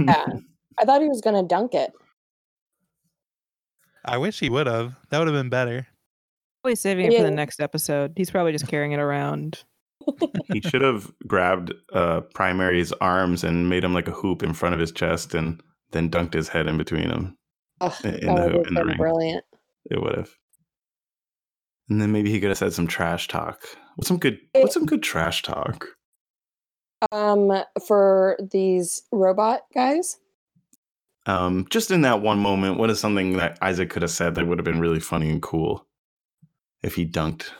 [0.00, 0.26] Yeah.
[0.80, 1.92] I thought he was gonna dunk it.
[4.04, 4.94] I wish he would have.
[5.10, 5.86] That would have been better.
[6.62, 8.14] Probably saving it for the next episode.
[8.16, 9.62] He's probably just carrying it around.
[10.52, 14.74] he should have grabbed uh primary's arms and made him like a hoop in front
[14.74, 15.62] of his chest and
[15.92, 17.38] then dunked his head in between them
[17.80, 18.96] Ugh, in, that in the would have in the been ring.
[18.96, 19.44] brilliant.
[19.90, 20.30] It would have.
[21.88, 23.62] And then maybe he could have said some trash talk.
[23.96, 25.86] What's some good what's some good trash talk?
[27.12, 27.52] Um,
[27.86, 30.18] for these robot guys,
[31.26, 34.46] Um, just in that one moment, what is something that Isaac could have said that
[34.46, 35.86] would have been really funny and cool
[36.82, 37.50] if he dunked?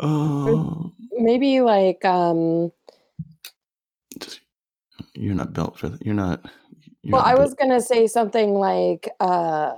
[0.00, 2.72] Oh, maybe like um.
[5.14, 6.04] you're not built for that.
[6.04, 6.44] You're not.
[7.02, 9.74] You're Well, not I was gonna say something like uh,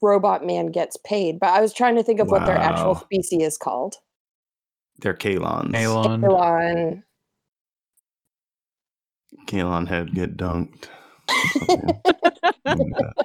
[0.00, 3.42] robot man gets paid, but I was trying to think of what their actual species
[3.42, 3.96] is called.
[4.98, 5.72] They're Kaylons.
[5.72, 6.24] Kaylon.
[6.24, 7.04] Elon.
[9.46, 10.88] Kaylon head get dunked.
[11.58, 11.96] Something
[12.66, 13.16] like that.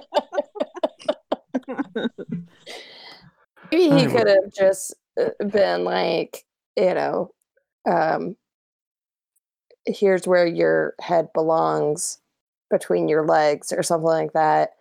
[3.72, 6.46] Maybe he Alright, could have just uh, been like,
[6.76, 7.32] you know,
[7.90, 8.36] um,
[9.86, 12.20] here's where your head belongs
[12.70, 14.72] between your legs or something like that.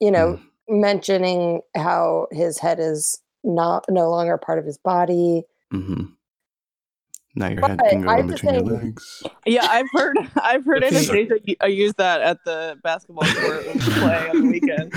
[0.00, 5.44] You know, mentioning how his head is not no longer part of his body.
[5.70, 6.04] hmm
[7.38, 9.22] Now your But head can go in have to between your legs.
[9.44, 13.24] Yeah, I've heard I've heard If he- Anastasia u- uh, use that at the basketball
[13.26, 14.92] court when we play on the weekend.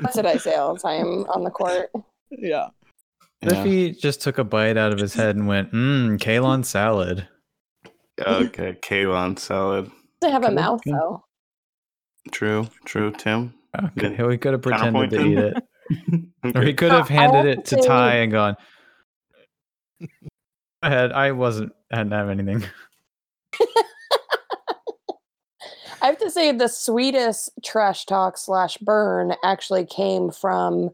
[0.00, 1.90] That's what I say all the time on the court.
[2.30, 2.68] Yeah.
[3.40, 3.58] What Yeah.
[3.60, 7.26] if he just took a bite out of his head and went, mmm, Kaylon salad?
[8.20, 9.90] Okay, Kaylon salad.
[10.20, 11.24] They have a mouth could- though.
[12.30, 13.54] True, true, Tim.
[13.98, 15.26] Okay, we could have pretended to him?
[15.32, 15.64] eat it.
[16.56, 18.56] Or he could have handed have it to to Ty and gone,
[20.00, 20.06] Go
[20.82, 21.12] ahead.
[21.12, 22.64] I wasn't, I didn't have anything.
[26.02, 30.90] I have to say the sweetest trash talk slash burn actually came from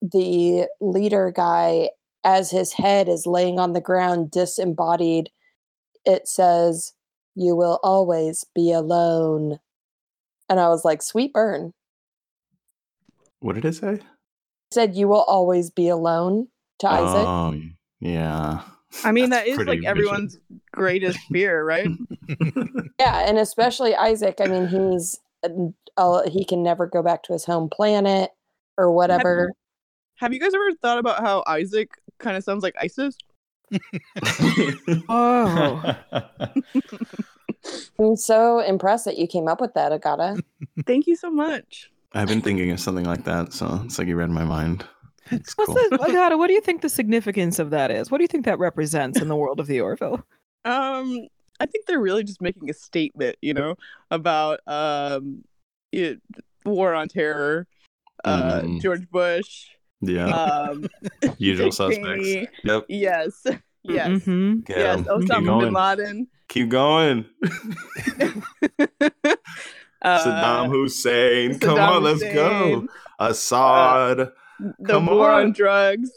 [0.00, 1.90] the leader guy
[2.22, 5.30] as his head is laying on the ground disembodied.
[6.04, 6.92] It says,
[7.34, 9.58] You will always be alone.
[10.48, 11.72] And I was like, Sweet burn.
[13.40, 13.94] What did it say?
[13.94, 14.02] It
[14.72, 16.46] said, You will always be alone
[16.78, 17.26] to Isaac.
[17.26, 17.60] Oh,
[17.98, 18.62] yeah.
[19.02, 19.86] I mean That's that is like vicious.
[19.86, 20.38] everyone's
[20.72, 21.88] greatest fear, right?
[23.00, 24.36] Yeah, and especially Isaac.
[24.40, 25.18] I mean, he's
[25.96, 28.30] uh, he can never go back to his home planet
[28.78, 29.52] or whatever.
[30.16, 33.16] Have you guys ever thought about how Isaac kind of sounds like ISIS?
[35.08, 35.96] Oh,
[37.98, 40.40] I'm so impressed that you came up with that, Agata.
[40.86, 41.90] Thank you so much.
[42.12, 44.84] I've been thinking of something like that, so it's like you read my mind.
[45.30, 45.88] It's what's cool.
[45.90, 46.36] the Agata?
[46.36, 48.10] What do you think the significance of that is?
[48.10, 50.24] What do you think that represents in the world of the Orville?
[50.66, 51.28] Um,
[51.60, 53.74] I think they're really just making a statement, you know,
[54.10, 55.44] about um,
[55.92, 56.22] it,
[56.64, 57.66] war on terror,
[58.24, 58.80] uh, Mhm.
[58.80, 59.66] George Bush,
[60.00, 60.26] Yeah.
[60.28, 60.86] um,
[61.38, 62.24] Usual suspects.
[62.26, 62.48] Cheney.
[62.64, 62.86] Yep.
[62.88, 63.42] Yes,
[63.82, 64.64] yes, Mhm.
[64.64, 64.98] Get yes.
[65.06, 65.20] 'em.
[65.20, 65.64] Keep Osama going.
[65.66, 66.26] bin Laden.
[66.48, 67.24] Keep going.
[70.02, 71.58] Uh, Saddam Hussein.
[71.58, 72.80] Come Saddam on, let's go.
[72.80, 74.32] Hussein, Assad.
[74.60, 75.52] The Come war on on.
[75.52, 76.10] drugs.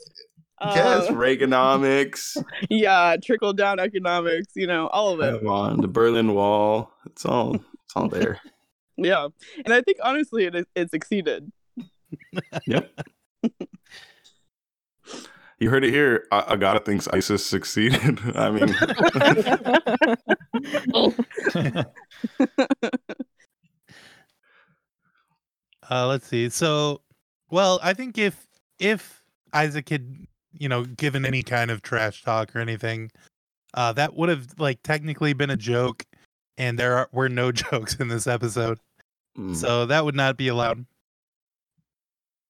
[0.62, 2.38] yes, uh, Reaganomics.
[2.70, 4.54] yeah, trickle down economics.
[4.56, 5.40] You know, all of it.
[5.40, 6.92] Come on, the Berlin Wall.
[7.06, 8.40] It's all it's all there.
[9.00, 9.28] Yeah,
[9.64, 11.52] and I think honestly, it is, it succeeded.
[12.66, 12.92] Yep.
[15.60, 16.26] You heard it here.
[16.32, 18.20] I- Agata thinks ISIS succeeded.
[18.36, 18.76] I mean,
[25.90, 26.50] Uh, let's see.
[26.50, 27.02] So,
[27.50, 28.48] well, I think if
[28.80, 29.24] if
[29.54, 33.12] Isaac had, you know, given any kind of trash talk or anything,
[33.74, 36.06] uh, that would have like technically been a joke,
[36.58, 38.80] and there are, were no jokes in this episode,
[39.38, 39.56] Mm.
[39.56, 40.86] so that would not be allowed.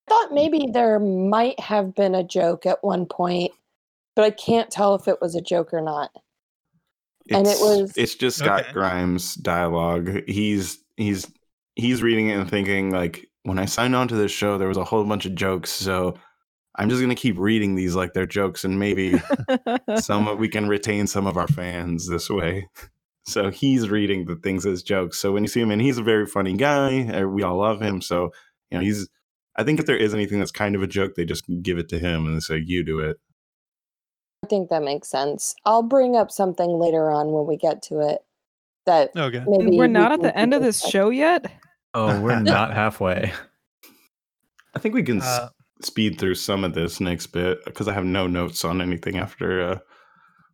[0.08, 3.52] I thought maybe there might have been a joke at one point,
[4.16, 6.12] but I can't tell if it was a joke or not.
[7.30, 8.72] And it was- it's just Scott Okay.
[8.72, 10.24] Grimes dialogue.
[10.30, 11.30] He's he's
[11.76, 14.78] he's reading it and thinking like when I signed on to this show there was
[14.78, 16.16] a whole bunch of jokes, so
[16.76, 19.22] I'm just gonna keep reading these like they're jokes and maybe
[19.96, 22.68] some we can retain some of our fans this way.
[23.30, 25.20] So he's reading the things as jokes.
[25.20, 27.82] So when you see him and he's a very funny guy, uh, we all love
[27.82, 28.00] him.
[28.00, 28.32] So
[28.72, 29.10] you know he's
[29.58, 31.90] I think if there is anything that's kind of a joke, they just give it
[31.90, 33.18] to him and say you do it.
[34.46, 35.56] I think that makes sense.
[35.66, 38.20] I'll bring up something later on when we get to it.
[38.86, 39.44] That Okay.
[39.46, 41.52] maybe We're we not at the end of this show yet.
[41.98, 43.34] Oh, we're not halfway.
[44.76, 45.50] I think we can s- Uh,
[45.82, 49.62] speed through some of this next bit because I have no notes on anything after
[49.62, 49.80] uh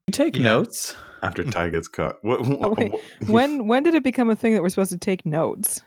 [0.08, 0.44] You take Yeah.
[0.44, 0.96] notes.
[1.22, 2.16] after Ty gets caught.
[2.22, 2.94] What, Oh, wait.
[3.28, 5.82] When when did it become a thing that we're supposed to take notes?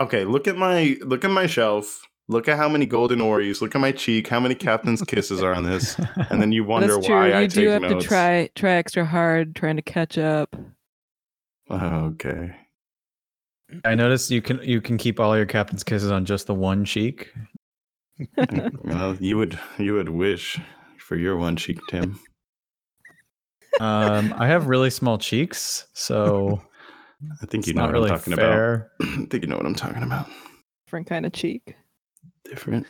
[0.00, 2.02] Okay, look at my look at my shelf.
[2.28, 3.60] Look at how many golden Oreos.
[3.60, 4.26] Look at my cheek.
[4.26, 5.96] How many captain's kisses are on this?
[6.30, 7.14] And then you wonder That's true.
[7.14, 8.02] why you I do take have notes.
[8.04, 10.56] to try try extra hard trying to catch up.
[11.70, 12.56] Okay.
[13.84, 16.84] I noticed you can you can keep all your captain's kisses on just the one
[16.84, 17.32] cheek.
[18.84, 20.58] well, you would you would wish
[20.98, 22.18] for your one cheek, Tim.
[23.80, 26.62] Um, I have really small cheeks, so
[27.42, 28.90] I think you know what really I'm talking fair.
[29.00, 29.08] about.
[29.18, 30.28] I think you know what I'm talking about.
[30.86, 31.76] Different kind of cheek.
[32.44, 32.86] Different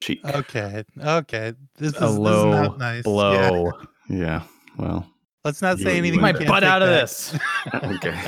[0.00, 0.20] cheek.
[0.24, 0.84] Okay.
[0.98, 1.52] Okay.
[1.76, 2.96] This is, A this is low not nice.
[2.98, 3.02] Yeah.
[3.02, 3.72] blow.
[4.08, 4.42] Yeah.
[4.78, 5.10] Well.
[5.44, 6.22] Let's not say anything.
[6.22, 7.00] My butt out of back.
[7.02, 7.38] this.
[7.74, 8.18] Okay.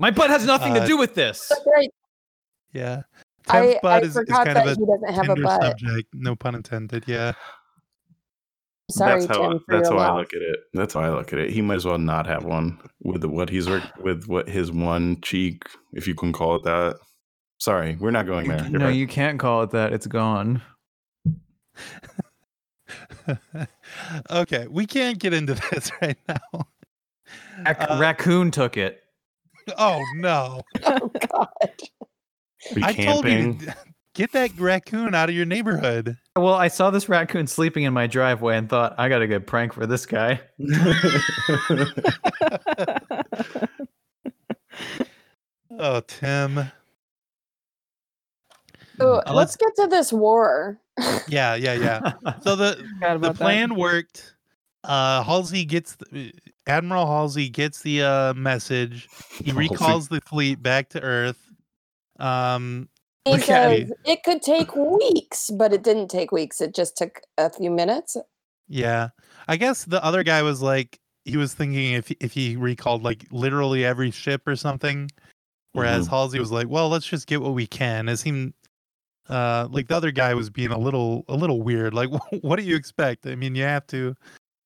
[0.00, 1.52] My butt has nothing Uh, to do with this.
[1.76, 1.90] Right.
[2.72, 3.02] Yeah.
[3.48, 5.62] I- Tim's butt I is, is forgot kind of a he doesn't have a butt.
[5.62, 6.08] subject.
[6.14, 7.04] No pun intended.
[7.06, 7.32] Yeah.
[8.90, 10.56] Sorry, that's how Tim, for that's how I look at it.
[10.74, 11.50] That's how I look at it.
[11.50, 15.20] He might as well not have one with what he's work with what his one
[15.20, 16.96] cheek, if you can call it that.
[17.58, 18.66] Sorry, we're not going there.
[18.68, 18.94] You're No, right.
[18.96, 19.92] you can't call it that.
[19.92, 20.60] It's gone.
[24.30, 24.66] okay.
[24.68, 26.66] We can't get into this right now.
[27.64, 28.99] Rac- Uh, raccoon took it.
[29.78, 30.62] Oh no.
[30.84, 31.48] Oh God.
[32.82, 33.74] I told you to
[34.14, 36.18] get that raccoon out of your neighborhood.
[36.36, 39.46] Well, I saw this raccoon sleeping in my driveway and thought, I got a good
[39.46, 40.40] prank for this guy.
[45.78, 46.70] Oh, Tim.
[48.98, 50.78] So Uh, let's get to this war.
[51.28, 52.12] Yeah, yeah, yeah.
[52.42, 53.36] So the the about that.
[53.36, 54.34] plan worked.
[54.84, 56.32] Uh Halsey gets the,
[56.66, 59.08] Admiral Halsey gets the uh message.
[59.38, 59.68] He Halsey.
[59.70, 61.50] recalls the fleet back to Earth.
[62.18, 62.88] Um
[63.24, 63.46] He Look at
[63.78, 66.60] says it could take weeks, but it didn't take weeks.
[66.60, 68.16] It just took a few minutes.
[68.68, 69.08] yeah.
[69.48, 73.24] I guess the other guy was like he was thinking if if he recalled like
[73.30, 75.10] literally every ship or something.
[75.72, 76.10] Whereas Mhm.
[76.10, 78.08] Halsey was like, well, let's just get what we can.
[78.08, 78.52] It seemed
[79.28, 81.94] uh like the other guy was being a little a little weird.
[81.94, 82.10] Like
[82.42, 83.26] what do you expect?
[83.26, 84.14] I mean, you have to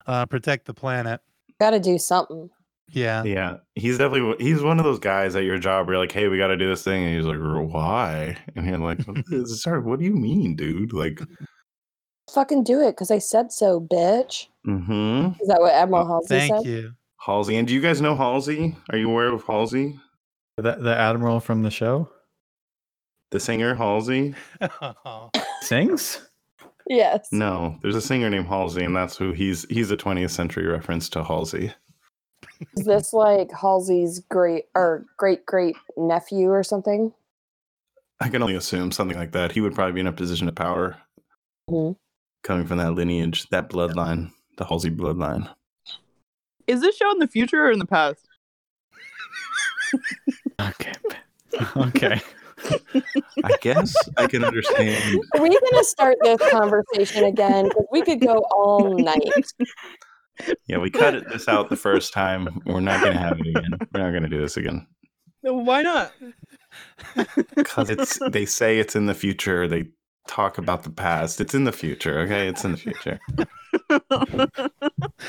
[0.07, 1.21] uh protect the planet.
[1.59, 2.49] Got to do something.
[2.89, 3.23] Yeah.
[3.23, 6.27] Yeah, he's definitely he's one of those guys at your job where you're like, "Hey,
[6.27, 8.99] we got to do this thing," and he's like, "Why?" And you're like,
[9.47, 11.19] "Sorry, what do you mean, dude?" Like,
[12.33, 14.47] Fucking do it because I said so, bitch.
[14.67, 15.39] mm-hmm.
[15.41, 16.65] Is that what Admiral Halsey Thank said?
[16.65, 16.91] you.
[17.19, 18.75] Halsey, and do you guys know Halsey?
[18.91, 19.99] Are you aware of Halsey,
[20.57, 22.09] The, the admiral from the show
[23.31, 24.35] the singer Halsey?
[25.61, 26.19] sings.
[26.87, 27.29] Yes.
[27.31, 31.09] No, there's a singer named Halsey, and that's who he's he's a 20th century reference
[31.09, 31.73] to Halsey.
[32.77, 37.11] Is this like Halsey's great or great great nephew or something?
[38.21, 39.51] I can only assume something like that.
[39.51, 40.97] He would probably be in a position of power,
[41.69, 41.97] Mhm.
[42.43, 45.53] coming from that lineage, that bloodline, the Halsey bloodline.
[46.67, 48.27] Is this show in the future or in the past?
[50.59, 50.93] Okay.
[51.77, 52.21] Okay.
[53.43, 55.21] I guess I can understand.
[55.35, 57.69] Are we gonna start this conversation again?
[57.69, 59.21] Because we could go all night.
[60.67, 62.61] Yeah, we cut this out the first time.
[62.65, 63.77] We're not going to have it again.
[63.93, 64.85] We're not going to do this again
[65.43, 66.11] Why not?
[67.55, 68.19] because it's.
[68.31, 69.65] They say it's in the future.
[69.65, 69.85] They
[70.27, 71.39] talk about the past.
[71.39, 72.19] It's in the future.
[72.19, 73.17] Okay, it's in the future.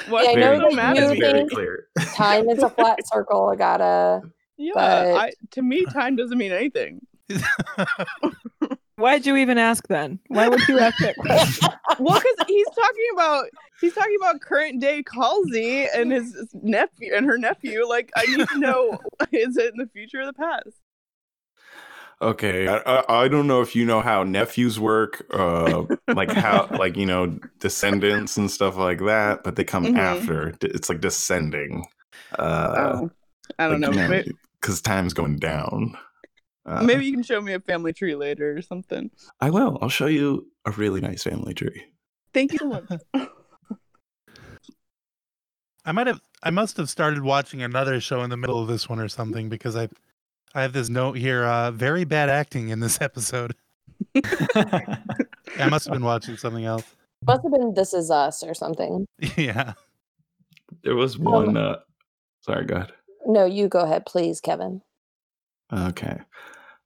[0.09, 1.20] Why Yeah, I are know you so that you at me?
[1.20, 1.87] very think- clear.
[2.14, 3.49] Time is a flat circle.
[3.49, 4.22] I gotta.
[4.57, 7.01] Yeah, but- I, to me, time doesn't mean anything.
[8.96, 10.18] Why'd you even ask then?
[10.28, 11.68] Why would you ask that question?
[11.98, 13.46] Well, because he's talking about
[13.80, 17.86] he's talking about current day Halsey and his nephew and her nephew.
[17.88, 18.98] Like, I need to know:
[19.32, 20.76] is it in the future or the past?
[22.20, 26.68] Okay, I, I, I don't know if you know how nephews work, uh, like how,
[26.78, 29.98] like you know, descendants and stuff like that, but they come Mhm.
[29.98, 30.54] after.
[30.60, 31.86] It's like descending.
[32.38, 33.10] Uh, Oh,
[33.58, 33.90] I don't know.
[33.90, 35.96] Maybe, because time's going down.
[36.66, 39.10] Uh, maybe you can show me a family tree later or something.
[39.40, 39.78] I will.
[39.80, 41.84] I'll show you a really nice family tree.
[42.34, 42.84] Thank you so much.
[45.84, 48.88] I might have I must have started watching another show in the middle of this
[48.88, 49.88] one or something because I
[50.52, 53.54] I have this note here, uh very bad acting in this episode.
[54.14, 56.84] I must have been watching something else.
[57.24, 59.06] Must have been This Is Us or something.
[59.36, 59.74] yeah.
[60.82, 61.56] There was one.
[61.56, 61.76] Uh,
[62.40, 62.92] sorry, go ahead.
[63.24, 64.82] No, you go ahead, please, Kevin.
[65.72, 66.18] Okay.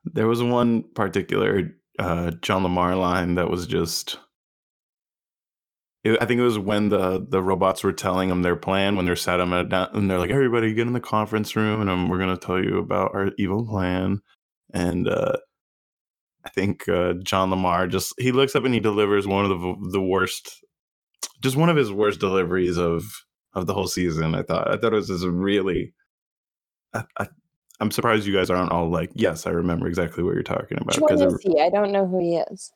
[0.05, 4.18] There was one particular uh, John LaMarr line that was just.
[6.03, 9.05] It, I think it was when the the robots were telling him their plan when
[9.05, 12.11] they're sat them at down and they're like, "Everybody, get in the conference room, and
[12.11, 14.20] we're gonna tell you about our evil plan."
[14.72, 15.37] And uh,
[16.45, 19.76] I think uh, John LaMarr just he looks up and he delivers one of the
[19.93, 20.64] the worst,
[21.43, 23.05] just one of his worst deliveries of
[23.55, 24.35] of the whole season.
[24.35, 25.93] I thought I thought it was just really.
[26.95, 27.28] I,
[27.81, 30.87] I'm surprised you guys aren't all like, yes, I remember exactly what you're talking about.
[30.95, 31.61] Which one Because is he?
[31.61, 32.72] I don't know who he is.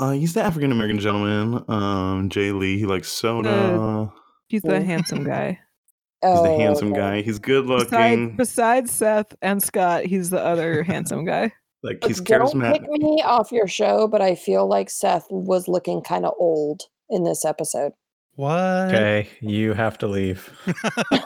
[0.00, 2.78] uh, he's the African American gentleman, um, Jay Lee.
[2.78, 4.12] He likes soda.
[4.48, 5.58] He's the handsome guy.
[6.22, 7.00] he's the Oh, handsome okay.
[7.00, 7.22] guy.
[7.22, 8.36] He's good Besides, looking.
[8.36, 11.52] besides Seth and Scott, he's the other handsome guy.
[11.82, 12.80] Like he's Don't charismatic.
[12.80, 16.82] pick me off your show, but I feel like Seth was looking kind of old
[17.10, 17.92] in this episode.
[18.36, 18.88] What?
[18.88, 20.50] Okay, you have to leave.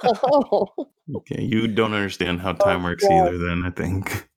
[0.04, 0.68] oh,
[1.16, 3.12] Okay, you don't understand how time works God.
[3.28, 3.38] either.
[3.38, 4.28] Then I think.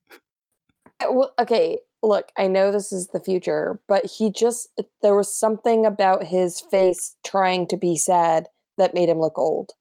[1.01, 1.79] well, okay.
[2.03, 4.69] Look, I know this is the future, but he just
[5.01, 8.47] there was something about his face trying to be sad
[8.77, 9.71] that made him look old.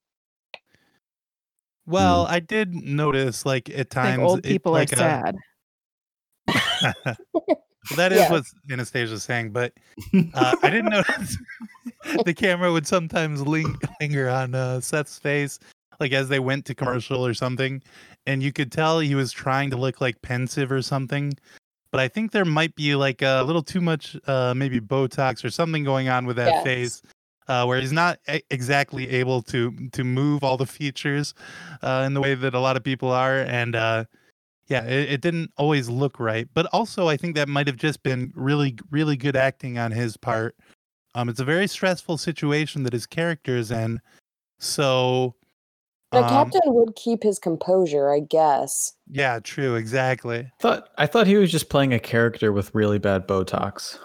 [1.86, 5.32] Well, I did notice like at I think times old it- people like, are uh,
[6.48, 7.16] sad.
[7.88, 8.30] Well, that is Yeah.
[8.30, 9.72] what Anastasia's saying, but
[10.34, 11.36] uh, I didn't notice
[12.24, 15.58] the camera would sometimes ling- linger on uh, Seth's face,
[15.98, 17.82] like as they went to commercial or something,
[18.26, 21.32] and you could tell he was trying to look like pensive or something.
[21.92, 25.50] But I think there might be like a little too much, uh, maybe Botox or
[25.50, 26.62] something going on with that Yes.
[26.64, 27.02] face,
[27.48, 31.34] uh, where he's not e- exactly able to to move all the features
[31.82, 34.04] uh, in the way that a lot of people are, and uh,
[34.70, 36.48] yeah, it, it didn't always look right.
[36.54, 40.16] But also, I think that might have just been really, really good acting on his
[40.16, 40.56] part.
[41.16, 44.00] Um, it's a very stressful situation that his character is in.
[44.60, 45.34] So,
[46.12, 48.94] The um, captain would keep his composure, I guess.
[49.10, 50.48] yeah, true, exactly.
[50.60, 53.98] thought I thought he was just playing a character with really bad Botox.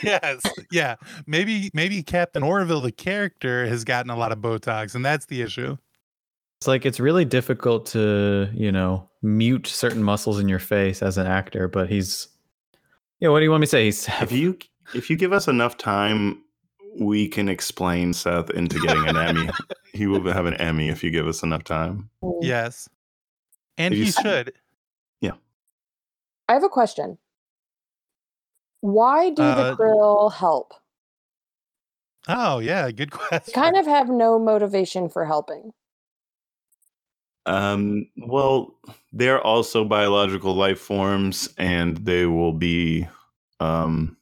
[0.02, 0.40] yes,
[0.72, 0.96] yeah.
[1.26, 5.42] Maybe, maybe Captain Orville, the character, has gotten a lot of Botox, and that's the
[5.42, 5.76] issue.
[6.60, 11.18] It's like it's really difficult to, you know, mute certain muscles in your face as
[11.18, 12.28] an actor, but he's
[13.20, 13.84] Yeah, what do you want me to say?
[13.86, 14.58] He's If you
[14.94, 16.42] if you give us enough time,
[17.00, 19.48] we can explain Seth into getting an Emmy.
[19.94, 22.10] He will have an Emmy if you give us enough time.
[22.42, 22.88] Yes,
[23.78, 24.52] and If he s- should.
[26.50, 27.18] I have a question.
[28.80, 30.72] Why do Uh, the krill help?
[32.26, 33.52] Oh, yeah, good They question.
[33.54, 35.72] kind of have no motivation for helping.
[37.48, 38.74] Um, well,
[39.10, 43.08] they're also biological life forms, and they will be,
[43.58, 44.18] um,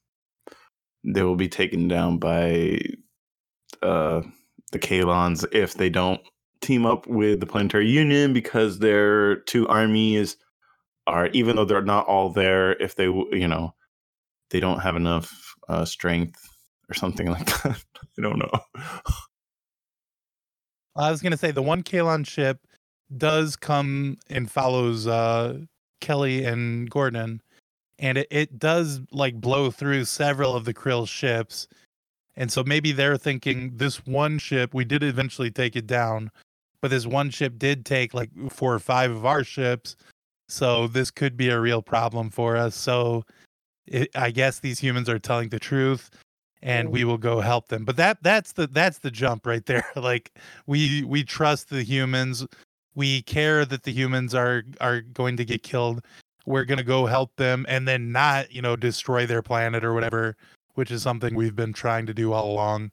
[1.04, 2.78] they will be taken down by,
[3.82, 4.22] uh,
[4.70, 6.20] the Kaylons if they don't
[6.60, 10.36] team up with the Planetary Union because their two armies
[11.08, 13.74] are, even though they're not all there, if they, you know,
[14.50, 16.38] they don't have enough uh, strength
[16.88, 17.82] or something like that.
[17.96, 18.50] I don't know.
[20.94, 22.60] I was gonna say the one Kaylon ship
[23.16, 25.58] does come and follows uh
[26.00, 27.42] Kelly and Gordon,
[27.98, 31.68] and it, it does like blow through several of the Krill ships.
[32.36, 36.30] And so maybe they're thinking this one ship, we did eventually take it down,
[36.82, 39.96] but this one ship did take like four or five of our ships.
[40.48, 42.76] So this could be a real problem for us.
[42.76, 43.24] So
[43.86, 46.10] it, I guess these humans are telling the truth
[46.62, 47.84] and we will go help them.
[47.84, 49.86] But that that's the that's the jump right there.
[49.96, 50.32] like
[50.66, 52.46] we we trust the humans.
[52.96, 56.04] We care that the humans are are going to get killed.
[56.46, 59.94] We're going to go help them and then not, you know, destroy their planet or
[59.94, 60.36] whatever,
[60.74, 62.90] which is something we've been trying to do all along.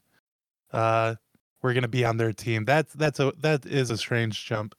[0.72, 1.16] Uh
[1.64, 2.66] we're going to be on their team.
[2.66, 4.76] That's that's a that is a strange jump.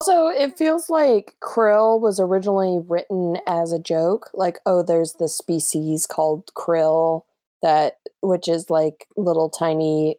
[0.00, 4.30] Also, it feels like krill was originally written as a joke.
[4.32, 7.22] Like, oh, there's this species called krill
[7.62, 10.16] that, which is like little tiny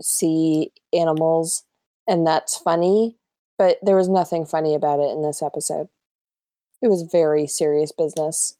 [0.00, 1.64] sea animals,
[2.08, 3.16] and that's funny.
[3.58, 5.88] But there was nothing funny about it in this episode.
[6.82, 8.56] It It was very serious business.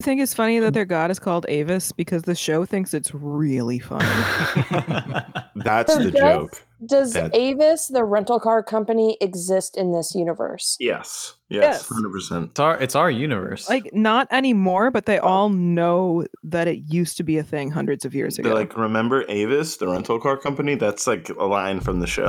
[0.00, 3.12] I think it's funny that their god is called Avis because the show thinks it's
[3.14, 4.04] really funny.
[5.56, 6.62] That's the joke.
[6.86, 10.76] Does That- Avis, the rental car company, exist in this universe?
[10.80, 11.34] Yes.
[11.48, 11.62] Yes.
[11.62, 11.88] Yes.
[11.88, 12.50] Hundred percent.
[12.50, 13.68] It's our it's our universe.
[13.68, 18.04] like not anymore, but they all know that it used to be a thing hundreds
[18.04, 18.48] of years ago.
[18.48, 20.76] They're like, remember Avis, the rental car company?
[20.76, 22.28] That's like a line from the show.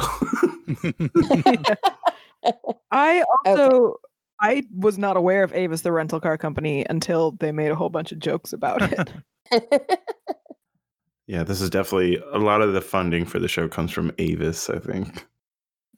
[2.92, 3.96] I also
[4.42, 7.90] I was not aware of Avis the rental car company until they made a whole
[7.90, 9.14] bunch of jokes about it.
[11.32, 14.70] yeah, this is definitely a lot of the funding for the show comes from Avis,
[14.70, 15.26] I think.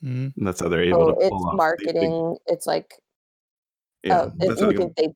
[0.03, 0.35] Mhm.
[0.37, 1.41] And that's how they're able oh, to pull it's off.
[1.41, 2.37] the big- marketing.
[2.45, 2.93] It's like
[4.03, 5.07] yeah, oh, it, you they think they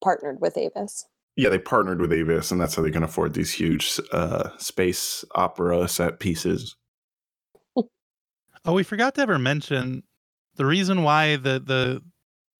[0.00, 1.06] partnered with Avis?
[1.34, 5.24] yeah, they partnered with Avis, and that's how they can afford these huge uh, space
[5.34, 6.76] opera set pieces.
[8.66, 10.04] Oh, we forgot to ever mention
[10.54, 12.00] the reason why the the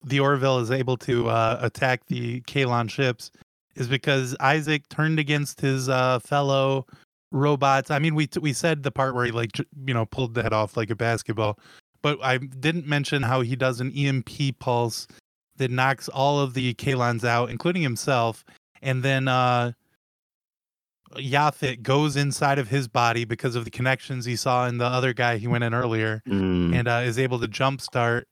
[0.03, 3.31] the Orville is able to uh, attack the Kaylon ships
[3.77, 6.87] is because Isaac turned against his uh, fellow
[7.35, 7.91] robots.
[7.91, 10.55] I mean, we we said the part where he like you know pulled the head
[10.55, 11.59] off like a basketball,
[12.01, 15.07] but I didn't mention how he does an EMP pulse
[15.57, 18.45] that knocks all of the Kaylons out, including himself,
[18.80, 19.72] and then uh,
[21.16, 25.12] Yaphit goes inside of his body because of the connections he saw in the other
[25.12, 28.24] guy he went in earlier, Mm, and uh, is able to jumpstart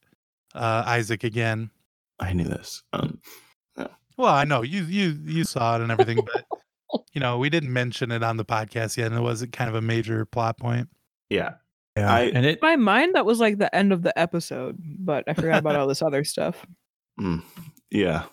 [0.54, 1.70] uh, Isaac again.
[2.18, 2.82] I knew this.
[2.92, 3.20] Um,
[4.16, 6.44] Well, I know you you you saw it and everything, but
[7.12, 9.74] you know we didn't mention it on the podcast yet, and it wasn't kind of
[9.76, 10.88] a major plot point.
[11.30, 11.54] yeah,
[11.96, 12.12] yeah.
[12.12, 15.24] I- and it In my mind, that was like the end of the episode, but
[15.26, 16.64] I forgot about all this other stuff.
[17.20, 17.42] Mm,
[17.90, 18.24] yeah.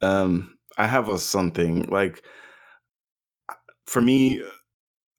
[0.00, 2.22] Um, I have a something like
[3.88, 4.40] for me,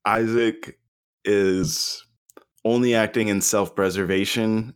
[0.06, 0.80] Isaac
[1.26, 2.02] is
[2.64, 4.74] only acting in self-preservation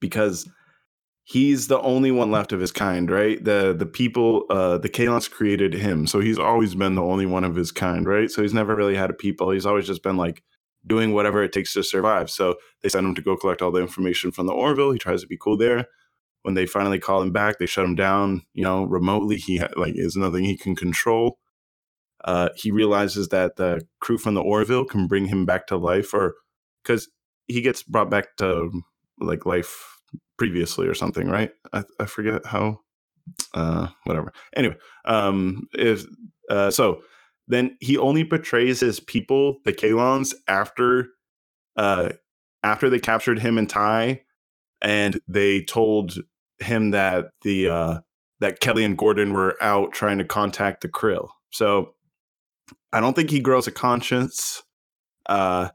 [0.00, 0.48] because
[1.24, 3.42] he's the only one left of his kind, right?
[3.42, 7.44] The the people, uh, the Kaylons created him, so he's always been the only one
[7.44, 8.30] of his kind, right?
[8.30, 9.50] So he's never really had a people.
[9.50, 10.42] He's always just been like
[10.86, 12.30] doing whatever it takes to survive.
[12.30, 14.92] So they send him to go collect all the information from the Orville.
[14.92, 15.86] He tries to be cool there
[16.44, 19.36] when they finally call him back, they shut him down, you know, remotely.
[19.36, 21.38] He ha- like is nothing he can control.
[22.22, 26.12] Uh, he realizes that the crew from the Orville can bring him back to life,
[26.12, 26.34] or
[26.82, 27.08] because
[27.46, 28.70] he gets brought back to
[29.20, 29.93] like life
[30.38, 31.50] previously or something, right?
[31.72, 32.80] I, I forget how.
[33.54, 34.34] Uh, whatever.
[34.54, 34.76] Anyway,
[35.06, 36.04] um, if
[36.50, 37.00] uh, so,
[37.48, 41.08] then he only betrays his people, the Kaylons, after
[41.76, 42.10] uh
[42.62, 44.22] after they captured him and Ty,
[44.82, 46.18] and they told
[46.58, 47.98] him that the uh
[48.40, 51.28] that Kelly and Gordon were out trying to contact the Krill.
[51.50, 51.94] So
[52.92, 54.62] I don't think he grows a conscience.
[55.26, 55.70] Uh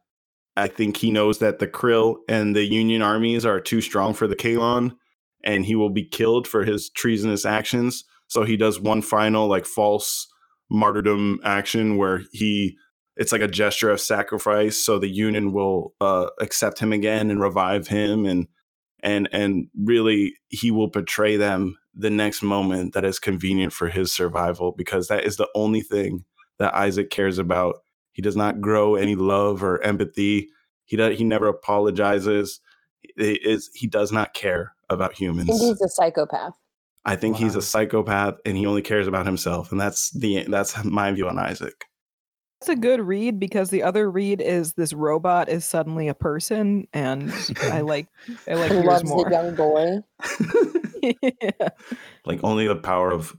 [0.60, 4.28] I think he knows that the Krill and the Union armies are too strong for
[4.28, 4.96] the Kaylon
[5.44, 8.04] and he will be killed for his treasonous actions.
[8.28, 10.28] So he does one final like false
[10.70, 12.78] martyrdom action where he
[13.16, 17.42] it's like a gesture of sacrifice so the union will uh, accept him again and
[17.42, 18.48] revive him and
[19.02, 24.12] and and really he will betray them the next moment that is convenient for his
[24.12, 26.24] survival because that is the only thing
[26.60, 27.78] that Isaac cares about.
[28.20, 30.50] He does not grow any love or empathy.
[30.84, 32.60] He does, he never apologizes.
[33.16, 35.48] He is he does not care about humans.
[35.48, 36.52] think he's a psychopath.
[37.06, 40.84] I think he's a psychopath and he only cares about himself and that's the that's
[40.84, 41.86] my view on Isaac.
[42.60, 46.90] It's a good read because the other read is this robot is suddenly a person,
[46.92, 48.08] and I like
[48.50, 49.30] I like yours Loves more.
[49.30, 50.00] a young boy.
[51.22, 51.70] yeah.
[52.26, 53.34] like only the power of,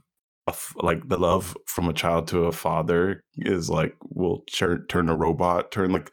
[0.75, 5.15] like the love from a child to a father is like will turn turn a
[5.15, 6.11] robot turn like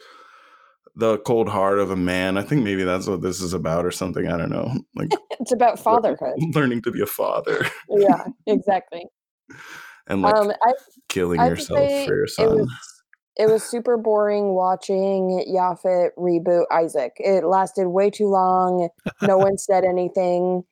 [0.97, 3.90] the cold heart of a man i think maybe that's what this is about or
[3.90, 5.10] something i don't know like
[5.40, 6.35] It's about fatherhood.
[6.55, 9.05] learning to be a father yeah, exactly.
[10.09, 10.73] and like um, I
[11.09, 12.98] killing I yourself for your It son was,
[13.39, 17.12] it was super boring watching Yaphit reboot Isaac.
[17.19, 18.89] It lasted way too long.
[19.23, 20.65] No one said anything.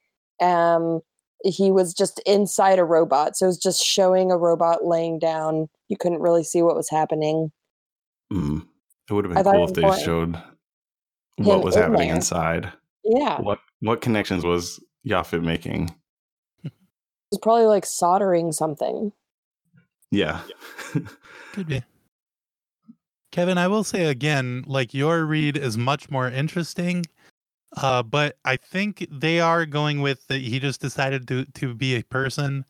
[0.43, 1.01] Um,
[1.45, 5.69] he was just inside a robot, so it was just showing a robot laying down.
[5.89, 7.53] You couldn't really see what was happening.
[8.33, 8.67] Mm.
[9.09, 10.03] it would have been thought cool if they boring.
[10.05, 10.43] showed
[11.37, 12.17] what Him was in happening there.
[12.17, 12.73] inside
[13.05, 15.95] Yeah, what what connections was Yaphit making
[17.31, 19.13] was probably like soldering something.
[20.11, 20.41] yeah
[21.53, 21.83] Could be.
[23.33, 27.05] Kevin, I will say again, like your read is much more interesting.
[27.77, 31.97] Uh, but I think they are going with that he just decided to to be
[31.97, 32.65] a person.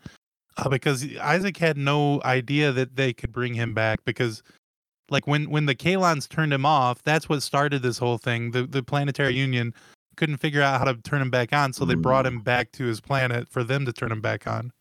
[0.59, 4.43] Uh, because Isaac had no idea that they could bring him back because
[5.11, 8.53] like when when the Kaylons turned him off, that's what started this whole thing.
[8.53, 9.75] The the planetary union
[10.17, 12.85] couldn't figure out how to turn him back on, so they brought him back to
[12.85, 14.73] his planet for them to turn him back on.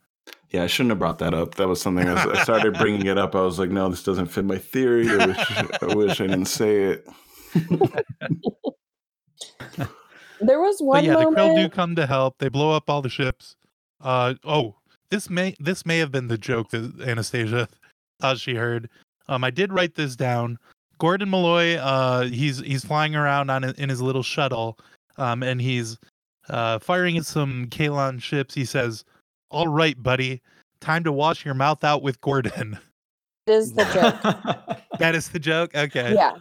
[0.50, 1.56] Yeah, I shouldn't have brought that up.
[1.56, 3.36] That was something I, was, I started bringing it up.
[3.36, 5.10] I was like, no, this doesn't fit my theory.
[5.10, 5.52] I wish
[5.82, 7.08] I, wish I didn't say it.
[10.40, 12.38] There was But one yeah, the Krill do come to help.
[12.40, 13.56] They blow up all the ships.
[14.02, 14.76] Uh oh,
[15.10, 17.68] this may this may have been the joke that Anastasia
[18.20, 18.90] thought she heard.
[19.28, 20.60] Um, I did write this down.
[20.98, 24.78] Gordon Malloy, uh, he's he's flying around on in his little shuttle,
[25.18, 25.98] um, and he's
[26.50, 28.54] uh firing at some Kaylon ships.
[28.54, 29.04] He says,
[29.50, 30.42] "All right, buddy,
[30.80, 32.80] time to wash your mouth out with Gordon."
[33.48, 34.98] It is the joke.
[34.98, 35.76] that is the joke.
[35.76, 36.16] Okay.
[36.16, 36.32] yeah.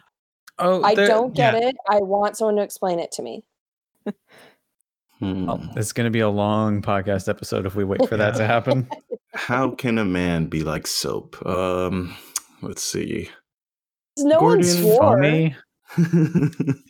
[0.58, 1.68] Oh, I don't get yeah.
[1.68, 1.76] it.
[1.90, 3.44] I want someone to explain it to me.
[5.20, 5.48] Hmm.
[5.76, 8.88] It's going to be a long podcast episode if we wait for that to happen.
[9.34, 11.44] How can a man be like soap?
[11.46, 12.14] Um,
[12.62, 13.30] let's see.
[14.18, 15.22] No one Gordon swore.
[15.22, 15.56] Foamy.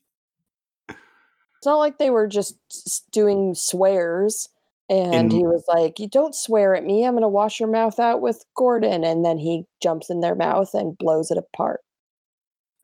[1.65, 2.59] It's not like they were just
[3.11, 4.51] doing swears.
[4.91, 7.07] And In- he was like, You don't swear at me.
[7.07, 9.03] I'm going to wash your mouth out with Gordon.
[9.03, 11.81] And then he jumps in their mouth and blows it apart.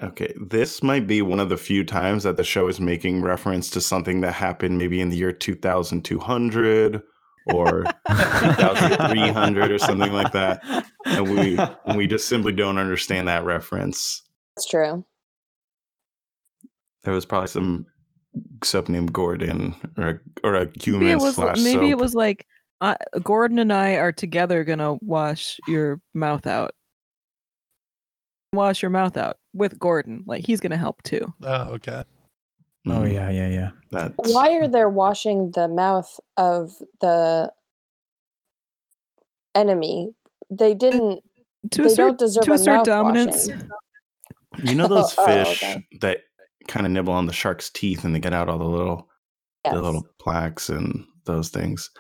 [0.03, 3.69] Okay, this might be one of the few times that the show is making reference
[3.71, 7.03] to something that happened maybe in the year 2200
[7.47, 10.63] or 2300 or something like that.
[11.05, 14.23] And we and we just simply don't understand that reference.
[14.57, 15.05] That's true.
[17.05, 17.85] There was probably some
[18.65, 22.15] soap named Gordon or a, or a human Maybe it was slash maybe it was
[22.15, 22.47] like
[22.81, 26.71] uh, Gordon and I are together gonna wash your mouth out.
[28.55, 30.25] Wash your mouth out with Gordon.
[30.27, 31.33] Like he's gonna help too.
[31.43, 32.05] Oh, okay.
[32.87, 33.13] Oh Mhm.
[33.13, 33.71] yeah, yeah, yeah.
[33.91, 37.53] That's Why are they washing the mouth of the
[39.55, 40.15] enemy?
[40.51, 41.23] They didn't.
[41.73, 43.49] To they assert, don't deserve to a assert mouth dominance.
[43.49, 43.69] washing.
[44.65, 45.87] you know those Oh, fish okay.
[46.01, 46.19] that
[46.69, 49.09] kind of nibble on the shark's teeth and they get out all the little
[49.65, 49.75] Yes.
[49.75, 51.91] the little plaques and those things.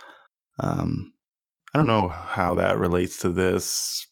[0.60, 1.12] Um,
[1.74, 4.06] I don't know how that relates to this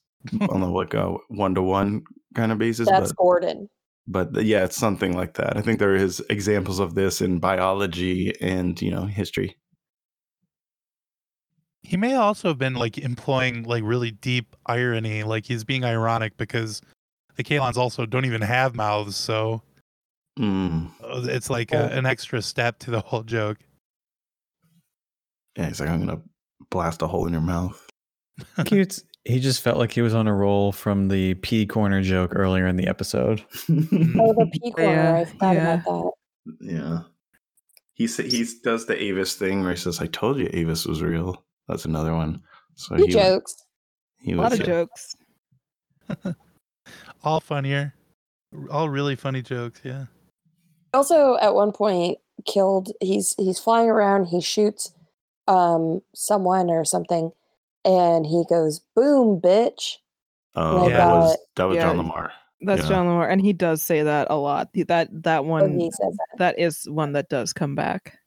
[0.51, 2.03] on a like a one to one
[2.35, 3.69] kind of basis, That's but Gordon.
[4.07, 5.57] but th- yeah, it's something like that.
[5.57, 9.57] I think there is examples of this in biology and you know history.
[11.83, 16.37] He may also have been like employing like really deep irony, like he's being ironic
[16.37, 16.83] because
[17.37, 19.63] the Kaylons also don't even have mouths, so
[20.39, 20.93] Mm.
[21.03, 23.59] uh, it's like a, an extra step to the whole joke.
[25.57, 26.23] Yeah, he's like, I'm gonna
[26.71, 27.85] blast a hole in your mouth.
[28.67, 29.03] Cute.
[29.29, 32.67] He just felt like he was on a roll from the P corner joke earlier
[32.67, 33.45] in the episode.
[33.69, 34.91] Oh, the P corner.
[34.91, 35.75] Yeah, I forgot yeah.
[35.75, 35.85] about
[36.47, 36.57] that.
[36.61, 36.99] yeah,
[37.93, 41.03] he sa- he does the Avis thing where he says, "I told you Avis was
[41.03, 42.41] real." That's another one.
[42.75, 43.05] So that.
[43.07, 43.55] He jokes.
[44.21, 44.65] He A lot of yeah.
[44.67, 45.17] jokes.
[47.23, 47.93] All funnier,
[48.71, 49.81] all really funny jokes.
[49.85, 50.07] Yeah.
[50.95, 52.91] Also, at one point, killed.
[53.03, 54.27] He's he's flying around.
[54.27, 54.95] He shoots
[55.49, 57.33] um someone or something,
[57.89, 59.95] and he goes, "Boom, bitch!"
[60.55, 62.31] Oh, Like, that was uh, that was yeah, John LaMarr.
[62.61, 62.89] That's Yeah.
[62.89, 64.69] John LaMarr, and he does say that a lot.
[64.75, 66.39] That that When one he says that.
[66.39, 68.19] that is one that does come back.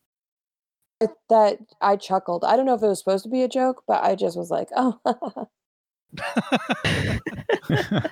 [0.99, 2.43] It- that I chuckled.
[2.43, 4.49] I don't know if it was supposed to be a joke, but I just was
[4.49, 4.99] like, "Oh."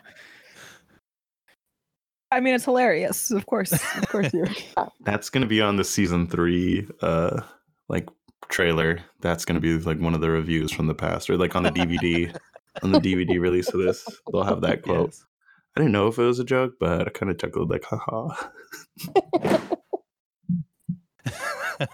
[2.31, 3.31] I mean, it's hilarious.
[3.31, 4.47] Of course, of course, you're.
[5.01, 7.41] That's gonna be on the season three, uh,
[7.87, 8.07] like
[8.49, 8.99] trailer.
[9.21, 11.71] That's gonna be like one of the reviews from the past, or like on the
[11.71, 12.35] DVD,
[12.83, 15.09] on the DVD release of this, they'll have that quote.
[15.09, 15.25] Yes.
[15.75, 18.35] I didn't know if it was a joke, but I kind of chuckled like, haha.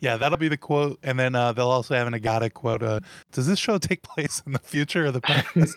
[0.00, 2.82] yeah, that'll be the quote, and then uh, they'll also have an Agata quote.
[2.82, 3.00] Uh,
[3.32, 5.76] Does this show take place in the future or the past?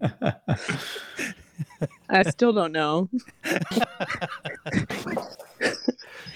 [2.08, 3.10] I still don't know.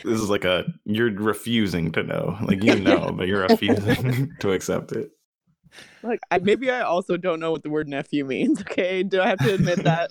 [0.04, 4.52] This is like a you're refusing to know, like you know, but you're refusing to
[4.52, 5.10] accept it.
[6.02, 8.60] Like, I, maybe I also don't know what the word nephew means.
[8.72, 10.10] Okay, do I have to admit that?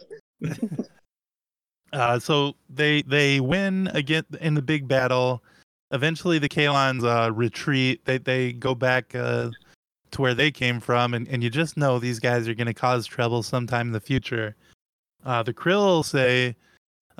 [1.93, 5.43] Uh, so they they win again in the big battle.
[5.91, 8.05] Eventually, the Kaylons uh, retreat.
[8.05, 9.51] They they go back uh,
[10.11, 12.73] to where they came from, and, and you just know these guys are going to
[12.73, 14.55] cause trouble sometime in the future.
[15.25, 16.55] Uh, the Krill say,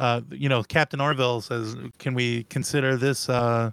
[0.01, 3.69] uh, you know, Captain Orville says, "Can we consider this uh,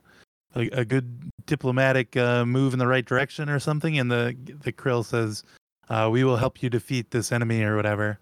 [0.54, 4.70] a, a good diplomatic uh, move in the right direction or something?" And the the
[4.70, 5.42] Krill says,
[5.88, 8.18] uh, "We will help you defeat this enemy or whatever."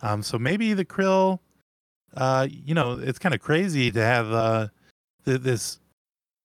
[0.00, 1.40] Um, so maybe the Krill
[2.16, 4.70] uh, you know, it's kind of crazy to have
[5.24, 5.80] th- this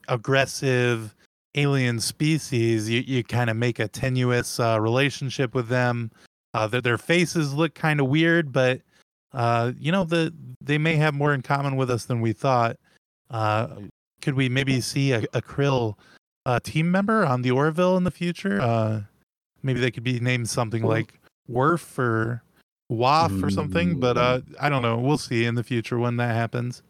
[0.07, 1.15] aggressive
[1.53, 2.89] alien species.
[2.89, 6.09] You you kind of make a tenuous relationship with them.
[6.55, 8.81] Uh, their their faces look kind of weird, but
[9.35, 12.77] uh, you know the they may have more in common with us than we thought.
[13.29, 13.67] Uh,
[14.21, 15.95] could we maybe see a, a Krill
[16.45, 18.59] uh, team member on the Orville in the future?
[18.61, 19.01] Uh,
[19.61, 22.41] maybe they could be named something like Worf or
[22.89, 23.99] Waff or something.
[23.99, 24.97] But uh, I don't know.
[24.97, 26.81] We'll see in the future when that happens.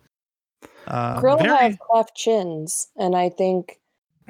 [0.87, 3.79] Uh, Krill very- have cleft chins, and I think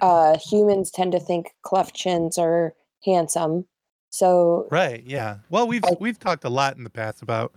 [0.01, 2.73] uh, humans tend to think cleft chins are
[3.03, 3.65] handsome.
[4.09, 5.03] So Right.
[5.05, 5.39] Yeah.
[5.49, 7.53] Well, we've we've talked a lot in the past about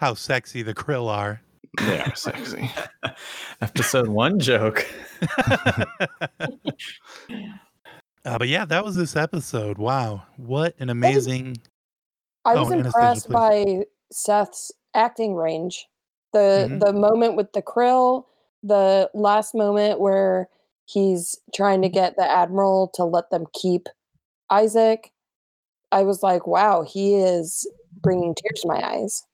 [0.00, 1.42] how sexy the krill are.
[1.78, 2.70] They are sexy.
[3.60, 4.86] Episode one joke.
[8.22, 9.78] Uh, but yeah, that was this episode.
[9.78, 11.56] Wow, what an amazing!
[12.44, 15.86] I Oh, was Anastasia, impressed by Seth's acting range.
[16.34, 16.80] The Mhm.
[16.84, 18.26] the moment with the krill,
[18.62, 20.50] the last moment where
[20.84, 23.88] he's trying to get the admiral to let them keep
[24.50, 25.12] Isaac.
[25.90, 27.66] I was like, wow, he is
[28.02, 29.24] bringing tears to my eyes.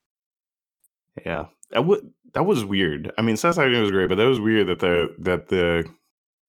[1.24, 3.12] Yeah, that would that was weird.
[3.16, 5.88] I mean, Seth's acting was great, but that was weird that the that the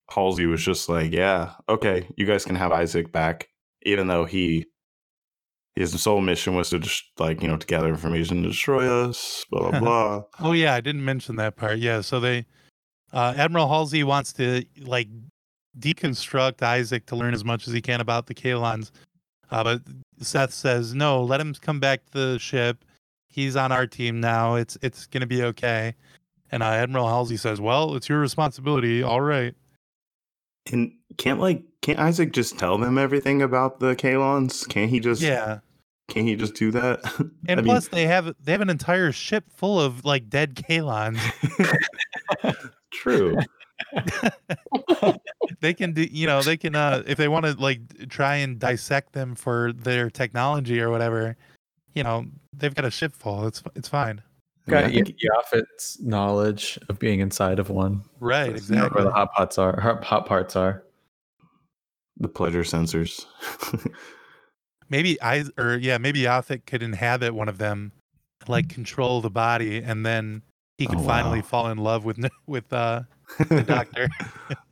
[0.10, 3.48] Halsey was just like, yeah, okay, you guys can have Isaac back,
[3.84, 4.66] even though he
[5.76, 9.46] his sole mission was to just like you know to gather information to destroy us,
[9.50, 10.24] blah blah blah.
[10.40, 11.78] Oh yeah, I didn't mention that part.
[11.78, 12.46] Yeah, so they
[13.14, 15.08] uh, Admiral Halsey wants to like
[15.80, 18.92] deconstruct Isaac to learn as much as he can about the Kaylons,
[19.52, 19.82] uh, but
[20.20, 21.24] Seth says no.
[21.24, 22.84] Let him come back to the ship.
[23.28, 24.56] He's on our team now.
[24.56, 25.96] It's it's gonna be okay.
[26.52, 29.04] And uh, Admiral Halsey says, "Well, it's your responsibility.
[29.04, 29.54] All right."
[30.72, 34.68] And can't like can't Isaac just tell them everything about the Kaylons?
[34.68, 35.60] Can't he just Yeah.
[36.10, 37.00] Can't he just do that?
[37.48, 40.56] And I mean, plus, they have they have an entire ship full of like dead
[40.56, 41.20] Kaylons.
[42.92, 43.38] true.
[45.62, 48.60] they can do you know they can uh if they want to like try and
[48.60, 51.38] dissect them for their technology or whatever
[51.98, 52.26] you know
[52.56, 54.22] they've got a ship full it's it's fine
[54.70, 55.02] Got yeah.
[55.04, 58.04] Yaphit's knowledge of being inside of one.
[58.20, 58.96] Right, You know exactly.
[58.96, 60.84] Where the hot pots are, hot, hot parts are.
[62.18, 63.26] The pleasure sensors.
[64.90, 67.92] maybe i or yeah maybe Yaphit could inhabit one of them
[68.48, 70.42] like control the body and then
[70.78, 71.46] he could Oh, finally wow.
[71.46, 73.02] fall in love with with uh
[73.50, 74.10] the doctor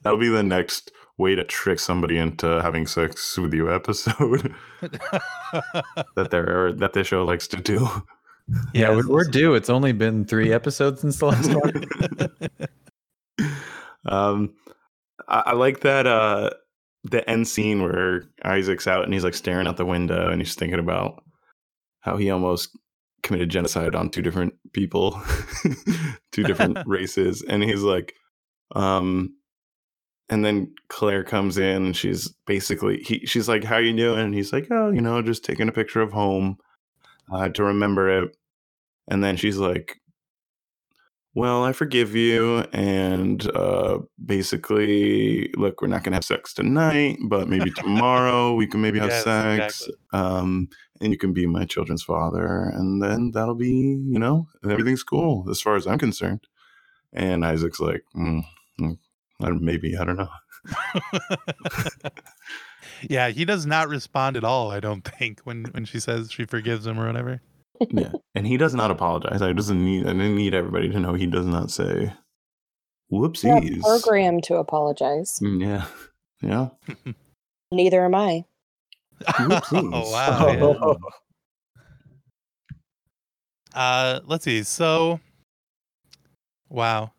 [0.03, 6.28] That'll be the next way to trick somebody into having sex with you episode that
[6.30, 7.88] they're that the show likes to do.
[8.74, 9.56] Yeah, we're, we're due.
[9.56, 12.50] It's only been three episodes since the last one.
[14.08, 14.54] Um,
[15.28, 16.52] I, I like that uh
[17.04, 20.56] the end scene where Isaac's out and he's like staring out the window and he's
[20.56, 21.24] thinking about
[22.02, 22.70] how he almost
[23.24, 25.20] committed genocide on two different people,
[26.32, 28.14] two different races, and he's like,
[28.76, 29.36] um,
[30.30, 34.34] and then Claire comes in and she's basically he she's like, "How you doing?" And
[34.34, 36.57] he's like, "Oh, you know, just taking a picture of home
[37.31, 38.35] uh, to remember it."
[39.07, 39.99] And then she's like,
[41.35, 42.60] well, I forgive you.
[42.72, 48.68] And uh, basically, look, we're not going to have sex tonight, but maybe tomorrow we
[48.68, 49.81] can maybe have Yes, sex.
[49.81, 49.95] exactly.
[50.14, 50.69] Um,
[51.02, 52.72] and you can be my children's father.
[52.73, 56.47] And then that'll be, you know, everything's cool as far as I'm concerned.
[57.11, 58.43] And Isaac's like, mm,
[58.80, 58.97] mm,
[59.41, 60.30] I- maybe, I don't know.
[63.10, 66.44] yeah he does not respond at all i don't think when when she says she
[66.45, 67.40] forgives him or whatever
[67.91, 68.12] yeah.
[68.34, 69.41] And he does not apologize.
[69.41, 72.14] I doesn't need, I didn't need everybody to know he does not say,
[73.10, 73.82] You're whoopsies.
[73.82, 75.38] programmed to apologize.
[75.44, 75.86] Mm, Yeah.
[76.41, 76.70] Yeah.
[77.74, 78.45] Neither am I.
[79.24, 79.91] Whoopsies.
[79.94, 80.98] oh wow
[83.76, 83.80] yeah.
[83.80, 85.20] uh let's see so
[86.70, 87.12] wow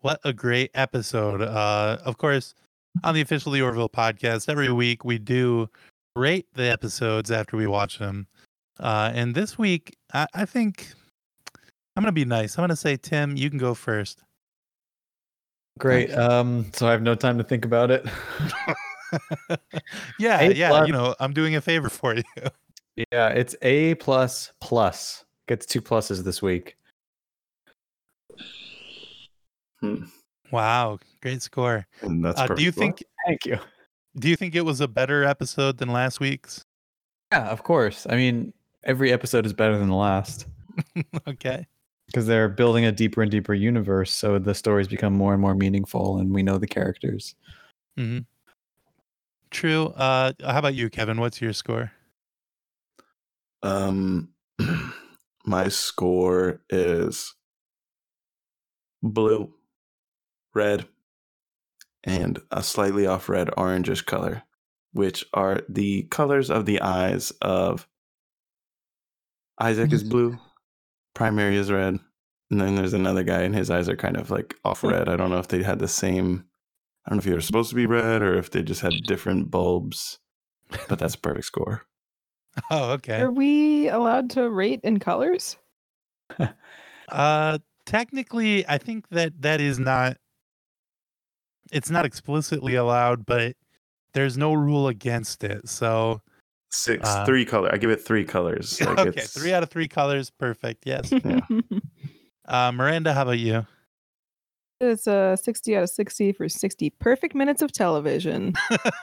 [0.00, 2.54] what a great episode uh of course
[3.04, 5.68] on the official the orville podcast every week we do
[6.16, 8.26] rate the episodes after we watch them
[8.80, 10.88] uh and this week i, I think
[11.96, 14.22] i'm gonna be nice i'm gonna say tim you can go first
[15.78, 16.12] Great.
[16.12, 18.04] Um, so I have no time to think about it.
[20.18, 20.86] yeah A yeah plus.
[20.86, 22.22] you know i'm doing a favor for you
[23.12, 25.24] Yeah, it's A plus plus.
[25.48, 26.76] Gets two pluses this week.
[30.50, 32.78] Wow great score And that's uh, do you perfect.
[32.78, 33.58] Well, think Thank you.
[34.18, 36.64] do you think it was a better episode than last week's
[37.32, 38.06] Yeah, of course.
[38.08, 38.52] I mean,
[38.84, 40.46] every episode is better than the last
[41.28, 41.66] okay
[42.06, 45.54] because they're building a deeper and deeper universe, so the stories become more and more
[45.54, 47.34] meaningful, and we know the characters.
[47.96, 48.18] hmm
[49.50, 49.86] True.
[49.88, 51.20] Uh, how about you, Kevin?
[51.20, 51.92] What's your score?
[53.62, 54.30] Um,
[55.44, 57.34] my score is
[59.02, 59.52] blue,
[60.54, 60.86] red,
[62.04, 64.42] and a slightly off red orangish color,
[64.92, 67.86] which are the colors of the eyes of
[69.60, 70.38] Isaac is blue,
[71.14, 71.98] primary is red,
[72.50, 75.08] and then there's another guy and his eyes are kind of like off red.
[75.08, 76.44] I don't know if they had the same
[77.06, 78.92] I don't know if they were supposed to be red or if they just had
[79.04, 80.18] different bulbs.
[80.88, 81.82] But that's a perfect score.
[82.68, 83.20] Oh, okay.
[83.20, 85.56] Are we allowed to rate in colors?
[87.08, 90.16] Uh, technically, I think that that is not.
[91.72, 93.56] It's not explicitly allowed, but
[94.14, 95.68] there's no rule against it.
[95.68, 96.20] So
[96.72, 97.68] Six, Uh, three color.
[97.72, 98.80] I give it three colors.
[98.84, 100.84] Like okay, it's, three out of three colors, perfect.
[100.86, 101.12] Yes.
[101.24, 101.40] Yeah.
[102.46, 103.64] Uh, Miranda, how about you?
[104.80, 108.54] It's a 60 out of 60 for 60 perfect minutes of television.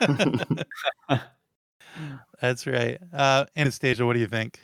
[2.40, 2.98] That's right.
[3.12, 4.60] Uh, Anastasia, what do you think?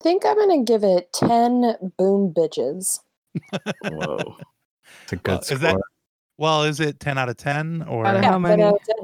[0.00, 3.00] I think I'm gonna give it ten boom bitches.
[3.84, 4.36] Whoa.
[5.02, 5.54] It's a good Well, score.
[5.56, 5.76] is that
[6.40, 6.64] well?
[6.64, 8.06] Is it ten out of ten or?
[8.06, 8.96] Out of Yeah, how 10 out of 10.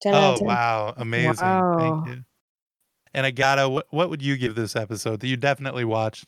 [0.00, 0.48] 10 out oh of 10.
[0.48, 1.46] wow, amazing!
[1.46, 1.76] Wow.
[1.78, 2.24] Thank you.
[3.14, 6.26] And Agata, what what would you give this episode that you definitely watched?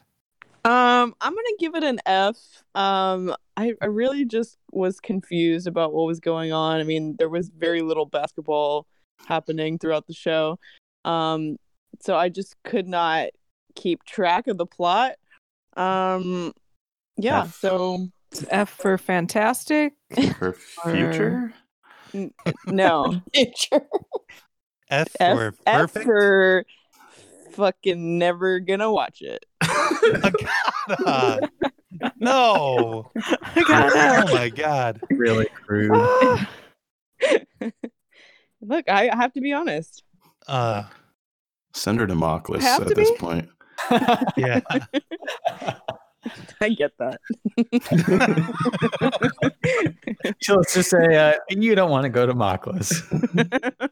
[0.62, 2.36] Um, I'm gonna give it an F.
[2.74, 6.80] Um, I, I really just was confused about what was going on.
[6.80, 8.86] I mean, there was very little basketball
[9.26, 10.58] happening throughout the show.
[11.04, 11.56] Um,
[12.00, 13.28] so I just could not
[13.74, 15.14] keep track of the plot.
[15.76, 16.52] Um,
[17.16, 17.58] yeah, F.
[17.58, 18.08] so
[18.50, 19.94] F for fantastic.
[20.38, 20.52] For
[20.84, 21.52] future?
[22.14, 22.32] n-
[22.66, 23.20] no.
[23.34, 23.82] Future.
[24.90, 26.04] F F, for F perfect.
[26.04, 26.64] for
[27.52, 29.44] fucking never gonna watch it.
[29.62, 31.48] Agata.
[32.18, 33.10] no.
[33.56, 34.24] Agata.
[34.28, 35.00] Oh my god.
[35.10, 35.92] really crude.
[38.60, 40.02] Look, I I have to be honest.
[40.48, 40.84] Uh,
[41.72, 43.16] Send her to Moclus Have at to this be?
[43.18, 43.48] point.
[44.36, 44.60] yeah.
[46.60, 47.20] I get that.
[50.42, 53.02] So let's just say uh, you don't want to go to Moclus.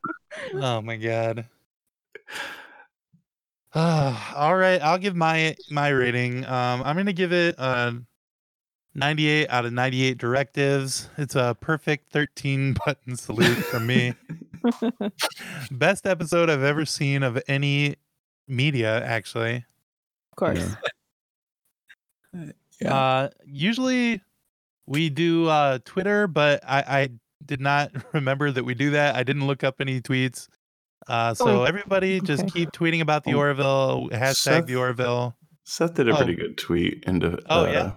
[0.54, 1.46] Oh my god.
[3.74, 6.44] Ah, all right, I'll give my my rating.
[6.44, 7.94] Um, I'm gonna give it a
[8.94, 11.08] 98 out of 98 directives.
[11.18, 14.14] It's a perfect 13 button salute from me.
[15.70, 17.96] Best episode I've ever seen of any
[18.46, 19.56] media, actually.
[19.56, 20.58] of course.
[20.60, 20.74] Yeah.
[22.84, 24.20] Uh, usually
[24.86, 27.08] we do uh, Twitter, but I, I
[27.44, 29.16] did not remember that we do that.
[29.16, 30.48] I didn't look up any tweets.
[31.06, 32.50] Uh, so Oh, everybody just okay.
[32.50, 35.34] keep tweeting about the Oh, Orville hashtag Seth- the Orville.
[35.64, 36.16] Seth did a Oh.
[36.16, 37.38] pretty good tweet into.
[37.48, 37.92] Oh, uh, yeah?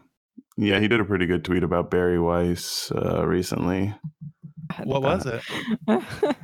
[0.57, 3.93] Yeah, he did a pretty good tweet about Bari Weiss uh, recently.
[4.83, 5.41] What was it?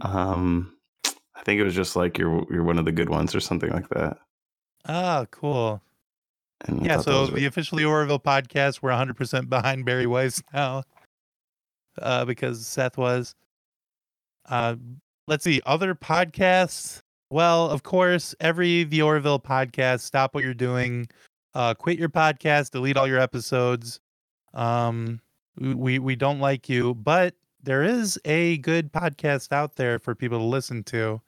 [0.00, 0.76] Um,
[1.36, 3.70] I think it was just like you're you're one of the good ones or something
[3.70, 4.18] like that.
[4.86, 5.80] Ah, cool.
[6.62, 10.82] And Yeah, so the officially Orville podcast, we're 100% behind Bari Weiss now
[12.00, 13.34] uh, because Seth was.
[14.48, 14.76] Uh,
[15.26, 17.00] let's see, other podcasts.
[17.30, 21.08] Well, of course, every The Orville podcast, stop what you're doing,
[21.54, 24.00] uh, quit your podcast, delete all your episodes.
[24.52, 25.20] Um,
[25.58, 30.38] we, we don't like you, but there is a good podcast out there for people
[30.38, 31.20] to listen to.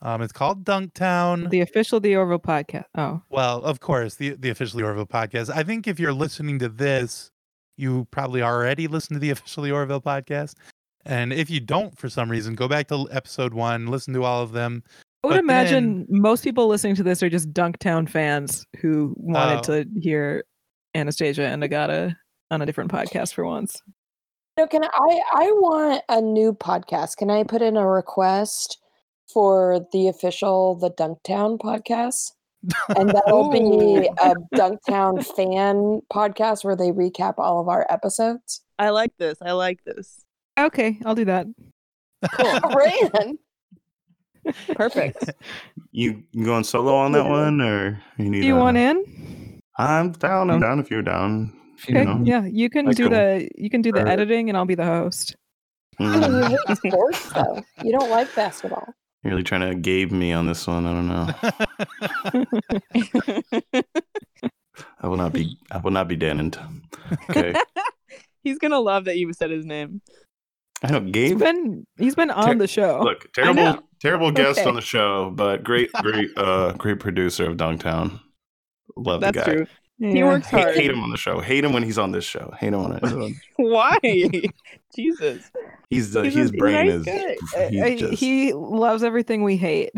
[0.00, 1.50] Um, it's called Dunktown.
[1.50, 2.84] the official The Orville podcast.
[2.96, 5.50] Oh, Well, of course, the the officially Orville podcast.
[5.54, 7.30] I think if you're listening to this,
[7.76, 10.54] you probably already listened to the officially Orville podcast.
[11.04, 14.42] And if you don't, for some reason, go back to episode one, listen to all
[14.42, 14.82] of them.
[15.24, 19.58] I would But imagine most people listening to this are just Dunktown fans who wanted
[19.58, 19.62] Oh.
[19.82, 20.44] to hear
[20.94, 22.16] Anastasia and Agata
[22.50, 23.82] on a different podcast for once.
[24.56, 25.20] No, can I?
[25.32, 27.16] I want a new podcast.
[27.16, 28.78] Can I put in a request
[29.32, 32.32] for the official the Dunktown podcast?
[32.96, 38.62] And that'll be a Dunktown fan podcast where they recap all of our episodes.
[38.78, 39.38] I like this.
[39.42, 40.24] I like this.
[40.58, 41.46] Okay, I'll do that.
[42.32, 42.60] Cool.
[42.74, 43.38] Ran.
[44.74, 45.30] Perfect.
[45.92, 48.40] You you going solo on that one, or you need?
[48.40, 49.60] Do you a- want in?
[49.78, 50.50] I'm down.
[50.50, 51.52] I'm down if you're down.
[51.76, 52.20] If you know.
[52.24, 54.64] yeah, you can I do can- the you can do the Or- editing, and I'll
[54.64, 55.36] be the host.
[56.00, 57.62] I mean, Mm, you hate sports though.
[57.84, 58.94] You don't like basketball.
[59.28, 60.86] You're really trying to gabe me on this one.
[60.86, 61.28] I don't know.
[65.00, 65.56] I will not be.
[65.70, 66.58] I will not be damned.
[67.28, 67.54] Okay.
[68.44, 70.00] He's gonna love that you said his name.
[70.82, 71.38] I know He's Gabe.
[71.40, 73.00] been he's been on Ter- the show.
[73.02, 74.68] Look, terrible, terrible guest Okay.
[74.68, 78.20] on the show, but great, great, uh, great producer of Dunktown.
[78.96, 79.54] Love That's the guy.
[79.56, 79.66] true.
[80.00, 80.74] He works Hate, hard.
[80.76, 81.40] hate him on the show.
[81.40, 82.54] Hate him when he's on this show.
[82.58, 83.36] Hate him on it.
[83.56, 83.98] Why?
[84.94, 85.50] Jesus.
[85.90, 87.04] He's the, He's his brain is.
[87.04, 87.36] guy.
[87.56, 89.90] Uh, He's uh, just, He loves everything we hate.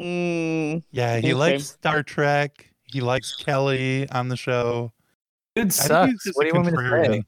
[0.00, 1.34] Mm, yeah, he Okay.
[1.34, 2.68] likes Star Trek.
[2.84, 4.92] He likes Kelly on the show.
[5.54, 6.26] Dude sucks.
[6.34, 7.22] What do you want me to say?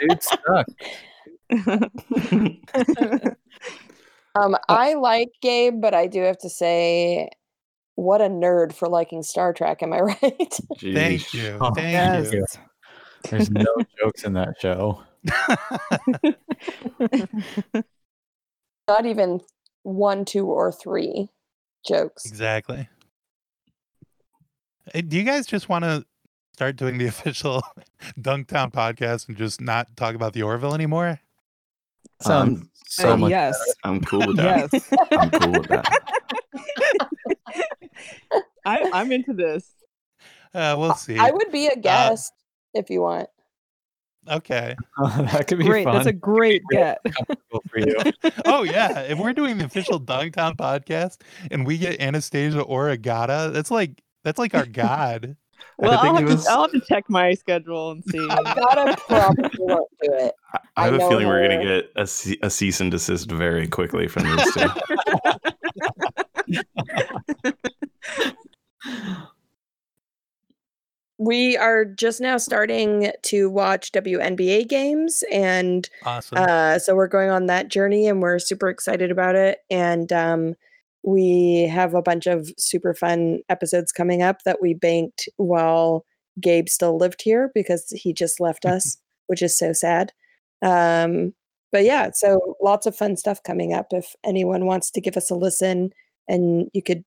[0.00, 0.74] Dude sucks.
[4.34, 7.30] Um, I like Gabe, but I do have to say,
[8.00, 9.82] what a nerd for liking Star Trek.
[9.82, 10.58] Am I right?
[10.80, 11.58] Thank you.
[11.60, 12.32] Oh, Thank Yes.
[12.32, 12.44] you.
[13.28, 13.66] There's no
[13.98, 15.02] jokes in that show.
[18.88, 19.40] Not even
[19.82, 21.28] one, two, or three
[21.86, 22.24] jokes.
[22.26, 22.88] Exactly.
[24.92, 26.04] Hey, do you guys just want to
[26.54, 27.62] start doing the official
[28.18, 31.20] Dunktown podcast and just not talk about the Orville anymore?
[32.22, 33.30] Sounds Um, so Uh, much.
[33.30, 33.58] yes.
[33.84, 34.70] I'm cool with that.
[34.72, 34.90] Yes.
[35.12, 35.86] I'm cool with that.
[38.70, 39.68] I, I'm into this.
[40.54, 41.18] Uh, we'll see.
[41.18, 42.32] I would be a guest
[42.74, 43.28] if you want.
[44.28, 44.76] Okay.
[44.98, 45.84] that could be Great.
[45.84, 45.94] fun.
[45.94, 46.98] That's a great get.
[47.70, 47.96] For you.
[48.44, 49.00] Oh yeah.
[49.00, 54.02] If we're doing the official Dunktown podcast and we get Anastasia or Agata, that's like
[54.24, 55.36] that's like our god.
[55.76, 58.26] Well, I'll have, was- to, I'll have to check my schedule and see.
[58.28, 60.34] Gotta probably won't do it.
[60.76, 63.30] I have I a know feeling we're gonna get a, ce- a cease and desist
[63.30, 64.68] very quickly from these two.
[71.18, 76.38] We are just now starting to watch WNBA games, and Awesome.
[76.38, 79.58] uh, so we're going on that journey, and we're super excited about it.
[79.70, 80.54] And um,
[81.02, 86.06] we have a bunch of super fun episodes coming up that we banked while
[86.40, 88.96] Gabe still lived here because he just left us,
[89.26, 90.12] which is so sad.
[90.62, 91.34] Um,
[91.70, 93.88] but yeah, so lots of fun stuff coming up.
[93.90, 95.90] If anyone wants to give us a listen,
[96.28, 97.04] and you could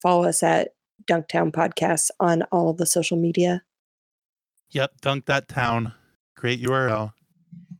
[0.00, 0.70] follow us at
[1.08, 3.62] Dunktown Podcasts on all of the social media.
[4.70, 5.92] Yep, dunk that town.
[6.36, 7.12] Great URL.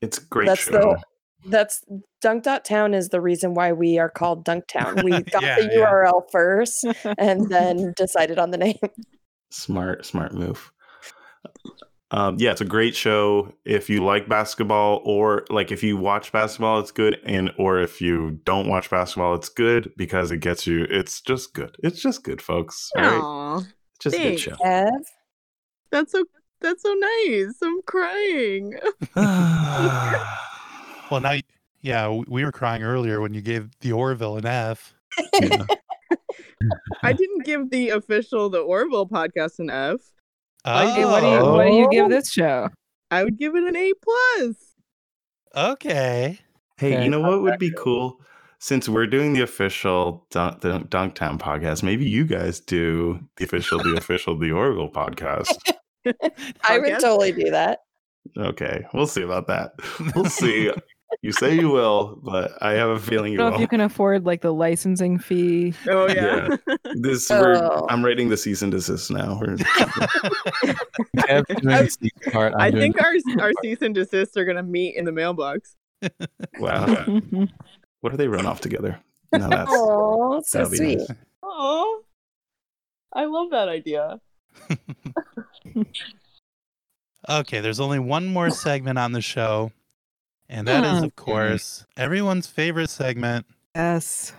[0.00, 0.70] It's great that's show.
[0.72, 1.02] the
[1.46, 1.82] that's
[2.20, 5.02] Dunk Dot Town is the reason why we are called Dunktown.
[5.02, 5.86] We got Yeah, the yeah.
[5.86, 6.84] URL first
[7.18, 8.78] and then decided on the name.
[9.50, 10.70] Smart, smart move.
[12.12, 13.52] Um, yeah, it's a great show.
[13.64, 17.18] If you like basketball, or like if you watch basketball, it's good.
[17.24, 20.86] And or if you don't watch basketball, it's good because it gets you.
[20.90, 21.76] It's just good.
[21.82, 22.90] It's just good, folks.
[22.96, 23.68] All right, Aw, it's
[24.00, 24.56] just a good show.
[24.64, 24.90] Ev,
[25.92, 26.24] That's so
[26.60, 27.54] that's so nice.
[27.62, 28.74] I'm crying.
[31.10, 31.34] Well, now,
[31.82, 34.94] yeah, we were crying earlier when you gave the Orville an F.
[35.34, 35.66] Yeah.
[37.02, 39.98] I didn't give the official the Orville podcast an F.
[40.64, 42.08] I Hey, what do you what do you give Oh.
[42.08, 42.68] this show?
[43.10, 44.56] I would give it an A plus.
[45.56, 46.38] Okay.
[46.76, 48.20] Hey, Okay, you know what would be cool?
[48.58, 53.82] Since we're doing the official Dunk, the Dunktown podcast, maybe you guys do the official,
[53.82, 55.54] the official, the Orville podcast.
[56.64, 57.80] I would totally do that.
[58.36, 59.72] Okay, we'll see about that.
[60.14, 60.70] We'll see.
[61.22, 64.24] You say you will, but I have a feeling you don't if you can afford
[64.26, 65.74] like the licensing fee.
[65.88, 66.56] Oh yeah.
[66.94, 67.86] This we're, Oh.
[67.88, 69.38] I'm rating the cease and desist now.
[69.40, 69.56] We're,
[71.26, 72.54] Kev's doing the secret part.
[72.54, 73.12] I'm I doing think our
[73.44, 75.76] our cease and desist are gonna meet in the mailbox.
[76.58, 76.86] wow,
[78.00, 78.98] what do they run off together?
[79.32, 80.98] No, that's Oh, so sweet.
[80.98, 81.08] nice.
[81.42, 82.02] Oh,
[83.12, 84.20] I love that idea.
[87.28, 89.70] Okay, there's only one more segment on the show,
[90.50, 91.10] and that is, of Okay.
[91.16, 93.46] course, everyone's favorite segment.
[93.74, 94.34] yes.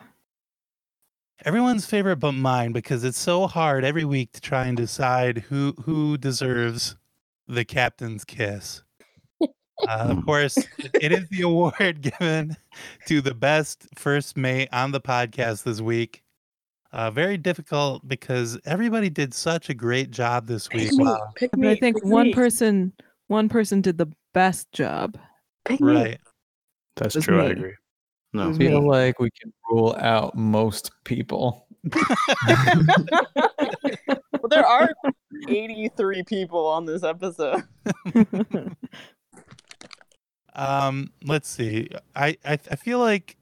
[1.43, 5.73] Everyone's favorite but mine because it's so hard every week to try and decide who
[5.85, 6.95] who deserves
[7.47, 8.83] the captain's kiss.
[9.41, 9.47] Uh,
[9.87, 12.55] of course, it- it is the award given
[13.07, 16.21] to the best first mate on the podcast this week.
[16.93, 20.91] Uh, very difficult because everybody did such a great job this week.
[20.91, 21.05] me.
[21.05, 21.29] Wow.
[21.35, 21.71] Pick But me.
[21.71, 22.93] I think one me, person
[23.27, 25.17] one person did the best job.
[25.65, 25.93] Pick me.
[25.93, 26.19] Right.
[26.95, 27.41] That's was true.
[27.41, 27.73] I agree.
[28.33, 28.87] No, I feel me.
[28.89, 31.67] like we can rule out most people.
[34.33, 34.89] Well, there are
[35.47, 37.63] 83 people on this episode.
[40.53, 41.89] Um, let's see.
[42.15, 43.37] I I, I feel like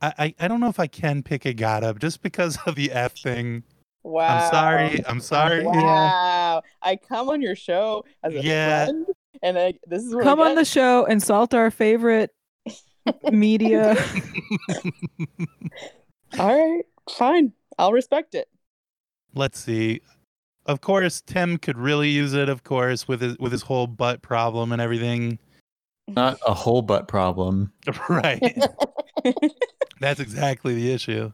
[0.00, 3.16] I, I I don't know if I can pick Agata just because of the F
[3.18, 3.62] thing.
[4.02, 4.26] Wow.
[4.38, 5.06] I'm sorry.
[5.06, 5.64] I'm sorry.
[5.66, 6.62] Wow.
[6.80, 8.84] I come on your show as a Yeah.
[8.86, 9.06] friend,
[9.42, 12.30] and I, this is what Come on the show and salt our favorite
[13.30, 13.96] media.
[16.38, 17.52] All right, fine.
[17.78, 18.48] I'll respect it.
[19.34, 20.00] Let's see.
[20.66, 22.48] Of course, Tim could really use it.
[22.48, 25.38] Of course, with his with his whole butt problem and everything.
[26.08, 27.72] Not a whole butt problem.
[28.08, 28.42] right.
[30.00, 31.32] That's exactly the issue.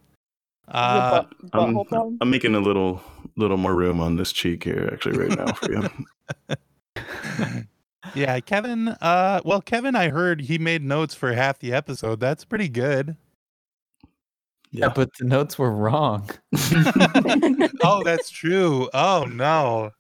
[0.69, 2.19] Uh, butt- I'm, problem?
[2.21, 3.03] I'm making a little
[3.37, 7.67] little more room on this cheek here, actually, right now for you.
[8.15, 8.89] Yeah, Kevin.
[8.89, 12.21] Uh, well, Kevin, I heard he made notes for half the episode.
[12.21, 13.17] That's pretty good.
[14.71, 16.29] Yeah, but the notes were wrong.
[17.85, 18.91] oh, that's true.
[18.93, 19.93] Oh no.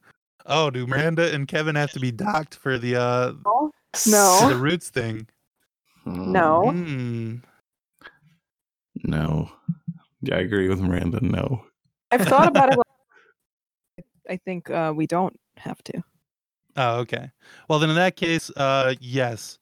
[0.47, 3.33] Oh, do Miranda and Kevin have to be docked for the uh
[4.07, 4.49] No.
[4.49, 5.29] the roots thing?
[6.05, 6.71] No.
[6.73, 7.37] Hmm.
[9.05, 9.49] No.
[10.23, 11.25] Yeah, I agree with Miranda.
[11.25, 11.65] No.
[12.11, 12.79] I've thought about it.
[14.29, 16.03] I think uh, we don't have to.
[16.77, 17.31] Oh, okay.
[17.69, 19.59] Well, then in that case, uh, yes.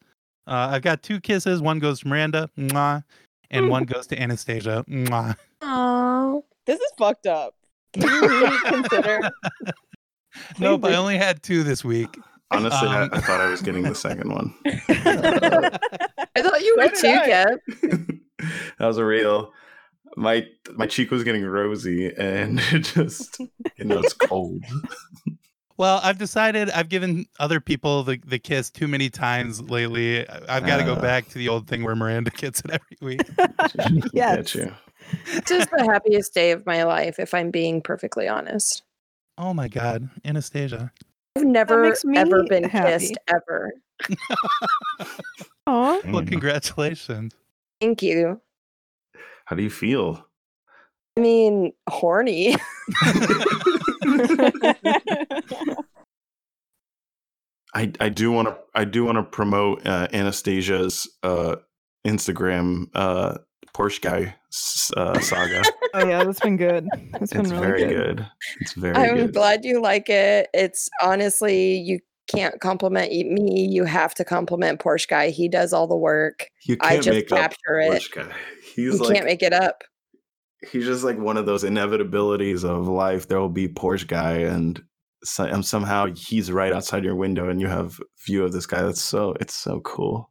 [0.46, 1.60] Uh, I've got two kisses.
[1.60, 3.04] One goes to Miranda, mwah,
[3.50, 5.36] and one goes to Anastasia, mwah.
[5.64, 7.54] Oh, This is fucked up.
[7.92, 9.30] Can you really consider?
[10.58, 12.08] Nope, I only had two this week.
[12.50, 14.54] Honestly, Um, I, I thought I was getting the second one.
[14.66, 15.70] I
[16.38, 17.28] thought you So were did too, I.
[17.28, 18.18] Kev.
[18.78, 19.52] that was a real.
[20.16, 23.38] My my cheek was getting rosy, and it just
[23.76, 24.62] you know it's cold.
[25.82, 30.24] Well, I've decided I've given other people the, the kiss too many times lately.
[30.28, 31.00] I- I've got to go Uh.
[31.00, 33.20] back to the old thing where Miranda gets it every week.
[34.14, 34.36] Yes.
[34.36, 34.74] Get you.
[35.48, 38.84] This is the happiest day of my life, if I'm being perfectly honest.
[39.38, 40.92] Oh my God, Anastasia.
[41.34, 42.92] I've never ever been happy.
[43.08, 43.72] kissed ever.
[45.66, 46.00] Aw.
[46.04, 46.28] Well, Mm.
[46.28, 47.34] congratulations.
[47.80, 48.40] Thank you.
[49.46, 50.24] How do you feel?
[51.16, 52.54] I mean, horny.
[57.74, 61.56] I I do want to I do want to promote uh, Anastasia's uh,
[62.06, 63.38] Instagram uh,
[63.74, 65.62] Porsche guy s- uh, saga.
[65.94, 66.88] Oh yeah, that's been good.
[67.12, 68.16] That's been it's really very good.
[68.16, 68.26] good.
[68.62, 69.34] It's very I'm good.
[69.34, 70.48] glad you like it.
[70.54, 73.68] It's honestly, you can't compliment me.
[73.70, 75.28] You have to compliment Porsche guy.
[75.28, 76.48] He does all the work.
[76.64, 77.90] You I can't just make up capture it.
[77.90, 78.34] Porsche guy.
[78.74, 79.84] He's you like can't make it up.
[80.70, 83.28] He's just like one of those inevitabilities of life.
[83.28, 84.82] There will be Porsche guy, and,
[85.24, 88.82] so, and somehow he's right outside your window, and you have view of this guy.
[88.82, 90.30] That's so it's so cool.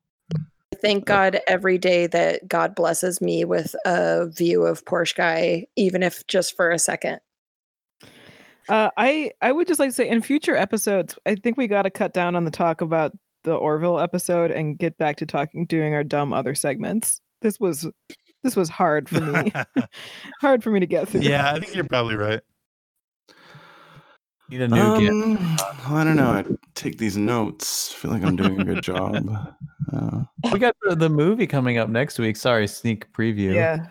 [0.82, 6.02] Thank God every day that God blesses me with a view of Porsche guy, even
[6.02, 7.20] if just for a second.
[8.70, 11.82] Uh, I I would just like to say in future episodes, I think we got
[11.84, 13.12] to cut down on the talk about
[13.44, 17.22] the Orville episode and get back to talking, doing our dumb other segments.
[17.42, 17.90] This was
[18.44, 19.52] this was hard for me,
[20.42, 21.22] hard for me to get through.
[21.22, 22.42] yeah, I think you're probably right.
[24.50, 25.12] Need a new gift.
[25.12, 25.58] Um,
[25.96, 26.32] I don't know.
[26.32, 26.44] I
[26.76, 27.94] take these notes.
[27.94, 29.16] feel like I'm doing a good job.
[29.94, 32.36] Uh, We got the, the movie coming up next week.
[32.36, 33.54] Sorry, sneak preview.
[33.54, 33.86] yeah,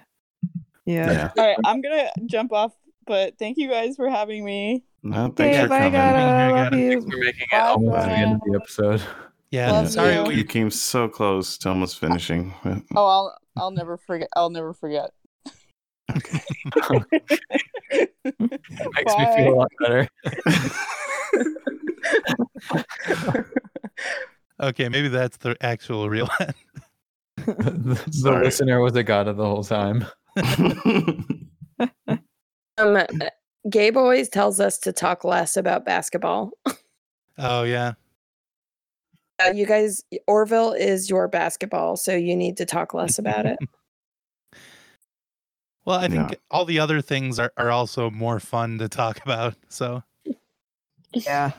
[0.84, 1.10] yeah.
[1.12, 1.30] yeah.
[1.38, 2.72] All right, I'm gonna jump off,
[3.06, 4.84] but thank you guys for having me.
[5.02, 5.92] No, thanks Okay, for bye, coming.
[5.92, 6.52] Gara.
[6.52, 7.10] Love Thanks you.
[7.10, 9.02] for making it Bye, almost to the end of the episode.
[9.50, 10.14] Yeah, Love sorry.
[10.14, 10.22] you.
[10.24, 12.52] we- You came so close to almost finishing.
[12.94, 14.28] Oh, I'll I'll never forget.
[14.34, 15.10] I'll never forget.
[16.10, 16.40] Okay.
[18.38, 20.08] Makes me feel a lot better.
[24.62, 26.52] Okay, maybe that's the actual real end.
[27.46, 30.04] the the listener was a god of the whole time.
[32.76, 32.98] Um,
[33.70, 36.50] Gabe always tells us to talk less about basketball.
[37.38, 37.94] Oh yeah.
[39.44, 43.58] Uh, you guys, Orville is your basketball, so you need to talk less about it.
[45.86, 46.38] Well, I think Yeah.
[46.50, 49.54] all the other things are, are also more fun to talk about.
[49.70, 50.02] So
[51.12, 51.52] Yeah.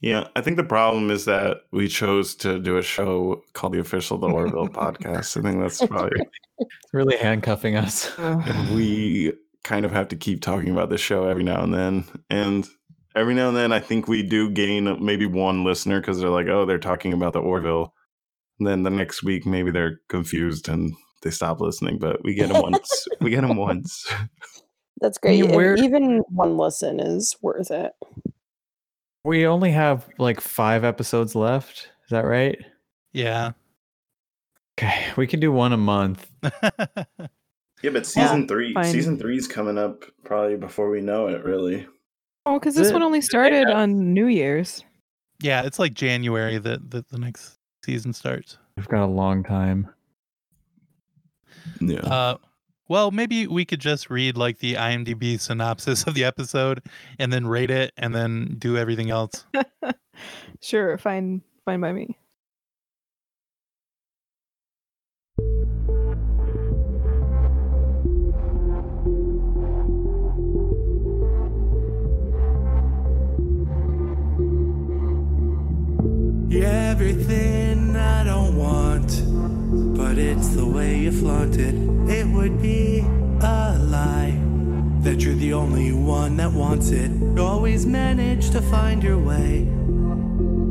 [0.00, 3.80] Yeah, I think the problem is that we chose to do a show called the
[3.80, 5.36] official The Orville podcast.
[5.36, 6.20] I think that's probably
[6.60, 8.16] It's really handcuffing us.
[8.72, 9.32] we
[9.64, 12.04] kind of have to keep talking about this show every now and then.
[12.30, 12.66] And
[13.18, 16.46] every now and then, I think we do gain maybe one listener because they're like,
[16.48, 17.92] "Oh, they're talking about the Orville."
[18.58, 20.92] And then the next week, maybe they're confused and
[21.22, 21.98] they stop listening.
[21.98, 23.06] But we get them once.
[23.20, 24.06] we get them once.
[25.00, 25.42] That's great.
[25.42, 27.92] mean, we're- Even one listen is worth it.
[29.24, 31.90] We only have like five episodes left.
[32.04, 32.58] Is that right?
[33.12, 33.52] yeah.
[34.78, 36.30] Okay, we can do one a month.
[37.82, 38.86] Yeah, but season three, fine.
[38.86, 41.44] season three is coming up probably before we know it.
[41.44, 41.86] Really.
[42.48, 44.82] Oh, because this it- one only started on New Year's.
[45.42, 48.56] yeah, it's like January that the, the next season starts.
[48.76, 49.88] We've got a long time.
[51.80, 52.00] Yeah.
[52.00, 52.36] Uh
[52.88, 56.82] well, maybe we could just read like the IMDb synopsis of the episode
[57.18, 59.44] and then rate it and then do everything else.
[60.60, 62.16] Sure, fine, fine by me.
[77.00, 79.22] Everything I don't want,
[79.96, 81.72] but it's the way you flaunt it.
[82.10, 83.04] It would be
[83.40, 84.36] a lie
[85.02, 87.12] that you're the only one that wants it.
[87.12, 89.68] You always manage to find your way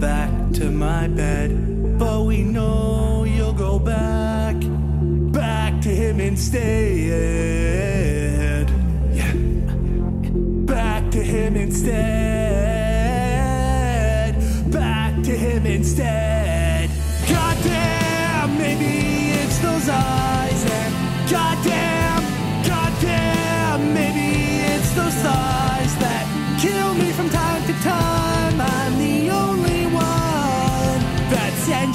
[0.02, 4.58] back to my bed, but we know you'll go back,
[5.32, 7.10] back to him instead.
[9.14, 9.34] Yeah,
[10.66, 12.37] back to him instead.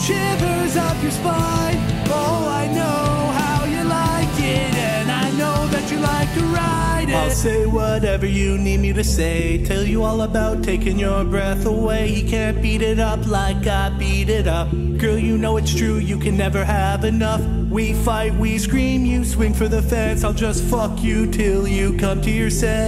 [0.02, 1.78] Shivers up your spine.
[2.08, 7.08] Oh, I know how you like it, and I know that you like to ride
[7.08, 7.14] it.
[7.14, 9.64] I'll say whatever you need me to say.
[9.64, 12.08] Tell you all about taking your breath away.
[12.08, 14.72] You can't beat it up like I beat it up.
[14.98, 17.40] Girl, you know it's true, you can never have enough.
[17.70, 20.24] We fight, we scream, you swing for the fence.
[20.24, 22.82] I'll just fuck you till you come to your senses.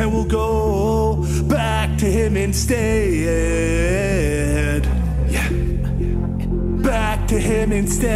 [0.00, 4.29] And we'll go back to him instead.
[7.30, 8.10] To him instead.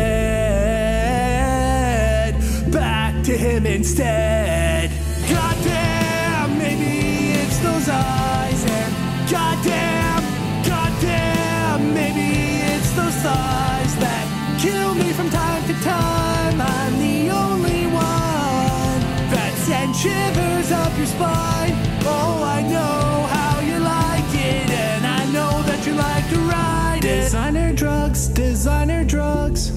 [2.72, 4.90] Back to him instead.
[5.30, 8.64] Goddamn, maybe it's those eyes.
[8.64, 8.92] And
[9.30, 10.20] goddamn,
[10.66, 14.26] goddamn, maybe it's those thighs that
[14.60, 16.60] kill me from time to time.
[16.60, 19.00] I'm the only one
[19.30, 21.76] that sends shivers up your spine.
[22.02, 26.43] Oh, I know how you like it, and I know that you like to
[28.14, 29.70] drugs, designer drugs.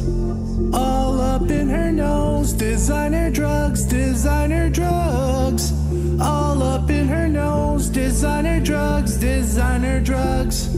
[0.74, 5.74] All up in her nose, designer drugs, designer drugs.
[6.22, 10.70] All up in her nose, designer drugs, designer drugs.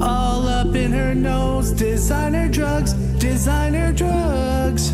[0.00, 4.92] All up in her nose, designer drugs, designer drugs.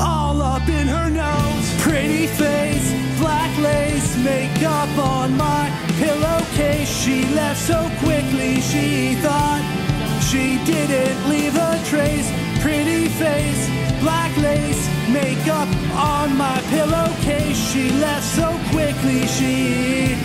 [0.00, 2.88] All up in her nose, pretty face,
[3.18, 5.70] black lace, makeup on my
[6.00, 6.88] pillowcase.
[6.88, 9.51] She left so quickly, she thought
[10.42, 12.28] she didn't leave a trace.
[12.60, 13.62] Pretty face,
[14.00, 17.58] black lace, makeup on my pillowcase.
[17.70, 20.16] She left so quickly, she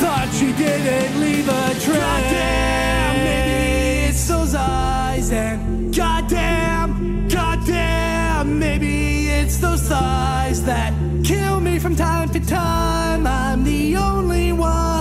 [0.00, 2.08] thought she didn't leave a trace.
[2.08, 10.92] Goddamn, maybe it's those eyes, and goddamn, goddamn, maybe it's those thighs that
[11.24, 13.26] kill me from time to time.
[13.26, 14.99] I'm the only one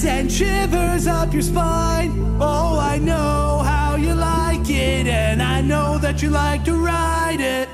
[0.00, 2.10] sends shivers up your spine.
[2.40, 7.42] Oh, I know how you like it, and I know that you like to ride
[7.42, 7.68] it.